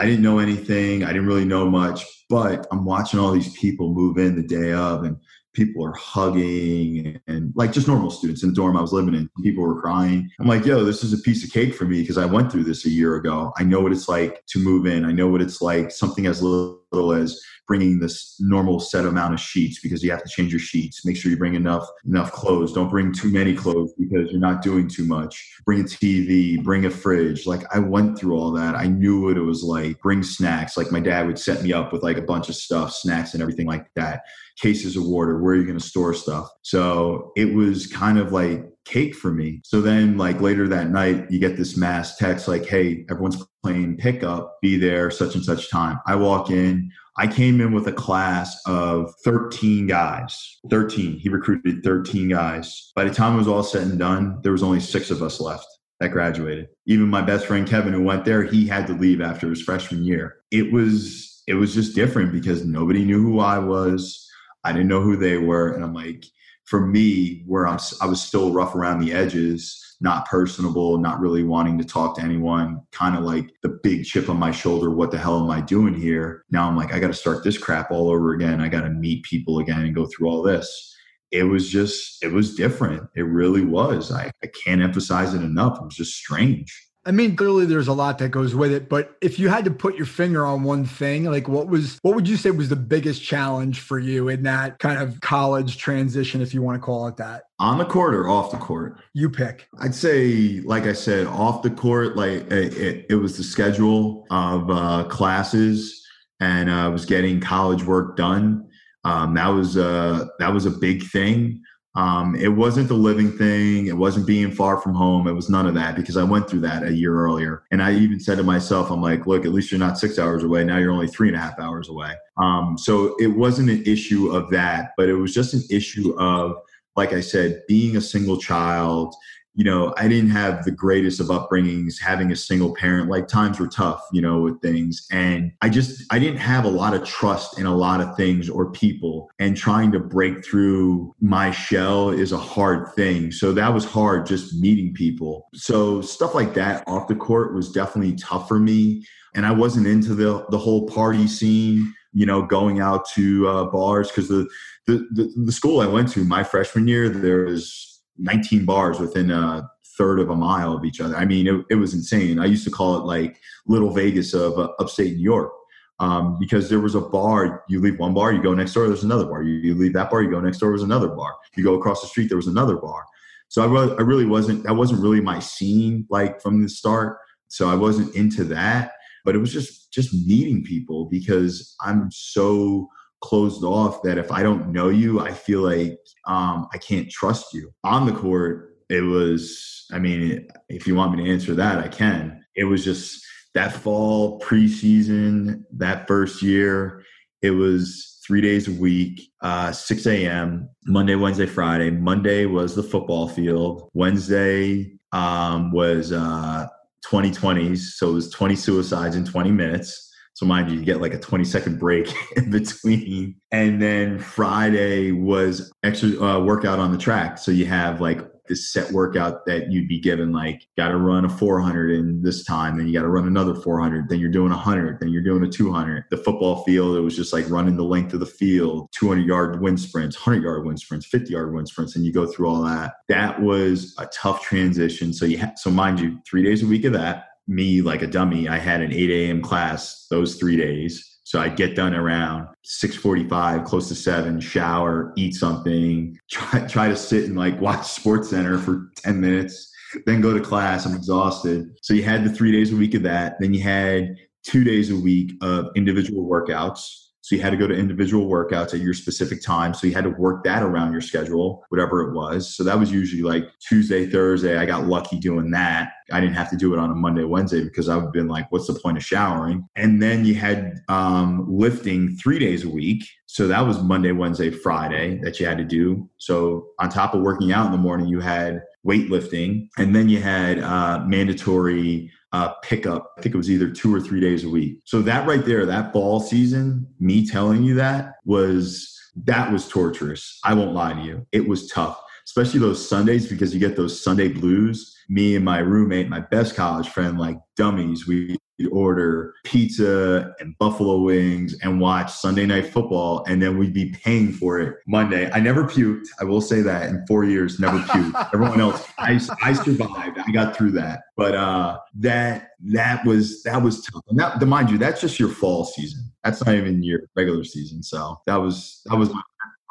I 0.00 0.06
didn't 0.06 0.22
know 0.22 0.38
anything. 0.38 1.04
I 1.04 1.08
didn't 1.08 1.26
really 1.26 1.44
know 1.44 1.68
much, 1.68 2.06
but 2.30 2.66
I'm 2.72 2.86
watching 2.86 3.20
all 3.20 3.32
these 3.32 3.52
people 3.58 3.92
move 3.92 4.16
in 4.16 4.34
the 4.34 4.42
day 4.42 4.72
of 4.72 5.04
and 5.04 5.14
people 5.52 5.84
are 5.84 5.92
hugging 5.92 7.06
and, 7.06 7.20
and 7.26 7.52
like 7.54 7.70
just 7.70 7.86
normal 7.86 8.10
students 8.10 8.42
in 8.42 8.48
the 8.48 8.54
dorm 8.54 8.78
I 8.78 8.80
was 8.80 8.94
living 8.94 9.12
in. 9.12 9.28
People 9.42 9.62
were 9.62 9.78
crying. 9.78 10.30
I'm 10.40 10.46
like, 10.46 10.64
yo, 10.64 10.84
this 10.84 11.04
is 11.04 11.12
a 11.12 11.18
piece 11.18 11.44
of 11.44 11.50
cake 11.50 11.74
for 11.74 11.84
me 11.84 12.00
because 12.00 12.16
I 12.16 12.24
went 12.24 12.50
through 12.50 12.64
this 12.64 12.86
a 12.86 12.88
year 12.88 13.16
ago. 13.16 13.52
I 13.58 13.62
know 13.64 13.82
what 13.82 13.92
it's 13.92 14.08
like 14.08 14.42
to 14.46 14.58
move 14.58 14.86
in. 14.86 15.04
I 15.04 15.12
know 15.12 15.28
what 15.28 15.42
it's 15.42 15.60
like 15.60 15.90
something 15.90 16.24
as 16.26 16.42
little 16.42 16.80
as 16.92 17.40
bringing 17.70 18.00
this 18.00 18.34
normal 18.40 18.80
set 18.80 19.06
amount 19.06 19.32
of 19.32 19.38
sheets 19.38 19.80
because 19.80 20.02
you 20.02 20.10
have 20.10 20.24
to 20.24 20.28
change 20.28 20.52
your 20.52 20.58
sheets. 20.58 21.06
Make 21.06 21.16
sure 21.16 21.30
you 21.30 21.38
bring 21.38 21.54
enough 21.54 21.86
enough 22.04 22.32
clothes. 22.32 22.72
Don't 22.72 22.90
bring 22.90 23.12
too 23.12 23.30
many 23.30 23.54
clothes 23.54 23.92
because 23.96 24.28
you're 24.32 24.40
not 24.40 24.60
doing 24.60 24.88
too 24.88 25.04
much. 25.04 25.54
Bring 25.64 25.80
a 25.80 25.84
TV, 25.84 26.60
bring 26.64 26.84
a 26.84 26.90
fridge. 26.90 27.46
Like 27.46 27.62
I 27.72 27.78
went 27.78 28.18
through 28.18 28.36
all 28.36 28.50
that. 28.52 28.74
I 28.74 28.88
knew 28.88 29.22
what 29.22 29.36
it 29.36 29.42
was 29.42 29.62
like. 29.62 30.00
Bring 30.00 30.24
snacks. 30.24 30.76
Like 30.76 30.90
my 30.90 30.98
dad 30.98 31.28
would 31.28 31.38
set 31.38 31.62
me 31.62 31.72
up 31.72 31.92
with 31.92 32.02
like 32.02 32.16
a 32.16 32.22
bunch 32.22 32.48
of 32.48 32.56
stuff, 32.56 32.92
snacks 32.92 33.34
and 33.34 33.42
everything 33.42 33.66
like 33.66 33.86
that. 33.94 34.22
Cases 34.60 34.96
of 34.96 35.04
water. 35.04 35.40
Where 35.40 35.54
are 35.54 35.56
you 35.56 35.64
going 35.64 35.78
to 35.78 35.84
store 35.84 36.12
stuff? 36.12 36.48
So 36.62 37.30
it 37.36 37.54
was 37.54 37.86
kind 37.86 38.18
of 38.18 38.32
like 38.32 38.68
cake 38.84 39.14
for 39.14 39.30
me. 39.32 39.60
So 39.64 39.80
then, 39.80 40.16
like 40.16 40.40
later 40.40 40.68
that 40.68 40.90
night, 40.90 41.30
you 41.30 41.38
get 41.38 41.56
this 41.56 41.76
mass 41.76 42.16
text 42.16 42.48
like, 42.48 42.66
"Hey, 42.66 43.04
everyone's 43.10 43.44
playing 43.62 43.96
pickup. 43.96 44.58
Be 44.62 44.76
there 44.76 45.10
such 45.10 45.34
and 45.34 45.44
such 45.44 45.70
time." 45.70 45.98
I 46.06 46.16
walk 46.16 46.50
in. 46.50 46.90
I 47.16 47.26
came 47.26 47.60
in 47.60 47.72
with 47.72 47.86
a 47.86 47.92
class 47.92 48.58
of 48.66 49.12
13 49.24 49.86
guys. 49.86 50.58
13. 50.70 51.18
He 51.18 51.28
recruited 51.28 51.82
13 51.82 52.30
guys. 52.30 52.92
By 52.94 53.04
the 53.04 53.14
time 53.14 53.34
it 53.34 53.38
was 53.38 53.48
all 53.48 53.62
said 53.62 53.88
and 53.88 53.98
done, 53.98 54.38
there 54.42 54.52
was 54.52 54.62
only 54.62 54.80
six 54.80 55.10
of 55.10 55.22
us 55.22 55.40
left 55.40 55.66
that 56.00 56.12
graduated. 56.12 56.68
Even 56.86 57.08
my 57.08 57.22
best 57.22 57.46
friend 57.46 57.68
Kevin, 57.68 57.92
who 57.92 58.02
went 58.02 58.24
there, 58.24 58.42
he 58.42 58.66
had 58.66 58.86
to 58.86 58.94
leave 58.94 59.20
after 59.20 59.48
his 59.48 59.62
freshman 59.62 60.02
year. 60.02 60.36
It 60.50 60.72
was 60.72 61.42
it 61.46 61.54
was 61.54 61.74
just 61.74 61.94
different 61.94 62.32
because 62.32 62.64
nobody 62.64 63.04
knew 63.04 63.22
who 63.22 63.40
I 63.40 63.58
was. 63.58 64.26
I 64.64 64.72
didn't 64.72 64.88
know 64.88 65.00
who 65.00 65.16
they 65.16 65.36
were, 65.36 65.72
and 65.72 65.82
I'm 65.82 65.94
like, 65.94 66.24
for 66.70 66.86
me, 66.86 67.42
where 67.46 67.66
I'm, 67.66 67.80
I 68.00 68.06
was 68.06 68.22
still 68.22 68.52
rough 68.52 68.76
around 68.76 69.00
the 69.00 69.12
edges 69.12 69.90
not 70.00 70.26
personable, 70.26 70.98
not 70.98 71.20
really 71.20 71.42
wanting 71.42 71.76
to 71.76 71.84
talk 71.84 72.16
to 72.16 72.22
anyone, 72.22 72.80
kind 72.90 73.16
of 73.16 73.22
like 73.22 73.50
the 73.62 73.80
big 73.82 74.04
chip 74.04 74.30
on 74.30 74.38
my 74.38 74.50
shoulder. 74.50 74.90
What 74.90 75.10
the 75.10 75.18
hell 75.18 75.42
am 75.42 75.50
I 75.50 75.60
doing 75.60 75.94
here? 75.94 76.44
Now 76.50 76.68
I'm 76.68 76.76
like, 76.76 76.94
I 76.94 76.98
got 76.98 77.08
to 77.08 77.14
start 77.14 77.44
this 77.44 77.58
crap 77.58 77.90
all 77.90 78.08
over 78.08 78.32
again. 78.32 78.60
I 78.60 78.68
got 78.68 78.82
to 78.82 78.90
meet 78.90 79.24
people 79.24 79.58
again 79.58 79.82
and 79.82 79.94
go 79.94 80.06
through 80.06 80.28
all 80.28 80.42
this. 80.42 80.96
It 81.32 81.42
was 81.42 81.68
just, 81.68 82.24
it 82.24 82.32
was 82.32 82.54
different. 82.54 83.08
It 83.14 83.22
really 83.22 83.64
was. 83.64 84.10
I, 84.10 84.30
I 84.42 84.46
can't 84.64 84.80
emphasize 84.80 85.34
it 85.34 85.42
enough. 85.42 85.78
It 85.78 85.84
was 85.84 85.96
just 85.96 86.14
strange. 86.16 86.74
I 87.06 87.12
mean, 87.12 87.34
clearly 87.34 87.64
there's 87.64 87.88
a 87.88 87.94
lot 87.94 88.18
that 88.18 88.28
goes 88.28 88.54
with 88.54 88.72
it, 88.72 88.90
but 88.90 89.16
if 89.22 89.38
you 89.38 89.48
had 89.48 89.64
to 89.64 89.70
put 89.70 89.96
your 89.96 90.04
finger 90.04 90.44
on 90.44 90.64
one 90.64 90.84
thing, 90.84 91.24
like 91.24 91.48
what 91.48 91.66
was 91.66 91.98
what 92.02 92.14
would 92.14 92.28
you 92.28 92.36
say 92.36 92.50
was 92.50 92.68
the 92.68 92.76
biggest 92.76 93.22
challenge 93.22 93.80
for 93.80 93.98
you 93.98 94.28
in 94.28 94.42
that 94.42 94.78
kind 94.80 95.00
of 95.00 95.18
college 95.22 95.78
transition, 95.78 96.42
if 96.42 96.52
you 96.52 96.60
want 96.60 96.80
to 96.80 96.84
call 96.84 97.08
it 97.08 97.16
that? 97.16 97.44
On 97.58 97.78
the 97.78 97.86
court 97.86 98.14
or 98.14 98.28
off 98.28 98.50
the 98.50 98.58
court? 98.58 99.00
You 99.14 99.30
pick. 99.30 99.66
I'd 99.78 99.94
say, 99.94 100.60
like 100.60 100.84
I 100.84 100.92
said, 100.92 101.26
off 101.26 101.62
the 101.62 101.70
court, 101.70 102.16
like 102.16 102.50
it, 102.50 103.06
it 103.08 103.16
was 103.16 103.38
the 103.38 103.44
schedule 103.44 104.26
of 104.30 104.70
uh, 104.70 105.04
classes, 105.04 106.06
and 106.38 106.70
I 106.70 106.84
uh, 106.84 106.90
was 106.90 107.06
getting 107.06 107.40
college 107.40 107.82
work 107.82 108.18
done. 108.18 108.68
Um, 109.04 109.32
that 109.34 109.48
was 109.48 109.78
uh, 109.78 110.26
that 110.38 110.52
was 110.52 110.66
a 110.66 110.70
big 110.70 111.02
thing. 111.04 111.62
Um, 111.96 112.36
it 112.36 112.48
wasn't 112.48 112.88
the 112.88 112.94
living 112.94 113.36
thing. 113.36 113.86
It 113.86 113.96
wasn't 113.96 114.26
being 114.26 114.52
far 114.52 114.80
from 114.80 114.94
home. 114.94 115.26
It 115.26 115.32
was 115.32 115.50
none 115.50 115.66
of 115.66 115.74
that 115.74 115.96
because 115.96 116.16
I 116.16 116.22
went 116.22 116.48
through 116.48 116.60
that 116.60 116.84
a 116.84 116.92
year 116.92 117.14
earlier. 117.14 117.64
And 117.72 117.82
I 117.82 117.94
even 117.94 118.20
said 118.20 118.38
to 118.38 118.44
myself, 118.44 118.90
I'm 118.90 119.02
like, 119.02 119.26
look, 119.26 119.44
at 119.44 119.52
least 119.52 119.72
you're 119.72 119.80
not 119.80 119.98
six 119.98 120.18
hours 120.18 120.44
away. 120.44 120.62
Now 120.62 120.78
you're 120.78 120.92
only 120.92 121.08
three 121.08 121.28
and 121.28 121.36
a 121.36 121.40
half 121.40 121.58
hours 121.58 121.88
away. 121.88 122.14
Um, 122.36 122.76
so 122.78 123.16
it 123.18 123.28
wasn't 123.28 123.70
an 123.70 123.82
issue 123.84 124.30
of 124.30 124.50
that, 124.50 124.92
but 124.96 125.08
it 125.08 125.14
was 125.14 125.34
just 125.34 125.52
an 125.52 125.62
issue 125.68 126.14
of, 126.18 126.56
like 126.96 127.12
I 127.12 127.20
said, 127.20 127.62
being 127.66 127.96
a 127.96 128.00
single 128.00 128.36
child 128.38 129.14
you 129.60 129.64
know, 129.64 129.92
I 129.98 130.08
didn't 130.08 130.30
have 130.30 130.64
the 130.64 130.70
greatest 130.70 131.20
of 131.20 131.26
upbringings 131.26 132.00
having 132.00 132.32
a 132.32 132.36
single 132.36 132.74
parent. 132.74 133.10
Like 133.10 133.28
times 133.28 133.60
were 133.60 133.68
tough, 133.68 134.02
you 134.10 134.22
know, 134.22 134.40
with 134.40 134.62
things. 134.62 135.06
And 135.12 135.52
I 135.60 135.68
just, 135.68 136.02
I 136.10 136.18
didn't 136.18 136.38
have 136.38 136.64
a 136.64 136.70
lot 136.70 136.94
of 136.94 137.04
trust 137.04 137.58
in 137.58 137.66
a 137.66 137.76
lot 137.76 138.00
of 138.00 138.16
things 138.16 138.48
or 138.48 138.72
people. 138.72 139.30
And 139.38 139.54
trying 139.54 139.92
to 139.92 140.00
break 140.00 140.42
through 140.42 141.14
my 141.20 141.50
shell 141.50 142.08
is 142.08 142.32
a 142.32 142.38
hard 142.38 142.94
thing. 142.94 143.32
So 143.32 143.52
that 143.52 143.74
was 143.74 143.84
hard 143.84 144.24
just 144.24 144.58
meeting 144.58 144.94
people. 144.94 145.50
So 145.52 146.00
stuff 146.00 146.34
like 146.34 146.54
that 146.54 146.82
off 146.86 147.06
the 147.06 147.14
court 147.14 147.54
was 147.54 147.70
definitely 147.70 148.16
tough 148.16 148.48
for 148.48 148.58
me. 148.58 149.04
And 149.34 149.44
I 149.44 149.50
wasn't 149.50 149.86
into 149.86 150.14
the, 150.14 150.46
the 150.48 150.56
whole 150.56 150.86
party 150.86 151.26
scene 151.26 151.92
you 152.12 152.26
know, 152.26 152.42
going 152.42 152.80
out 152.80 153.08
to 153.08 153.46
uh, 153.46 153.64
bars 153.66 154.08
because 154.08 154.26
the, 154.26 154.48
the, 154.86 155.06
the 155.12 155.32
the 155.44 155.52
school 155.52 155.80
I 155.80 155.86
went 155.86 156.10
to 156.12 156.24
my 156.24 156.42
freshman 156.42 156.88
year, 156.88 157.08
there 157.08 157.44
was 157.44 157.89
19 158.20 158.64
bars 158.64 159.00
within 159.00 159.30
a 159.30 159.68
third 159.96 160.20
of 160.20 160.30
a 160.30 160.36
mile 160.36 160.72
of 160.72 160.84
each 160.84 161.00
other. 161.00 161.16
I 161.16 161.24
mean, 161.24 161.46
it, 161.46 161.64
it 161.70 161.74
was 161.74 161.94
insane. 161.94 162.38
I 162.38 162.46
used 162.46 162.64
to 162.64 162.70
call 162.70 162.96
it 162.96 163.04
like 163.04 163.38
Little 163.66 163.92
Vegas 163.92 164.34
of 164.34 164.58
uh, 164.58 164.70
upstate 164.78 165.16
New 165.16 165.22
York. 165.22 165.52
Um, 165.98 166.38
because 166.40 166.70
there 166.70 166.80
was 166.80 166.94
a 166.94 167.00
bar, 167.02 167.62
you 167.68 167.78
leave 167.78 167.98
one 167.98 168.14
bar, 168.14 168.32
you 168.32 168.42
go 168.42 168.54
next 168.54 168.72
door, 168.72 168.88
there's 168.88 169.04
another 169.04 169.26
bar. 169.26 169.42
You, 169.42 169.56
you 169.56 169.74
leave 169.74 169.92
that 169.92 170.10
bar, 170.10 170.22
you 170.22 170.30
go 170.30 170.40
next 170.40 170.56
door, 170.56 170.70
there's 170.70 170.82
another 170.82 171.08
bar. 171.08 171.36
You 171.56 171.62
go 171.62 171.74
across 171.74 172.00
the 172.00 172.08
street, 172.08 172.28
there 172.28 172.38
was 172.38 172.46
another 172.46 172.76
bar. 172.76 173.04
So 173.48 173.62
I, 173.62 173.66
re- 173.66 173.94
I 173.98 174.00
really 174.00 174.24
wasn't, 174.24 174.62
that 174.62 174.72
wasn't 174.72 175.02
really 175.02 175.20
my 175.20 175.40
scene 175.40 176.06
like 176.08 176.40
from 176.40 176.62
the 176.62 176.70
start. 176.70 177.18
So 177.48 177.68
I 177.68 177.74
wasn't 177.74 178.14
into 178.14 178.44
that, 178.44 178.92
but 179.26 179.34
it 179.34 179.40
was 179.40 179.52
just, 179.52 179.92
just 179.92 180.14
meeting 180.26 180.64
people 180.64 181.04
because 181.04 181.76
I'm 181.82 182.10
so 182.10 182.88
closed 183.22 183.64
off 183.64 184.02
that 184.02 184.18
if 184.18 184.30
I 184.30 184.42
don't 184.42 184.72
know 184.72 184.88
you, 184.88 185.20
I 185.20 185.32
feel 185.32 185.60
like 185.60 185.98
um, 186.26 186.68
I 186.72 186.78
can't 186.78 187.10
trust 187.10 187.52
you. 187.52 187.72
On 187.84 188.06
the 188.06 188.12
court, 188.12 188.76
it 188.88 189.02
was, 189.02 189.86
I 189.92 189.98
mean, 189.98 190.48
if 190.68 190.86
you 190.86 190.94
want 190.94 191.16
me 191.16 191.24
to 191.24 191.30
answer 191.30 191.54
that, 191.54 191.78
I 191.78 191.88
can. 191.88 192.44
It 192.56 192.64
was 192.64 192.84
just 192.84 193.24
that 193.54 193.72
fall 193.72 194.40
preseason, 194.40 195.64
that 195.72 196.06
first 196.06 196.42
year, 196.42 197.04
it 197.42 197.50
was 197.50 198.20
three 198.26 198.40
days 198.40 198.68
a 198.68 198.72
week, 198.72 199.32
uh, 199.40 199.72
6 199.72 200.06
a.m., 200.06 200.68
Monday, 200.86 201.14
Wednesday, 201.14 201.46
Friday. 201.46 201.90
Monday 201.90 202.46
was 202.46 202.74
the 202.74 202.82
football 202.82 203.28
field. 203.28 203.88
Wednesday 203.94 204.92
um, 205.12 205.72
was 205.72 206.12
uh, 206.12 206.66
2020s. 207.06 207.78
So 207.78 208.10
it 208.10 208.14
was 208.14 208.30
20 208.30 208.56
suicides 208.56 209.16
in 209.16 209.24
20 209.24 209.50
minutes. 209.50 210.09
So 210.40 210.46
mind 210.46 210.70
you, 210.70 210.78
you 210.78 210.86
get 210.86 211.02
like 211.02 211.12
a 211.12 211.18
20 211.18 211.44
second 211.44 211.78
break 211.78 212.10
in 212.36 212.50
between. 212.50 213.36
And 213.52 213.82
then 213.82 214.18
Friday 214.18 215.12
was 215.12 215.70
extra 215.82 216.18
uh, 216.18 216.40
workout 216.40 216.78
on 216.78 216.92
the 216.92 216.96
track. 216.96 217.36
So 217.36 217.50
you 217.50 217.66
have 217.66 218.00
like 218.00 218.22
this 218.48 218.72
set 218.72 218.90
workout 218.90 219.44
that 219.44 219.70
you'd 219.70 219.86
be 219.86 220.00
given, 220.00 220.32
like 220.32 220.66
got 220.78 220.88
to 220.88 220.96
run 220.96 221.26
a 221.26 221.28
400 221.28 221.90
in 221.90 222.22
this 222.22 222.42
time, 222.42 222.78
then 222.78 222.88
you 222.88 222.94
got 222.94 223.02
to 223.02 223.08
run 223.08 223.26
another 223.26 223.54
400, 223.54 224.08
then 224.08 224.18
you're 224.18 224.30
doing 224.30 224.50
a 224.50 224.56
100, 224.56 224.98
then 224.98 225.10
you're 225.10 225.22
doing 225.22 225.44
a 225.44 225.48
200. 225.48 226.04
The 226.10 226.16
football 226.16 226.64
field, 226.64 226.96
it 226.96 227.00
was 227.00 227.14
just 227.14 227.34
like 227.34 227.48
running 227.50 227.76
the 227.76 227.84
length 227.84 228.14
of 228.14 228.20
the 228.20 228.26
field, 228.26 228.88
200 228.98 229.26
yard 229.26 229.60
wind 229.60 229.78
sprints, 229.78 230.16
100 230.16 230.42
yard 230.42 230.64
wind 230.64 230.80
sprints, 230.80 231.06
50 231.06 231.30
yard 231.30 231.54
wind 231.54 231.68
sprints, 231.68 231.96
and 231.96 232.04
you 232.06 232.14
go 232.14 232.26
through 232.26 232.48
all 232.48 232.62
that. 232.62 232.94
That 233.08 233.42
was 233.42 233.94
a 233.98 234.06
tough 234.06 234.42
transition. 234.42 235.12
So 235.12 235.26
you 235.26 235.38
ha- 235.38 235.52
so 235.56 235.70
mind 235.70 236.00
you, 236.00 236.18
three 236.26 236.42
days 236.42 236.62
a 236.62 236.66
week 236.66 236.86
of 236.86 236.94
that 236.94 237.26
me 237.50 237.82
like 237.82 238.00
a 238.00 238.06
dummy. 238.06 238.48
I 238.48 238.58
had 238.58 238.80
an 238.80 238.92
8 238.92 239.10
a.m. 239.10 239.42
class 239.42 240.06
those 240.08 240.36
three 240.36 240.56
days. 240.56 241.06
So 241.24 241.40
I'd 241.40 241.56
get 241.56 241.76
done 241.76 241.94
around 241.94 242.48
6:45, 242.64 243.64
close 243.64 243.88
to 243.88 243.94
seven, 243.94 244.40
shower, 244.40 245.12
eat 245.16 245.34
something, 245.34 246.18
try 246.30 246.66
try 246.66 246.88
to 246.88 246.96
sit 246.96 247.24
and 247.24 247.36
like 247.36 247.60
watch 247.60 247.86
Sports 247.86 248.30
Center 248.30 248.58
for 248.58 248.90
10 248.96 249.20
minutes, 249.20 249.70
then 250.06 250.20
go 250.20 250.32
to 250.32 250.40
class. 250.40 250.86
I'm 250.86 250.94
exhausted. 250.94 251.68
So 251.82 251.94
you 251.94 252.02
had 252.02 252.24
the 252.24 252.30
three 252.30 252.52
days 252.52 252.72
a 252.72 252.76
week 252.76 252.94
of 252.94 253.02
that. 253.02 253.36
Then 253.38 253.52
you 253.52 253.62
had 253.62 254.16
two 254.44 254.64
days 254.64 254.90
a 254.90 254.96
week 254.96 255.32
of 255.42 255.68
individual 255.76 256.28
workouts 256.28 257.09
so 257.30 257.36
you 257.36 257.42
had 257.42 257.50
to 257.50 257.56
go 257.56 257.68
to 257.68 257.74
individual 257.76 258.26
workouts 258.26 258.74
at 258.74 258.80
your 258.80 258.92
specific 258.92 259.40
time. 259.40 259.72
So 259.72 259.86
you 259.86 259.94
had 259.94 260.02
to 260.02 260.10
work 260.10 260.42
that 260.42 260.64
around 260.64 260.90
your 260.90 261.00
schedule, 261.00 261.64
whatever 261.68 262.00
it 262.00 262.12
was. 262.12 262.56
So 262.56 262.64
that 262.64 262.76
was 262.76 262.90
usually 262.90 263.22
like 263.22 263.44
Tuesday, 263.60 264.04
Thursday. 264.04 264.58
I 264.58 264.66
got 264.66 264.88
lucky 264.88 265.16
doing 265.16 265.52
that. 265.52 265.92
I 266.10 266.18
didn't 266.18 266.34
have 266.34 266.50
to 266.50 266.56
do 266.56 266.74
it 266.74 266.80
on 266.80 266.90
a 266.90 266.94
Monday, 266.96 267.22
Wednesday 267.22 267.62
because 267.62 267.88
I've 267.88 268.12
been 268.12 268.26
like, 268.26 268.50
what's 268.50 268.66
the 268.66 268.74
point 268.74 268.96
of 268.96 269.04
showering? 269.04 269.64
And 269.76 270.02
then 270.02 270.24
you 270.24 270.34
had 270.34 270.80
um, 270.88 271.46
lifting 271.48 272.16
three 272.16 272.40
days 272.40 272.64
a 272.64 272.68
week. 272.68 273.04
So 273.26 273.46
that 273.46 273.60
was 273.60 273.80
Monday, 273.80 274.10
Wednesday, 274.10 274.50
Friday 274.50 275.20
that 275.22 275.38
you 275.38 275.46
had 275.46 275.58
to 275.58 275.64
do. 275.64 276.10
So 276.18 276.66
on 276.80 276.88
top 276.88 277.14
of 277.14 277.22
working 277.22 277.52
out 277.52 277.66
in 277.66 277.70
the 277.70 277.78
morning, 277.78 278.08
you 278.08 278.18
had 278.18 278.60
weightlifting, 278.86 279.68
and 279.78 279.94
then 279.94 280.08
you 280.08 280.20
had 280.20 280.58
uh, 280.58 281.04
mandatory 281.06 282.10
uh, 282.32 282.50
pickup. 282.62 283.12
I 283.18 283.22
think 283.22 283.34
it 283.34 283.38
was 283.38 283.50
either 283.50 283.70
two 283.70 283.94
or 283.94 284.00
three 284.00 284.20
days 284.20 284.44
a 284.44 284.48
week. 284.48 284.78
So 284.84 285.02
that 285.02 285.26
right 285.26 285.44
there, 285.44 285.66
that 285.66 285.92
fall 285.92 286.20
season, 286.20 286.86
me 286.98 287.26
telling 287.26 287.62
you 287.62 287.74
that 287.74 288.14
was 288.24 288.96
that 289.24 289.52
was 289.52 289.68
torturous. 289.68 290.38
I 290.44 290.54
won't 290.54 290.74
lie 290.74 290.94
to 290.94 291.00
you. 291.00 291.26
It 291.32 291.48
was 291.48 291.68
tough, 291.68 292.00
especially 292.26 292.60
those 292.60 292.86
Sundays 292.86 293.28
because 293.28 293.52
you 293.52 293.60
get 293.60 293.76
those 293.76 294.02
Sunday 294.02 294.28
blues. 294.28 294.96
Me 295.08 295.34
and 295.34 295.44
my 295.44 295.58
roommate, 295.58 296.08
my 296.08 296.20
best 296.20 296.54
college 296.54 296.88
friend, 296.88 297.18
like 297.18 297.36
dummies, 297.56 298.06
we 298.06 298.38
order 298.68 299.34
pizza 299.44 300.34
and 300.40 300.56
buffalo 300.58 300.98
wings 300.98 301.54
and 301.62 301.80
watch 301.80 302.12
Sunday 302.12 302.46
night 302.46 302.66
football, 302.66 303.24
and 303.26 303.40
then 303.40 303.58
we'd 303.58 303.72
be 303.72 303.90
paying 303.90 304.32
for 304.32 304.60
it 304.60 304.76
Monday. 304.86 305.30
I 305.32 305.40
never 305.40 305.64
puked. 305.64 306.06
I 306.20 306.24
will 306.24 306.40
say 306.40 306.60
that 306.62 306.88
in 306.88 307.04
four 307.06 307.24
years, 307.24 307.58
never 307.58 307.78
puked. 307.88 308.30
Everyone 308.34 308.60
else, 308.60 308.86
I, 308.98 309.20
I 309.42 309.52
survived. 309.52 310.18
I 310.18 310.30
got 310.32 310.56
through 310.56 310.72
that. 310.72 311.00
But 311.16 311.34
uh, 311.34 311.78
that 311.96 312.50
that 312.64 313.04
was 313.04 313.42
that 313.42 313.62
was 313.62 313.82
tough. 313.82 314.02
And 314.08 314.18
that, 314.18 314.40
mind 314.46 314.70
you, 314.70 314.78
that's 314.78 315.00
just 315.00 315.18
your 315.18 315.28
fall 315.28 315.64
season. 315.64 316.10
That's 316.24 316.44
not 316.44 316.54
even 316.54 316.82
your 316.82 317.00
regular 317.16 317.44
season. 317.44 317.82
So 317.82 318.20
that 318.26 318.36
was 318.36 318.82
that 318.86 318.96
was 318.96 319.12
my 319.12 319.22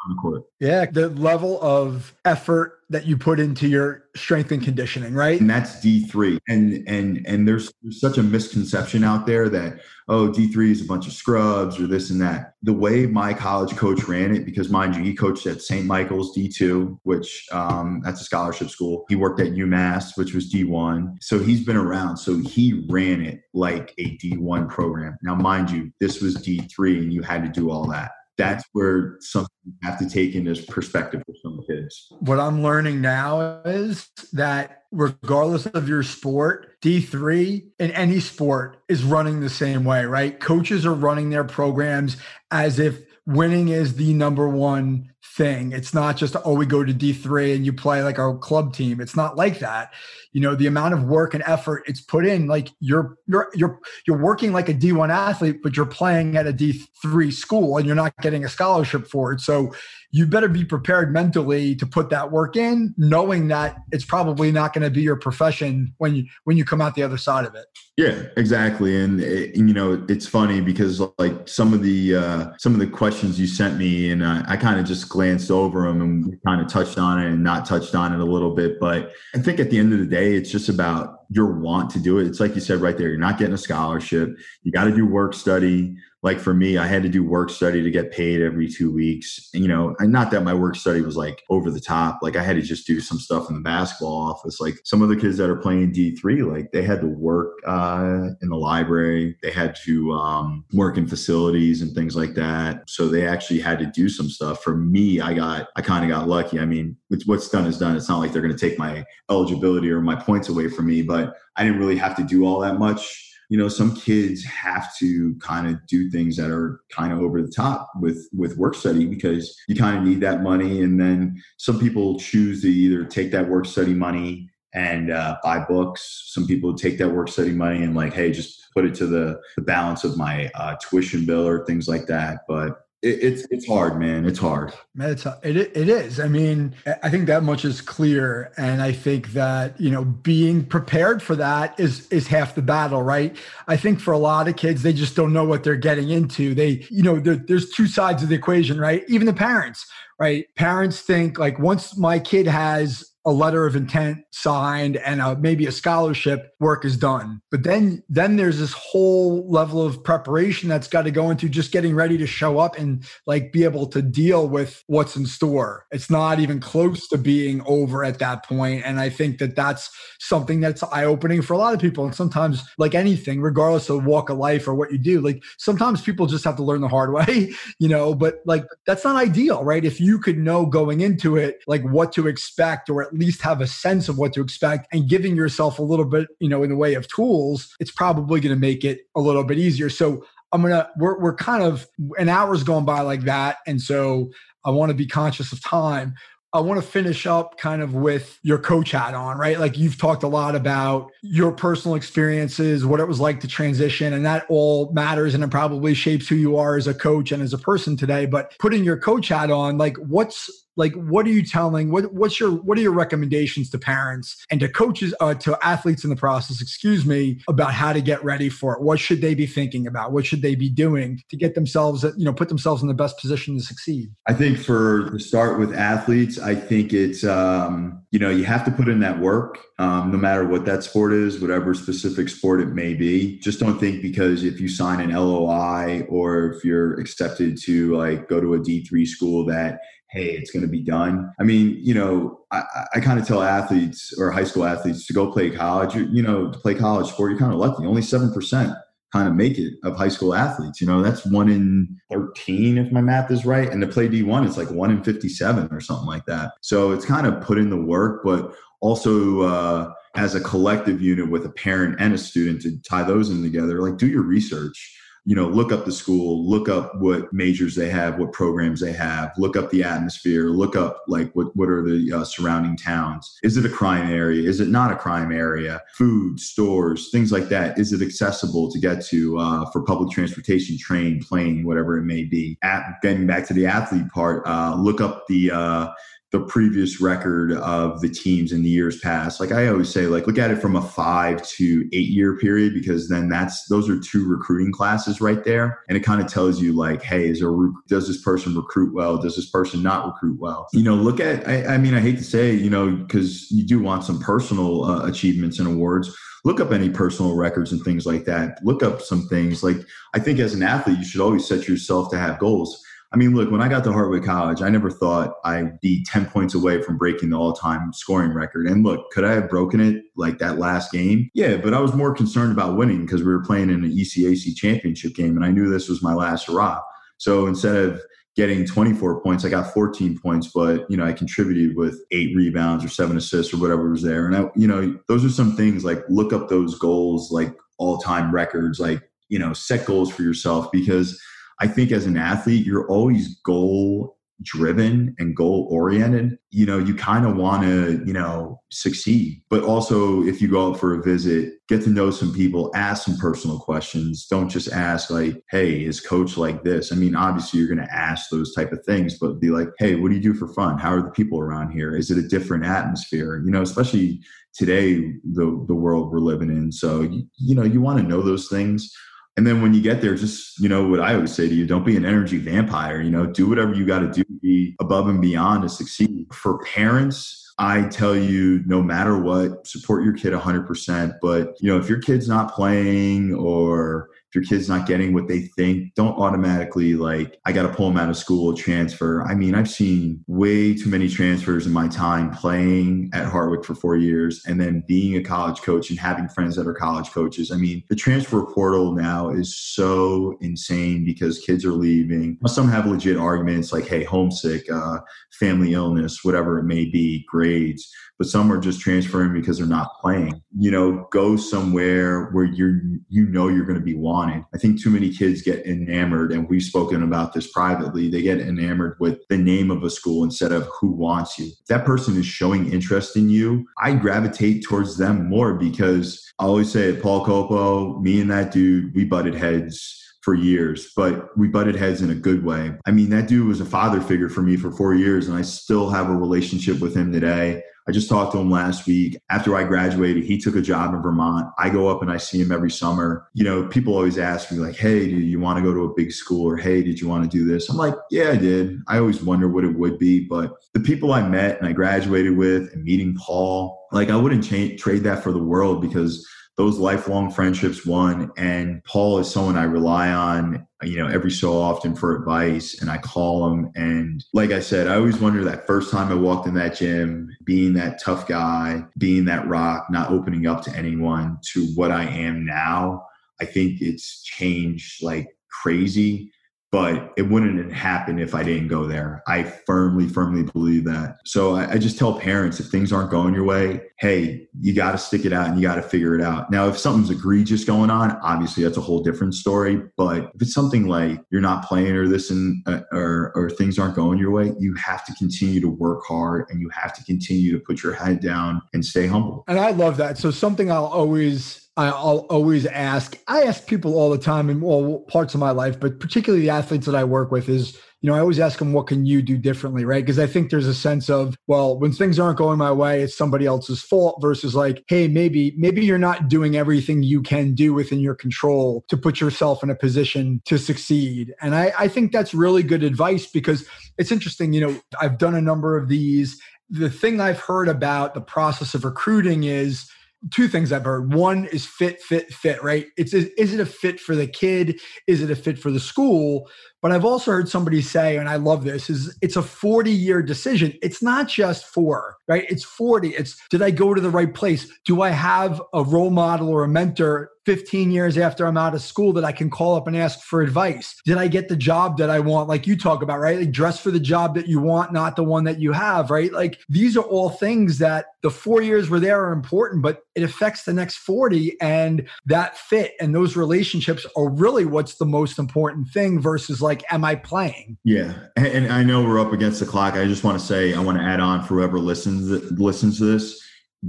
on 0.05 0.15
the 0.15 0.21
court. 0.21 0.43
Yeah, 0.59 0.85
the 0.85 1.09
level 1.09 1.61
of 1.61 2.15
effort 2.25 2.79
that 2.91 3.05
you 3.05 3.17
put 3.17 3.39
into 3.39 3.67
your 3.67 4.05
strength 4.15 4.51
and 4.51 4.63
conditioning, 4.63 5.13
right? 5.13 5.39
And 5.39 5.49
that's 5.49 5.75
D3. 5.83 6.39
And 6.47 6.87
and 6.87 7.25
and 7.27 7.47
there's, 7.47 7.71
there's 7.83 7.99
such 7.99 8.17
a 8.17 8.23
misconception 8.23 9.03
out 9.03 9.25
there 9.25 9.47
that 9.49 9.81
oh, 10.07 10.29
D3 10.29 10.71
is 10.71 10.81
a 10.81 10.85
bunch 10.85 11.05
of 11.05 11.13
scrubs 11.13 11.79
or 11.79 11.85
this 11.85 12.09
and 12.09 12.19
that. 12.21 12.55
The 12.63 12.73
way 12.73 13.05
my 13.05 13.33
college 13.33 13.75
coach 13.77 14.05
ran 14.05 14.35
it, 14.35 14.43
because 14.43 14.69
mind 14.69 14.95
you, 14.95 15.03
he 15.03 15.13
coached 15.13 15.45
at 15.45 15.61
St. 15.61 15.85
Michael's 15.85 16.35
D2, 16.35 16.99
which 17.03 17.47
um, 17.51 18.01
that's 18.03 18.21
a 18.21 18.23
scholarship 18.23 18.69
school. 18.69 19.05
He 19.07 19.15
worked 19.15 19.39
at 19.39 19.49
UMass, 19.49 20.17
which 20.17 20.33
was 20.33 20.51
D1. 20.51 21.21
So 21.21 21.37
he's 21.37 21.63
been 21.63 21.77
around. 21.77 22.17
So 22.17 22.39
he 22.39 22.85
ran 22.89 23.21
it 23.21 23.41
like 23.53 23.93
a 23.99 24.17
D1 24.17 24.67
program. 24.67 25.15
Now, 25.21 25.35
mind 25.35 25.69
you, 25.69 25.91
this 25.99 26.21
was 26.21 26.37
D3 26.37 26.97
and 26.97 27.13
you 27.13 27.21
had 27.21 27.43
to 27.43 27.49
do 27.49 27.69
all 27.69 27.87
that 27.89 28.11
that's 28.39 28.63
where 28.71 29.17
something 29.19 29.49
you 29.65 29.73
have 29.83 29.99
to 29.99 30.09
take 30.09 30.33
into 30.33 30.55
perspective 30.71 31.21
for 31.25 31.35
some 31.43 31.61
kids. 31.67 32.07
What 32.19 32.39
I'm 32.39 32.63
learning 32.63 33.01
now 33.01 33.61
is 33.65 34.09
that 34.31 34.83
regardless 34.91 35.65
of 35.65 35.89
your 35.89 36.03
sport, 36.03 36.81
D3 36.81 37.67
in 37.79 37.91
any 37.91 38.21
sport 38.21 38.81
is 38.87 39.03
running 39.03 39.41
the 39.41 39.49
same 39.49 39.83
way, 39.83 40.05
right? 40.05 40.39
Coaches 40.39 40.85
are 40.85 40.93
running 40.93 41.29
their 41.29 41.43
programs 41.43 42.15
as 42.49 42.79
if 42.79 43.01
winning 43.29 43.69
is 43.69 43.95
the 43.95 44.13
number 44.13 44.49
one 44.49 45.11
thing. 45.23 45.71
It's 45.71 45.93
not 45.93 46.17
just, 46.17 46.35
oh, 46.43 46.55
we 46.55 46.65
go 46.65 46.83
to 46.83 46.93
D3 46.93 47.55
and 47.55 47.65
you 47.65 47.71
play 47.71 48.03
like 48.03 48.19
our 48.19 48.37
club 48.37 48.73
team. 48.73 48.99
It's 48.99 49.15
not 49.15 49.37
like 49.37 49.59
that 49.59 49.93
you 50.31 50.41
know 50.41 50.55
the 50.55 50.67
amount 50.67 50.93
of 50.93 51.03
work 51.03 51.33
and 51.33 51.43
effort 51.45 51.83
it's 51.87 52.01
put 52.01 52.25
in 52.25 52.47
like 52.47 52.69
you're 52.79 53.17
you're 53.27 53.49
you're 53.55 53.79
you're 54.05 54.17
working 54.17 54.53
like 54.53 54.69
a 54.69 54.73
d1 54.73 55.09
athlete 55.09 55.61
but 55.63 55.75
you're 55.75 55.85
playing 55.85 56.35
at 56.37 56.47
a 56.47 56.53
d3 56.53 57.31
school 57.33 57.77
and 57.77 57.85
you're 57.85 57.95
not 57.95 58.15
getting 58.21 58.45
a 58.45 58.49
scholarship 58.49 59.07
for 59.07 59.33
it 59.33 59.41
so 59.41 59.73
you 60.11 60.25
better 60.25 60.47
be 60.47 60.65
prepared 60.65 61.13
mentally 61.13 61.75
to 61.75 61.85
put 61.85 62.09
that 62.09 62.31
work 62.31 62.55
in 62.55 62.93
knowing 62.97 63.47
that 63.47 63.77
it's 63.91 64.05
probably 64.05 64.51
not 64.51 64.73
going 64.73 64.83
to 64.83 64.89
be 64.89 65.01
your 65.01 65.15
profession 65.15 65.93
when 65.97 66.15
you 66.15 66.25
when 66.45 66.57
you 66.57 66.65
come 66.65 66.81
out 66.81 66.95
the 66.95 67.03
other 67.03 67.17
side 67.17 67.45
of 67.45 67.55
it 67.55 67.65
yeah 67.97 68.23
exactly 68.37 68.95
and, 68.95 69.21
and 69.21 69.67
you 69.67 69.73
know 69.73 70.03
it's 70.09 70.27
funny 70.27 70.61
because 70.61 71.01
like 71.17 71.47
some 71.47 71.73
of 71.73 71.83
the 71.83 72.15
uh, 72.15 72.45
some 72.57 72.73
of 72.73 72.79
the 72.79 72.87
questions 72.87 73.39
you 73.39 73.47
sent 73.47 73.77
me 73.77 74.11
and 74.11 74.25
i, 74.25 74.43
I 74.47 74.57
kind 74.57 74.79
of 74.79 74.85
just 74.85 75.09
glanced 75.09 75.51
over 75.51 75.87
them 75.87 76.01
and 76.01 76.39
kind 76.45 76.61
of 76.61 76.67
touched 76.67 76.97
on 76.97 77.21
it 77.21 77.27
and 77.27 77.43
not 77.43 77.65
touched 77.65 77.95
on 77.95 78.13
it 78.13 78.19
a 78.19 78.25
little 78.25 78.55
bit 78.55 78.79
but 78.79 79.11
i 79.35 79.39
think 79.39 79.59
at 79.59 79.69
the 79.69 79.77
end 79.77 79.93
of 79.93 79.99
the 79.99 80.05
day 80.05 80.35
it's 80.35 80.51
just 80.51 80.69
about 80.69 81.19
your 81.29 81.51
want 81.51 81.91
to 81.91 81.99
do 81.99 82.17
it. 82.17 82.27
It's 82.27 82.39
like 82.39 82.55
you 82.55 82.61
said 82.61 82.81
right 82.81 82.97
there, 82.97 83.09
you're 83.09 83.19
not 83.19 83.37
getting 83.37 83.53
a 83.53 83.57
scholarship. 83.57 84.35
You 84.63 84.71
got 84.71 84.85
to 84.85 84.91
do 84.91 85.05
work 85.05 85.35
study 85.35 85.95
like 86.21 86.39
for 86.39 86.53
me, 86.53 86.77
I 86.77 86.85
had 86.85 87.03
to 87.03 87.09
do 87.09 87.23
work 87.23 87.49
study 87.49 87.81
to 87.81 87.89
get 87.89 88.11
paid 88.11 88.41
every 88.41 88.67
two 88.67 88.91
weeks. 88.91 89.49
And, 89.53 89.63
you 89.63 89.69
know, 89.69 89.95
and 89.99 90.11
not 90.11 90.31
that 90.31 90.43
my 90.43 90.53
work 90.53 90.75
study 90.75 91.01
was 91.01 91.15
like 91.15 91.43
over 91.49 91.71
the 91.71 91.79
top. 91.79 92.19
Like 92.21 92.35
I 92.35 92.43
had 92.43 92.57
to 92.57 92.61
just 92.61 92.85
do 92.85 92.99
some 92.99 93.19
stuff 93.19 93.49
in 93.49 93.55
the 93.55 93.61
basketball 93.61 94.17
office. 94.17 94.59
Like 94.59 94.81
some 94.83 95.01
of 95.01 95.07
the 95.07 95.15
kids 95.15 95.37
that 95.37 95.49
are 95.49 95.55
playing 95.55 95.93
D3, 95.93 96.51
like 96.51 96.71
they 96.73 96.81
had 96.81 96.99
to 97.01 97.07
work 97.07 97.59
uh, 97.65 98.27
in 98.41 98.49
the 98.49 98.57
library. 98.57 99.37
They 99.41 99.51
had 99.51 99.75
to 99.85 100.11
um, 100.11 100.65
work 100.73 100.97
in 100.97 101.07
facilities 101.07 101.81
and 101.81 101.95
things 101.95 102.17
like 102.17 102.33
that. 102.33 102.89
So 102.89 103.07
they 103.07 103.25
actually 103.25 103.61
had 103.61 103.79
to 103.79 103.85
do 103.85 104.09
some 104.09 104.29
stuff. 104.29 104.61
For 104.61 104.75
me, 104.75 105.21
I 105.21 105.33
got, 105.33 105.69
I 105.77 105.81
kind 105.81 106.03
of 106.03 106.11
got 106.11 106.27
lucky. 106.27 106.59
I 106.59 106.65
mean, 106.65 106.97
what's 107.27 107.47
done 107.47 107.65
is 107.65 107.77
done. 107.77 107.95
It's 107.95 108.09
not 108.09 108.19
like 108.19 108.33
they're 108.33 108.41
going 108.41 108.55
to 108.55 108.69
take 108.69 108.77
my 108.77 109.05
eligibility 109.29 109.89
or 109.89 110.01
my 110.01 110.15
points 110.15 110.49
away 110.49 110.67
from 110.67 110.87
me, 110.87 111.01
but 111.01 111.37
I 111.55 111.63
didn't 111.63 111.79
really 111.79 111.97
have 111.97 112.17
to 112.17 112.23
do 112.23 112.45
all 112.45 112.59
that 112.59 112.77
much 112.77 113.28
you 113.49 113.57
know 113.57 113.67
some 113.67 113.95
kids 113.95 114.43
have 114.45 114.95
to 114.97 115.35
kind 115.39 115.67
of 115.67 115.85
do 115.87 116.09
things 116.11 116.37
that 116.37 116.51
are 116.51 116.81
kind 116.91 117.11
of 117.11 117.19
over 117.19 117.41
the 117.41 117.51
top 117.51 117.91
with 117.99 118.29
with 118.31 118.57
work 118.57 118.75
study 118.75 119.05
because 119.05 119.59
you 119.67 119.75
kind 119.75 119.97
of 119.97 120.03
need 120.03 120.21
that 120.21 120.43
money. 120.43 120.83
And 120.83 121.01
then 121.01 121.41
some 121.57 121.79
people 121.79 122.19
choose 122.19 122.61
to 122.61 122.69
either 122.69 123.03
take 123.03 123.31
that 123.31 123.49
work 123.49 123.65
study 123.65 123.93
money 123.93 124.49
and 124.73 125.11
uh, 125.11 125.37
buy 125.43 125.65
books. 125.65 126.25
Some 126.27 126.45
people 126.45 126.75
take 126.75 126.99
that 126.99 127.09
work 127.09 127.27
study 127.27 127.51
money 127.51 127.83
and 127.83 127.95
like 127.95 128.13
hey 128.13 128.31
just 128.31 128.71
put 128.71 128.85
it 128.85 128.93
to 128.95 129.07
the, 129.07 129.39
the 129.55 129.63
balance 129.63 130.03
of 130.03 130.15
my 130.15 130.51
uh, 130.53 130.75
tuition 130.75 131.25
bill 131.25 131.47
or 131.47 131.65
things 131.65 131.87
like 131.87 132.05
that. 132.05 132.41
But 132.47 132.81
it, 133.01 133.23
it's 133.23 133.47
it's 133.49 133.67
hard, 133.67 133.99
man. 133.99 134.25
It's 134.25 134.39
hard. 134.39 134.73
It's 134.97 135.25
it 135.43 135.55
it 135.55 135.89
is. 135.89 136.19
I 136.19 136.27
mean, 136.27 136.75
I 137.01 137.09
think 137.09 137.27
that 137.27 137.43
much 137.43 137.63
is 137.63 137.81
clear, 137.81 138.51
and 138.57 138.81
I 138.81 138.91
think 138.91 139.31
that 139.33 139.79
you 139.79 139.89
know 139.89 140.03
being 140.03 140.65
prepared 140.65 141.23
for 141.23 141.35
that 141.37 141.79
is 141.79 142.07
is 142.09 142.27
half 142.27 142.55
the 142.55 142.61
battle, 142.61 143.01
right? 143.01 143.35
I 143.67 143.77
think 143.77 144.01
for 144.01 144.11
a 144.11 144.17
lot 144.17 144.47
of 144.47 144.57
kids, 144.57 144.83
they 144.83 144.93
just 144.93 145.15
don't 145.15 145.31
know 145.31 145.45
what 145.45 145.63
they're 145.63 145.75
getting 145.75 146.09
into. 146.09 146.53
They, 146.53 146.85
you 146.89 147.03
know, 147.03 147.19
there's 147.19 147.69
two 147.69 147.87
sides 147.87 148.21
of 148.21 148.29
the 148.29 148.35
equation, 148.35 148.79
right? 148.79 149.03
Even 149.07 149.27
the 149.27 149.33
parents, 149.33 149.85
right? 150.19 150.45
Parents 150.55 150.99
think 150.99 151.39
like 151.39 151.57
once 151.57 151.97
my 151.97 152.19
kid 152.19 152.47
has 152.47 153.09
a 153.25 153.31
letter 153.31 153.65
of 153.65 153.75
intent 153.75 154.23
signed 154.31 154.95
and 154.97 155.21
a, 155.21 155.35
maybe 155.35 155.65
a 155.65 155.71
scholarship 155.71 156.53
work 156.59 156.85
is 156.85 156.95
done. 156.95 157.41
But 157.51 157.63
then 157.63 158.01
then 158.07 158.37
there's 158.37 158.59
this 158.59 158.73
whole 158.73 159.49
level 159.49 159.85
of 159.85 160.03
preparation 160.03 160.69
that's 160.69 160.87
got 160.87 161.01
to 161.03 161.11
go 161.11 161.29
into 161.29 161.49
just 161.49 161.71
getting 161.71 161.93
ready 161.93 162.17
to 162.17 162.25
show 162.25 162.59
up 162.59 162.77
and 162.77 163.03
like 163.27 163.51
be 163.51 163.65
able 163.65 163.87
to 163.87 164.01
deal 164.01 164.47
with 164.47 164.83
what's 164.87 165.17
in 165.17 165.25
store. 165.25 165.85
It's 165.91 166.09
not 166.09 166.39
even 166.39 166.59
close 166.61 167.07
to 167.09 167.17
being 167.17 167.61
over 167.65 168.03
at 168.03 168.19
that 168.19 168.45
point 168.45 168.83
and 168.85 168.99
i 168.99 169.09
think 169.09 169.39
that 169.39 169.55
that's 169.55 169.89
something 170.19 170.59
that's 170.59 170.83
eye-opening 170.83 171.41
for 171.41 171.53
a 171.53 171.57
lot 171.57 171.73
of 171.73 171.79
people. 171.79 172.05
And 172.05 172.15
sometimes 172.15 172.63
like 172.77 172.95
anything 172.95 173.41
regardless 173.41 173.89
of 173.89 174.05
walk 174.05 174.29
of 174.29 174.37
life 174.37 174.67
or 174.67 174.73
what 174.73 174.91
you 174.91 174.97
do 174.97 175.19
like 175.19 175.43
sometimes 175.57 176.01
people 176.01 176.25
just 176.25 176.45
have 176.45 176.55
to 176.55 176.63
learn 176.63 176.81
the 176.81 176.87
hard 176.87 177.13
way 177.19 177.51
you 177.79 177.89
know? 177.89 178.15
But 178.15 178.41
like 178.45 178.65
that's 178.85 179.03
not 179.03 179.17
ideal 179.17 179.63
right? 179.63 179.83
If 179.83 179.99
you 179.99 180.19
could 180.19 180.37
know 180.37 180.65
going 180.65 181.01
into 181.01 181.35
it 181.35 181.59
like 181.67 181.83
what 181.83 182.13
to 182.13 182.27
expect 182.27 182.89
or 182.89 183.03
at 183.03 183.13
least 183.19 183.41
have 183.41 183.61
a 183.61 183.67
sense 183.67 184.09
of 184.09 184.17
what 184.17 184.33
to 184.33 184.41
expect 184.41 184.87
and 184.91 185.07
giving 185.07 185.35
yourself 185.35 185.77
a 185.77 185.83
little 185.83 186.05
bit, 186.05 186.27
you 186.39 186.49
know, 186.49 186.63
in 186.63 186.69
the 186.69 186.75
way 186.75 186.95
of 186.95 187.07
tools, 187.07 187.75
it's 187.79 187.91
probably 187.91 188.39
going 188.39 188.55
to 188.55 188.59
make 188.59 188.83
it 188.83 189.01
a 189.15 189.21
little 189.21 189.43
bit 189.43 189.57
easier. 189.57 189.89
So 189.89 190.25
I'm 190.51 190.61
gonna 190.61 190.89
we're 190.97 191.19
we're 191.19 191.35
kind 191.35 191.63
of 191.63 191.87
an 192.17 192.29
hour's 192.29 192.63
gone 192.63 192.85
by 192.85 193.01
like 193.01 193.21
that, 193.21 193.57
and 193.67 193.79
so 193.79 194.31
I 194.65 194.71
want 194.71 194.89
to 194.89 194.95
be 194.95 195.05
conscious 195.05 195.51
of 195.51 195.61
time. 195.61 196.15
I 196.51 196.61
want 196.61 196.81
to 196.81 196.87
finish 196.87 197.27
up 197.27 197.59
kind 197.59 197.83
of 197.83 197.93
with 197.93 198.39
your 198.41 198.57
coach 198.57 198.89
hat 198.91 199.13
on, 199.13 199.37
right? 199.37 199.59
Like 199.59 199.77
you've 199.77 199.99
talked 199.99 200.23
a 200.23 200.27
lot 200.27 200.55
about 200.55 201.11
your 201.21 201.51
personal 201.51 201.93
experiences, 201.93 202.83
what 202.83 202.99
it 202.99 203.07
was 203.07 203.19
like 203.19 203.39
to 203.41 203.47
transition, 203.47 204.13
and 204.13 204.25
that 204.25 204.47
all 204.49 204.91
matters 204.91 205.35
and 205.35 205.43
it 205.43 205.51
probably 205.51 205.93
shapes 205.93 206.27
who 206.27 206.33
you 206.33 206.57
are 206.57 206.75
as 206.75 206.87
a 206.87 206.93
coach 206.95 207.31
and 207.31 207.43
as 207.43 207.53
a 207.53 207.59
person 207.59 207.95
today. 207.95 208.25
But 208.25 208.55
putting 208.57 208.83
your 208.83 208.97
coach 208.97 209.27
hat 209.27 209.51
on, 209.51 209.77
like 209.77 209.95
what's 209.97 210.49
like 210.79 210.93
what 210.93 211.25
are 211.27 211.29
you 211.29 211.45
telling 211.45 211.91
what 211.91 212.11
what's 212.13 212.39
your 212.39 212.51
what 212.51 212.77
are 212.77 212.81
your 212.81 212.93
recommendations 212.93 213.69
to 213.69 213.77
parents 213.77 214.45
and 214.49 214.59
to 214.61 214.69
coaches 214.69 215.13
uh, 215.19 215.33
to 215.35 215.57
athletes 215.61 216.03
in 216.03 216.09
the 216.09 216.15
process 216.15 216.61
excuse 216.61 217.05
me 217.05 217.39
about 217.47 217.73
how 217.73 217.93
to 217.93 218.01
get 218.01 218.23
ready 218.23 218.49
for 218.49 218.73
it? 218.73 218.81
What 218.81 218.99
should 218.99 219.21
they 219.21 219.35
be 219.35 219.45
thinking 219.45 219.85
about? 219.85 220.13
What 220.13 220.25
should 220.25 220.41
they 220.41 220.55
be 220.55 220.69
doing 220.69 221.21
to 221.29 221.35
get 221.35 221.53
themselves 221.53 222.03
you 222.17 222.25
know 222.25 222.33
put 222.33 222.47
themselves 222.47 222.81
in 222.81 222.87
the 222.87 222.93
best 222.93 223.19
position 223.19 223.57
to 223.57 223.63
succeed? 223.63 224.09
I 224.27 224.33
think 224.33 224.57
for 224.57 225.09
the 225.11 225.19
start 225.19 225.59
with 225.59 225.73
athletes 225.73 226.39
i 226.39 226.55
think 226.55 226.93
it's 226.93 227.23
um, 227.23 228.01
you 228.11 228.19
know 228.19 228.29
you 228.29 228.45
have 228.45 228.63
to 228.65 228.71
put 228.71 228.87
in 228.87 228.99
that 229.01 229.19
work 229.19 229.59
um, 229.79 230.11
no 230.11 230.17
matter 230.17 230.45
what 230.45 230.65
that 230.65 230.83
sport 230.83 231.13
is 231.13 231.39
whatever 231.39 231.73
specific 231.73 232.29
sport 232.29 232.61
it 232.61 232.67
may 232.67 232.93
be. 232.93 233.39
Just 233.39 233.59
don't 233.59 233.79
think 233.79 234.01
because 234.01 234.43
if 234.43 234.59
you 234.59 234.67
sign 234.67 234.99
an 234.99 235.11
loi 235.11 236.05
or 236.09 236.51
if 236.51 236.65
you're 236.65 236.99
accepted 236.99 237.57
to 237.63 237.95
like 237.95 238.27
go 238.27 238.41
to 238.41 238.53
a 238.55 238.59
d3 238.59 239.07
school 239.07 239.45
that 239.45 239.79
hey, 240.11 240.31
it's 240.31 240.51
going 240.51 240.63
to 240.63 240.67
be 240.67 240.81
done. 240.81 241.31
I 241.39 241.43
mean, 241.43 241.77
you 241.79 241.93
know, 241.93 242.39
I, 242.51 242.63
I 242.95 242.99
kind 242.99 243.19
of 243.19 243.27
tell 243.27 243.43
athletes 243.43 244.13
or 244.17 244.31
high 244.31 244.43
school 244.43 244.65
athletes 244.65 245.05
to 245.07 245.13
go 245.13 245.31
play 245.31 245.51
college. 245.51 245.95
You 245.95 246.23
know, 246.23 246.51
to 246.51 246.59
play 246.59 246.75
college 246.75 247.07
sport, 247.07 247.31
you're 247.31 247.39
kind 247.39 247.53
of 247.53 247.59
lucky. 247.59 247.85
Only 247.85 248.01
seven 248.01 248.33
percent 248.33 248.73
kind 249.11 249.27
of 249.27 249.33
make 249.33 249.57
it 249.57 249.73
of 249.83 249.95
high 249.95 250.09
school 250.09 250.35
athletes. 250.35 250.79
You 250.79 250.87
know, 250.87 251.01
that's 251.01 251.25
one 251.25 251.49
in 251.49 251.97
13 252.11 252.77
if 252.77 252.91
my 252.91 253.01
math 253.01 253.31
is 253.31 253.45
right. 253.45 253.69
And 253.69 253.81
to 253.81 253.87
play 253.87 254.07
D1, 254.07 254.45
it's 254.45 254.57
like 254.57 254.69
one 254.69 254.91
in 254.91 255.03
57 255.03 255.69
or 255.71 255.81
something 255.81 256.05
like 256.05 256.25
that. 256.25 256.53
So 256.61 256.91
it's 256.91 257.05
kind 257.05 257.25
of 257.25 257.41
put 257.41 257.57
in 257.57 257.69
the 257.69 257.81
work, 257.81 258.21
but 258.23 258.53
also 258.81 259.41
uh, 259.41 259.93
as 260.15 260.35
a 260.35 260.41
collective 260.41 261.01
unit 261.01 261.29
with 261.29 261.45
a 261.45 261.49
parent 261.49 261.95
and 261.99 262.13
a 262.13 262.17
student 262.17 262.61
to 262.61 262.79
tie 262.81 263.03
those 263.03 263.29
in 263.29 263.41
together, 263.41 263.81
like 263.81 263.97
do 263.97 264.07
your 264.07 264.23
research 264.23 264.95
you 265.25 265.35
know, 265.35 265.47
look 265.47 265.71
up 265.71 265.85
the 265.85 265.91
school, 265.91 266.47
look 266.49 266.69
up 266.69 266.95
what 266.95 267.31
majors 267.33 267.75
they 267.75 267.89
have, 267.89 268.17
what 268.17 268.31
programs 268.31 268.79
they 268.79 268.93
have, 268.93 269.31
look 269.37 269.55
up 269.55 269.69
the 269.69 269.83
atmosphere, 269.83 270.45
look 270.45 270.75
up 270.75 271.03
like 271.07 271.31
what 271.33 271.55
what 271.55 271.69
are 271.69 271.81
the 271.81 272.11
uh, 272.11 272.23
surrounding 272.23 272.77
towns. 272.77 273.37
Is 273.43 273.57
it 273.57 273.65
a 273.65 273.69
crime 273.69 274.11
area? 274.11 274.47
Is 274.47 274.59
it 274.59 274.69
not 274.69 274.91
a 274.91 274.95
crime 274.95 275.31
area? 275.31 275.81
Food, 275.93 276.39
stores, 276.39 277.09
things 277.11 277.31
like 277.31 277.49
that. 277.49 277.77
Is 277.77 277.93
it 277.93 278.01
accessible 278.01 278.71
to 278.71 278.79
get 278.79 279.05
to 279.07 279.37
uh, 279.37 279.69
for 279.71 279.83
public 279.83 280.11
transportation, 280.11 280.77
train, 280.77 281.21
plane, 281.21 281.65
whatever 281.65 281.97
it 281.97 282.03
may 282.03 282.23
be? 282.23 282.57
At 282.63 282.83
getting 283.01 283.27
back 283.27 283.45
to 283.47 283.53
the 283.53 283.65
athlete 283.65 284.09
part, 284.09 284.47
uh, 284.47 284.75
look 284.79 285.01
up 285.01 285.27
the 285.27 285.51
uh, 285.51 285.91
the 286.31 286.39
previous 286.39 287.01
record 287.01 287.53
of 287.53 288.01
the 288.01 288.09
teams 288.09 288.51
in 288.51 288.61
the 288.61 288.69
years 288.69 288.99
past. 288.99 289.39
Like 289.39 289.51
I 289.51 289.67
always 289.67 289.89
say, 289.89 290.05
like 290.05 290.27
look 290.27 290.37
at 290.37 290.51
it 290.51 290.61
from 290.61 290.75
a 290.75 290.81
five 290.81 291.41
to 291.49 291.89
eight 291.91 292.09
year 292.09 292.37
period 292.37 292.73
because 292.75 293.09
then 293.09 293.29
that's 293.29 293.65
those 293.65 293.89
are 293.89 293.99
two 293.99 294.27
recruiting 294.27 294.71
classes 294.71 295.21
right 295.21 295.43
there, 295.43 295.79
and 295.89 295.97
it 295.97 296.01
kind 296.01 296.21
of 296.21 296.27
tells 296.27 296.61
you 296.61 296.73
like, 296.73 297.01
hey, 297.01 297.27
is 297.27 297.39
there 297.39 297.51
does 297.87 298.07
this 298.07 298.21
person 298.21 298.55
recruit 298.55 298.93
well? 298.93 299.17
Does 299.17 299.35
this 299.35 299.49
person 299.49 299.81
not 299.81 300.05
recruit 300.05 300.39
well? 300.39 300.67
You 300.71 300.83
know, 300.83 300.95
look 300.95 301.19
at 301.19 301.47
I, 301.47 301.73
I 301.73 301.77
mean, 301.77 301.95
I 301.95 301.99
hate 301.99 302.17
to 302.19 302.23
say, 302.23 302.53
you 302.53 302.69
know, 302.69 302.91
because 302.91 303.49
you 303.49 303.63
do 303.63 303.79
want 303.79 304.03
some 304.03 304.19
personal 304.19 304.85
uh, 304.85 305.05
achievements 305.07 305.57
and 305.57 305.67
awards. 305.67 306.15
Look 306.45 306.61
up 306.61 306.71
any 306.71 306.89
personal 306.89 307.35
records 307.35 307.73
and 307.73 307.83
things 307.83 308.05
like 308.05 308.23
that. 308.25 308.63
Look 308.63 308.81
up 308.81 309.01
some 309.01 309.27
things 309.27 309.63
like 309.63 309.77
I 310.13 310.19
think 310.19 310.39
as 310.39 310.53
an 310.53 310.63
athlete, 310.63 310.99
you 310.99 311.05
should 311.05 311.21
always 311.21 311.45
set 311.45 311.67
yourself 311.67 312.11
to 312.11 312.17
have 312.17 312.39
goals 312.39 312.85
I 313.11 313.17
mean, 313.17 313.33
look, 313.33 313.49
when 313.49 313.61
I 313.61 313.67
got 313.67 313.83
to 313.85 313.89
Hartwick 313.89 314.23
College, 314.23 314.61
I 314.61 314.69
never 314.69 314.91
thought 314.91 315.33
I'd 315.43 315.79
be 315.79 316.03
10 316.05 316.27
points 316.27 316.53
away 316.53 316.81
from 316.81 316.97
breaking 316.97 317.31
the 317.31 317.37
all 317.37 317.53
time 317.53 317.91
scoring 317.91 318.33
record. 318.33 318.67
And 318.67 318.83
look, 318.83 319.09
could 319.11 319.23
I 319.23 319.33
have 319.33 319.49
broken 319.49 319.79
it 319.79 320.03
like 320.15 320.37
that 320.37 320.59
last 320.59 320.91
game? 320.91 321.31
Yeah, 321.33 321.57
but 321.57 321.73
I 321.73 321.79
was 321.79 321.95
more 321.95 322.13
concerned 322.13 322.51
about 322.51 322.77
winning 322.77 323.05
because 323.05 323.23
we 323.23 323.29
were 323.29 323.43
playing 323.43 323.71
in 323.71 323.83
an 323.83 323.91
ECAC 323.91 324.55
championship 324.55 325.15
game 325.15 325.35
and 325.35 325.43
I 325.43 325.49
knew 325.49 325.69
this 325.69 325.89
was 325.89 326.03
my 326.03 326.13
last 326.13 326.47
hurrah. 326.47 326.81
So 327.17 327.47
instead 327.47 327.75
of 327.75 327.99
getting 328.35 328.65
24 328.65 329.21
points, 329.21 329.43
I 329.43 329.49
got 329.49 329.73
14 329.73 330.19
points, 330.19 330.51
but 330.53 330.85
you 330.89 330.95
know, 330.95 331.05
I 331.05 331.11
contributed 331.11 331.75
with 331.75 331.99
eight 332.11 332.35
rebounds 332.35 332.85
or 332.85 332.89
seven 332.89 333.17
assists 333.17 333.51
or 333.51 333.57
whatever 333.57 333.89
was 333.89 334.03
there. 334.03 334.27
And 334.27 334.37
I, 334.37 334.49
you 334.55 334.67
know, 334.67 334.97
those 335.07 335.25
are 335.25 335.29
some 335.29 335.55
things 335.55 335.83
like 335.83 336.03
look 336.09 336.31
up 336.31 336.47
those 336.47 336.77
goals, 336.77 337.31
like 337.31 337.55
all 337.79 337.97
time 337.97 338.31
records, 338.31 338.79
like, 338.79 339.01
you 339.29 339.39
know, 339.39 339.51
set 339.53 339.85
goals 339.85 340.11
for 340.11 340.21
yourself 340.21 340.71
because 340.71 341.19
I 341.59 341.67
think 341.67 341.91
as 341.91 342.05
an 342.05 342.17
athlete, 342.17 342.65
you're 342.65 342.87
always 342.87 343.39
goal 343.41 344.17
driven 344.41 345.13
and 345.19 345.35
goal 345.35 345.67
oriented. 345.69 346.37
You 346.51 346.65
know, 346.65 346.77
you 346.77 346.95
kind 346.95 347.25
of 347.25 347.35
want 347.35 347.63
to, 347.63 348.01
you 348.05 348.13
know, 348.13 348.61
succeed. 348.71 349.41
But 349.49 349.63
also, 349.63 350.23
if 350.23 350.41
you 350.41 350.47
go 350.47 350.69
out 350.69 350.79
for 350.79 350.97
a 350.97 351.03
visit, 351.03 351.53
get 351.67 351.83
to 351.83 351.89
know 351.89 352.11
some 352.11 352.33
people, 352.33 352.71
ask 352.75 353.03
some 353.05 353.17
personal 353.17 353.59
questions. 353.59 354.27
Don't 354.27 354.49
just 354.49 354.71
ask, 354.71 355.09
like, 355.09 355.43
hey, 355.49 355.83
is 355.83 355.99
coach 355.99 356.37
like 356.37 356.63
this? 356.63 356.91
I 356.91 356.95
mean, 356.95 357.15
obviously, 357.15 357.59
you're 357.59 357.73
going 357.73 357.85
to 357.85 357.93
ask 357.93 358.29
those 358.29 358.53
type 358.53 358.71
of 358.71 358.83
things, 358.85 359.17
but 359.19 359.39
be 359.39 359.49
like, 359.49 359.69
hey, 359.77 359.95
what 359.95 360.09
do 360.09 360.15
you 360.15 360.23
do 360.23 360.33
for 360.33 360.47
fun? 360.53 360.77
How 360.77 360.93
are 360.93 361.01
the 361.01 361.11
people 361.11 361.39
around 361.39 361.71
here? 361.71 361.95
Is 361.95 362.09
it 362.09 362.17
a 362.17 362.27
different 362.27 362.65
atmosphere? 362.65 363.41
You 363.43 363.51
know, 363.51 363.61
especially 363.61 364.21
today, 364.53 364.99
the, 365.33 365.65
the 365.67 365.75
world 365.75 366.11
we're 366.11 366.19
living 366.19 366.49
in. 366.49 366.71
So, 366.71 367.01
you, 367.01 367.23
you 367.37 367.55
know, 367.55 367.63
you 367.63 367.81
want 367.81 367.99
to 367.99 368.07
know 368.07 368.21
those 368.21 368.47
things 368.47 368.91
and 369.37 369.47
then 369.47 369.61
when 369.61 369.73
you 369.73 369.81
get 369.81 370.01
there, 370.01 370.15
just, 370.15 370.59
you 370.59 370.67
know, 370.67 370.87
what 370.87 370.99
I 370.99 371.15
always 371.15 371.33
say 371.33 371.47
to 371.47 371.53
you, 371.53 371.65
don't 371.65 371.85
be 371.85 371.95
an 371.95 372.05
energy 372.05 372.37
vampire, 372.37 373.01
you 373.01 373.11
know, 373.11 373.25
do 373.25 373.47
whatever 373.47 373.73
you 373.73 373.85
got 373.85 373.99
to 373.99 374.11
do 374.11 374.23
to 374.23 374.39
be 374.41 374.75
above 374.81 375.07
and 375.07 375.21
beyond 375.21 375.63
to 375.63 375.69
succeed. 375.69 376.27
For 376.33 376.59
parents, 376.59 377.53
I 377.57 377.83
tell 377.83 378.15
you, 378.15 378.63
no 378.65 378.81
matter 378.81 379.17
what, 379.17 379.67
support 379.67 380.03
your 380.03 380.13
kid 380.13 380.33
100%. 380.33 381.19
But, 381.21 381.55
you 381.61 381.69
know, 381.69 381.77
if 381.77 381.87
your 381.87 382.01
kid's 382.01 382.27
not 382.27 382.53
playing 382.53 383.33
or 383.33 384.09
if 384.29 384.35
your 384.35 384.43
kid's 384.43 384.69
not 384.69 384.85
getting 384.87 385.13
what 385.13 385.27
they 385.27 385.41
think, 385.41 385.95
don't 385.95 386.17
automatically 386.19 386.93
like, 386.93 387.39
I 387.45 387.51
got 387.51 387.63
to 387.63 387.73
pull 387.73 387.87
them 387.87 387.97
out 387.97 388.09
of 388.09 388.17
school, 388.17 388.53
transfer. 388.53 389.23
I 389.23 389.33
mean, 389.33 389.55
I've 389.55 389.69
seen 389.69 390.23
way 390.27 390.75
too 390.75 390.89
many 390.89 391.09
transfers 391.09 391.65
in 391.65 391.73
my 391.73 391.87
time 391.87 392.29
playing 392.29 393.09
at 393.11 393.31
Hartwick 393.31 393.65
for 393.65 393.73
four 393.73 393.95
years 393.97 394.43
and 394.45 394.61
then 394.61 394.83
being 394.87 395.17
a 395.17 395.23
college 395.23 395.63
coach 395.63 395.89
and 395.89 395.97
having 395.97 396.29
friends 396.29 396.55
that 396.57 396.67
are 396.67 396.75
college 396.75 397.09
coaches. 397.09 397.51
I 397.51 397.55
mean, 397.55 397.83
the 397.89 397.95
transfer 397.95 398.45
portal 398.45 398.93
now 398.93 399.29
is 399.29 399.57
so 399.57 400.37
insane 400.41 401.05
because 401.05 401.39
kids 401.39 401.65
are 401.65 401.71
leaving. 401.71 402.37
Some 402.45 402.69
have 402.69 402.85
legit 402.85 403.17
arguments 403.17 403.73
like, 403.73 403.87
hey, 403.87 404.03
homesick, 404.03 404.71
uh, 404.71 404.99
family 405.31 405.73
illness, 405.73 406.19
whatever 406.23 406.59
it 406.59 406.65
may 406.65 406.85
be, 406.85 407.25
grades 407.27 407.91
but 408.19 408.27
some 408.27 408.51
are 408.51 408.59
just 408.59 408.81
transferring 408.81 409.33
because 409.33 409.57
they're 409.57 409.65
not 409.65 409.95
playing. 410.01 410.41
You 410.57 410.71
know, 410.71 411.07
go 411.09 411.37
somewhere 411.37 412.29
where 412.31 412.43
you're 412.43 412.81
you 413.07 413.25
know 413.27 413.47
you're 413.47 413.65
going 413.65 413.79
to 413.79 413.83
be 413.83 413.95
wanted. 413.95 414.18
I 414.27 414.57
think 414.57 414.81
too 414.81 414.89
many 414.89 415.09
kids 415.09 415.41
get 415.41 415.65
enamored, 415.65 416.31
and 416.31 416.49
we've 416.49 416.63
spoken 416.63 417.03
about 417.03 417.33
this 417.33 417.51
privately. 417.51 418.09
They 418.09 418.21
get 418.21 418.39
enamored 418.39 418.97
with 418.99 419.19
the 419.29 419.37
name 419.37 419.71
of 419.71 419.83
a 419.83 419.89
school 419.89 420.23
instead 420.23 420.51
of 420.51 420.67
who 420.79 420.91
wants 420.91 421.39
you. 421.39 421.45
If 421.45 421.67
that 421.67 421.85
person 421.85 422.17
is 422.17 422.25
showing 422.25 422.71
interest 422.71 423.15
in 423.15 423.29
you, 423.29 423.65
I 423.81 423.93
gravitate 423.93 424.63
towards 424.63 424.97
them 424.97 425.29
more 425.29 425.53
because 425.53 426.29
I 426.39 426.45
always 426.45 426.71
say 426.71 426.95
Paul 426.95 427.25
Culpo, 427.25 428.01
me 428.01 428.21
and 428.21 428.31
that 428.31 428.51
dude, 428.51 428.93
we 428.95 429.05
butted 429.05 429.35
heads 429.35 429.95
for 430.21 430.35
years, 430.35 430.91
but 430.95 431.35
we 431.37 431.47
butted 431.47 431.75
heads 431.75 432.01
in 432.01 432.09
a 432.09 432.15
good 432.15 432.43
way. 432.43 432.73
I 432.85 432.91
mean, 432.91 433.09
that 433.11 433.27
dude 433.27 433.47
was 433.47 433.61
a 433.61 433.65
father 433.65 434.01
figure 434.01 434.29
for 434.29 434.41
me 434.41 434.57
for 434.57 434.71
four 434.71 434.93
years, 434.93 435.27
and 435.27 435.37
I 435.37 435.41
still 435.41 435.89
have 435.89 436.09
a 436.09 436.15
relationship 436.15 436.79
with 436.79 436.95
him 436.95 437.11
today. 437.11 437.63
I 437.89 437.91
just 437.91 438.07
talked 438.07 438.33
to 438.33 438.37
him 438.37 438.51
last 438.51 438.85
week. 438.85 439.19
After 439.31 439.55
I 439.55 439.63
graduated, 439.63 440.23
he 440.23 440.37
took 440.37 440.55
a 440.55 440.61
job 440.61 440.93
in 440.93 441.01
Vermont. 441.01 441.51
I 441.57 441.71
go 441.71 441.87
up 441.87 442.03
and 442.03 442.11
I 442.11 442.17
see 442.17 442.39
him 442.39 442.51
every 442.51 442.69
summer. 442.69 443.27
You 443.33 443.43
know, 443.43 443.65
people 443.65 443.95
always 443.95 444.19
ask 444.19 444.51
me, 444.51 444.59
like, 444.59 444.75
hey, 444.75 445.07
do 445.07 445.15
you 445.15 445.39
want 445.39 445.57
to 445.57 445.63
go 445.63 445.73
to 445.73 445.85
a 445.85 445.93
big 445.95 446.11
school? 446.11 446.47
Or 446.47 446.55
hey, 446.55 446.83
did 446.83 447.01
you 447.01 447.07
want 447.07 447.23
to 447.23 447.37
do 447.37 447.45
this? 447.45 447.67
I'm 447.67 447.77
like, 447.77 447.95
yeah, 448.11 448.29
I 448.29 448.35
did. 448.35 448.77
I 448.87 448.99
always 448.99 449.23
wonder 449.23 449.47
what 449.47 449.63
it 449.63 449.75
would 449.75 449.97
be. 449.97 450.19
But 450.19 450.53
the 450.73 450.81
people 450.81 451.13
I 451.13 451.27
met 451.27 451.57
and 451.57 451.67
I 451.67 451.71
graduated 451.71 452.37
with 452.37 452.71
and 452.73 452.83
meeting 452.83 453.17
Paul, 453.19 453.87
like, 453.91 454.11
I 454.11 454.17
wouldn't 454.17 454.43
change, 454.43 454.79
trade 454.79 455.01
that 455.05 455.23
for 455.23 455.31
the 455.31 455.43
world 455.43 455.81
because 455.81 456.23
those 456.59 456.77
lifelong 456.77 457.31
friendships 457.31 457.85
one 457.85 458.29
and 458.35 458.83
paul 458.83 459.17
is 459.17 459.31
someone 459.31 459.57
i 459.57 459.63
rely 459.63 460.11
on 460.11 460.67
you 460.83 460.97
know 460.97 461.07
every 461.07 461.31
so 461.31 461.57
often 461.57 461.95
for 461.95 462.17
advice 462.17 462.81
and 462.81 462.91
i 462.91 462.97
call 462.97 463.49
him. 463.49 463.71
And 463.75 464.25
like 464.33 464.51
i 464.51 464.59
said 464.59 464.89
i 464.89 464.95
always 464.95 465.19
wonder 465.19 465.41
that 465.45 465.65
first 465.65 465.89
time 465.89 466.11
i 466.11 466.15
walked 466.15 466.47
in 466.47 466.53
that 466.55 466.75
gym 466.75 467.29
being 467.45 467.71
that 467.73 468.01
tough 468.03 468.27
guy 468.27 468.83
being 468.97 469.23
that 469.23 469.47
rock 469.47 469.87
not 469.89 470.11
opening 470.11 470.47
up 470.47 470.61
to 470.63 470.75
anyone 470.75 471.37
to 471.53 471.65
what 471.75 471.91
i 471.91 472.03
am 472.03 472.45
now 472.45 473.05
i 473.39 473.45
think 473.45 473.81
it's 473.81 474.21
changed 474.23 475.01
like 475.01 475.29
crazy 475.49 476.29
but 476.71 477.13
it 477.17 477.23
wouldn't 477.23 477.57
have 477.57 477.71
happened 477.71 478.19
if 478.19 478.35
I 478.35 478.43
didn't 478.43 478.67
go 478.67 478.85
there. 478.85 479.23
I 479.27 479.43
firmly, 479.43 480.07
firmly 480.07 480.43
believe 480.43 480.85
that. 480.85 481.17
So 481.25 481.55
I, 481.55 481.71
I 481.71 481.77
just 481.77 481.97
tell 481.97 482.19
parents 482.19 482.59
if 482.59 482.67
things 482.67 482.93
aren't 482.93 483.09
going 483.09 483.33
your 483.33 483.43
way, 483.43 483.81
hey, 483.97 484.47
you 484.61 484.73
got 484.73 484.91
to 484.91 484.97
stick 484.97 485.25
it 485.25 485.33
out 485.33 485.47
and 485.47 485.57
you 485.57 485.67
got 485.67 485.75
to 485.75 485.81
figure 485.81 486.15
it 486.15 486.21
out. 486.21 486.51
Now, 486.51 486.67
if 486.67 486.77
something's 486.77 487.09
egregious 487.09 487.63
going 487.63 487.89
on, 487.89 488.11
obviously 488.21 488.63
that's 488.63 488.77
a 488.77 488.81
whole 488.81 489.01
different 489.01 489.33
story. 489.33 489.81
But 489.97 490.31
if 490.35 490.41
it's 490.43 490.53
something 490.53 490.87
like 490.87 491.19
you're 491.31 491.41
not 491.41 491.65
playing 491.65 491.91
or 491.93 492.07
this 492.07 492.29
and 492.29 492.63
uh, 492.67 492.81
or, 492.91 493.31
or 493.35 493.49
things 493.49 493.79
aren't 493.79 493.95
going 493.95 494.19
your 494.19 494.31
way, 494.31 494.53
you 494.59 494.75
have 494.75 495.03
to 495.05 495.13
continue 495.15 495.59
to 495.61 495.69
work 495.69 496.03
hard 496.07 496.45
and 496.49 496.61
you 496.61 496.69
have 496.69 496.93
to 496.95 497.03
continue 497.03 497.51
to 497.51 497.59
put 497.59 497.81
your 497.81 497.93
head 497.93 498.19
down 498.21 498.61
and 498.73 498.85
stay 498.85 499.07
humble. 499.07 499.43
And 499.47 499.59
I 499.59 499.71
love 499.71 499.97
that. 499.97 500.17
So 500.19 500.29
something 500.29 500.71
I'll 500.71 500.85
always 500.85 501.68
I'll 501.87 502.25
always 502.29 502.65
ask. 502.65 503.17
I 503.27 503.43
ask 503.43 503.67
people 503.67 503.95
all 503.95 504.09
the 504.09 504.17
time 504.17 504.49
in 504.49 504.63
all 504.63 505.01
parts 505.05 505.33
of 505.33 505.39
my 505.39 505.51
life, 505.51 505.79
but 505.79 505.99
particularly 505.99 506.43
the 506.43 506.51
athletes 506.51 506.85
that 506.85 506.95
I 506.95 507.03
work 507.03 507.31
with 507.31 507.49
is, 507.49 507.77
you 508.01 508.09
know, 508.09 508.15
I 508.15 508.19
always 508.19 508.39
ask 508.39 508.59
them, 508.59 508.71
what 508.71 508.87
can 508.87 509.05
you 509.05 509.21
do 509.21 509.37
differently? 509.37 509.83
Right. 509.83 510.03
Because 510.03 510.19
I 510.19 510.25
think 510.25 510.49
there's 510.49 510.67
a 510.67 510.73
sense 510.73 511.09
of, 511.09 511.35
well, 511.47 511.77
when 511.77 511.91
things 511.91 512.17
aren't 512.17 512.37
going 512.37 512.57
my 512.57 512.71
way, 512.71 513.01
it's 513.01 513.17
somebody 513.17 513.45
else's 513.45 513.81
fault 513.81 514.21
versus 514.21 514.55
like, 514.55 514.83
hey, 514.87 515.07
maybe, 515.07 515.53
maybe 515.57 515.83
you're 515.85 515.97
not 515.97 516.29
doing 516.29 516.55
everything 516.55 517.03
you 517.03 517.21
can 517.21 517.53
do 517.53 517.73
within 517.73 517.99
your 517.99 518.15
control 518.15 518.85
to 518.87 518.95
put 518.95 519.19
yourself 519.19 519.63
in 519.63 519.69
a 519.69 519.75
position 519.75 520.41
to 520.45 520.57
succeed. 520.57 521.33
And 521.41 521.55
I, 521.55 521.73
I 521.77 521.87
think 521.87 522.11
that's 522.11 522.33
really 522.33 522.63
good 522.63 522.83
advice 522.83 523.27
because 523.27 523.67
it's 523.97 524.11
interesting. 524.11 524.53
You 524.53 524.61
know, 524.61 524.81
I've 525.01 525.17
done 525.17 525.35
a 525.35 525.41
number 525.41 525.77
of 525.77 525.89
these. 525.89 526.39
The 526.69 526.89
thing 526.89 527.19
I've 527.19 527.39
heard 527.39 527.67
about 527.67 528.13
the 528.13 528.21
process 528.21 528.73
of 528.73 528.85
recruiting 528.85 529.43
is, 529.43 529.89
two 530.31 530.47
things 530.47 530.71
I've 530.71 530.85
heard. 530.85 531.13
One 531.13 531.45
is 531.45 531.65
fit, 531.65 532.01
fit, 532.01 532.33
fit, 532.33 532.61
right? 532.63 532.87
It's 532.97 533.13
is 533.13 533.53
it 533.53 533.59
a 533.59 533.65
fit 533.65 533.99
for 533.99 534.15
the 534.15 534.27
kid? 534.27 534.79
Is 535.07 535.21
it 535.21 535.31
a 535.31 535.35
fit 535.35 535.57
for 535.57 535.71
the 535.71 535.79
school? 535.79 536.49
But 536.81 536.91
I've 536.91 537.05
also 537.05 537.31
heard 537.31 537.49
somebody 537.49 537.81
say, 537.81 538.17
and 538.17 538.29
I 538.29 538.37
love 538.37 538.63
this, 538.63 538.89
is 538.89 539.17
it's 539.21 539.35
a 539.35 539.41
40 539.41 539.91
year 539.91 540.21
decision. 540.21 540.73
It's 540.81 541.03
not 541.03 541.27
just 541.27 541.65
four, 541.65 542.17
right? 542.27 542.45
It's 542.49 542.63
40. 542.63 543.09
It's 543.09 543.37
did 543.49 543.61
I 543.61 543.71
go 543.71 543.93
to 543.93 544.01
the 544.01 544.09
right 544.09 544.33
place? 544.33 544.71
Do 544.85 545.01
I 545.01 545.09
have 545.09 545.61
a 545.73 545.83
role 545.83 546.09
model 546.09 546.49
or 546.49 546.63
a 546.63 546.67
mentor 546.67 547.31
15 547.49 547.89
years 547.89 548.15
after 548.15 548.45
I'm 548.45 548.57
out 548.57 548.75
of 548.75 548.81
school 548.83 549.11
that 549.13 549.25
I 549.25 549.31
can 549.31 549.49
call 549.49 549.75
up 549.75 549.87
and 549.87 549.97
ask 549.97 550.21
for 550.21 550.43
advice? 550.43 550.95
Did 551.03 551.17
I 551.17 551.27
get 551.27 551.49
the 551.49 551.55
job 551.55 551.97
that 551.97 552.11
I 552.11 552.19
want? 552.19 552.47
Like 552.47 552.67
you 552.67 552.77
talk 552.77 553.01
about, 553.01 553.19
right? 553.19 553.39
Like 553.39 553.49
dress 553.49 553.79
for 553.79 553.89
the 553.89 553.99
job 553.99 554.35
that 554.35 554.47
you 554.47 554.59
want, 554.59 554.93
not 554.93 555.15
the 555.15 555.23
one 555.23 555.45
that 555.45 555.59
you 555.59 555.71
have, 555.71 556.11
right? 556.11 556.31
Like 556.31 556.59
these 556.69 556.95
are 556.95 557.03
all 557.03 557.31
things 557.31 557.79
that 557.79 558.05
the 558.21 558.29
four 558.29 558.61
years 558.61 558.87
were 558.87 558.99
there 558.99 559.25
are 559.25 559.31
important, 559.31 559.81
but 559.81 560.03
it 560.13 560.21
affects 560.21 560.65
the 560.65 560.73
next 560.73 560.97
40 560.97 561.59
and 561.59 562.07
that 562.27 562.55
fit 562.55 562.93
and 563.01 563.15
those 563.15 563.35
relationships 563.35 564.05
are 564.15 564.29
really 564.29 564.65
what's 564.65 564.97
the 564.97 565.05
most 565.05 565.39
important 565.39 565.87
thing 565.89 566.21
versus 566.21 566.61
like, 566.61 566.68
am 566.91 567.03
I 567.03 567.15
playing? 567.15 567.77
Yeah. 567.83 568.13
And 568.35 568.71
I 568.71 568.83
know 568.83 569.03
we're 569.03 569.19
up 569.19 569.33
against 569.33 569.59
the 569.59 569.65
clock. 569.65 569.95
I 569.95 570.05
just 570.05 570.23
want 570.23 570.39
to 570.39 570.45
say, 570.45 570.73
I 570.73 570.79
want 570.79 570.97
to 570.97 571.03
add 571.03 571.19
on 571.19 571.43
for 571.43 571.55
whoever 571.55 571.79
listens, 571.79 572.29
listens 572.51 572.97
to 572.99 573.05
this 573.05 573.41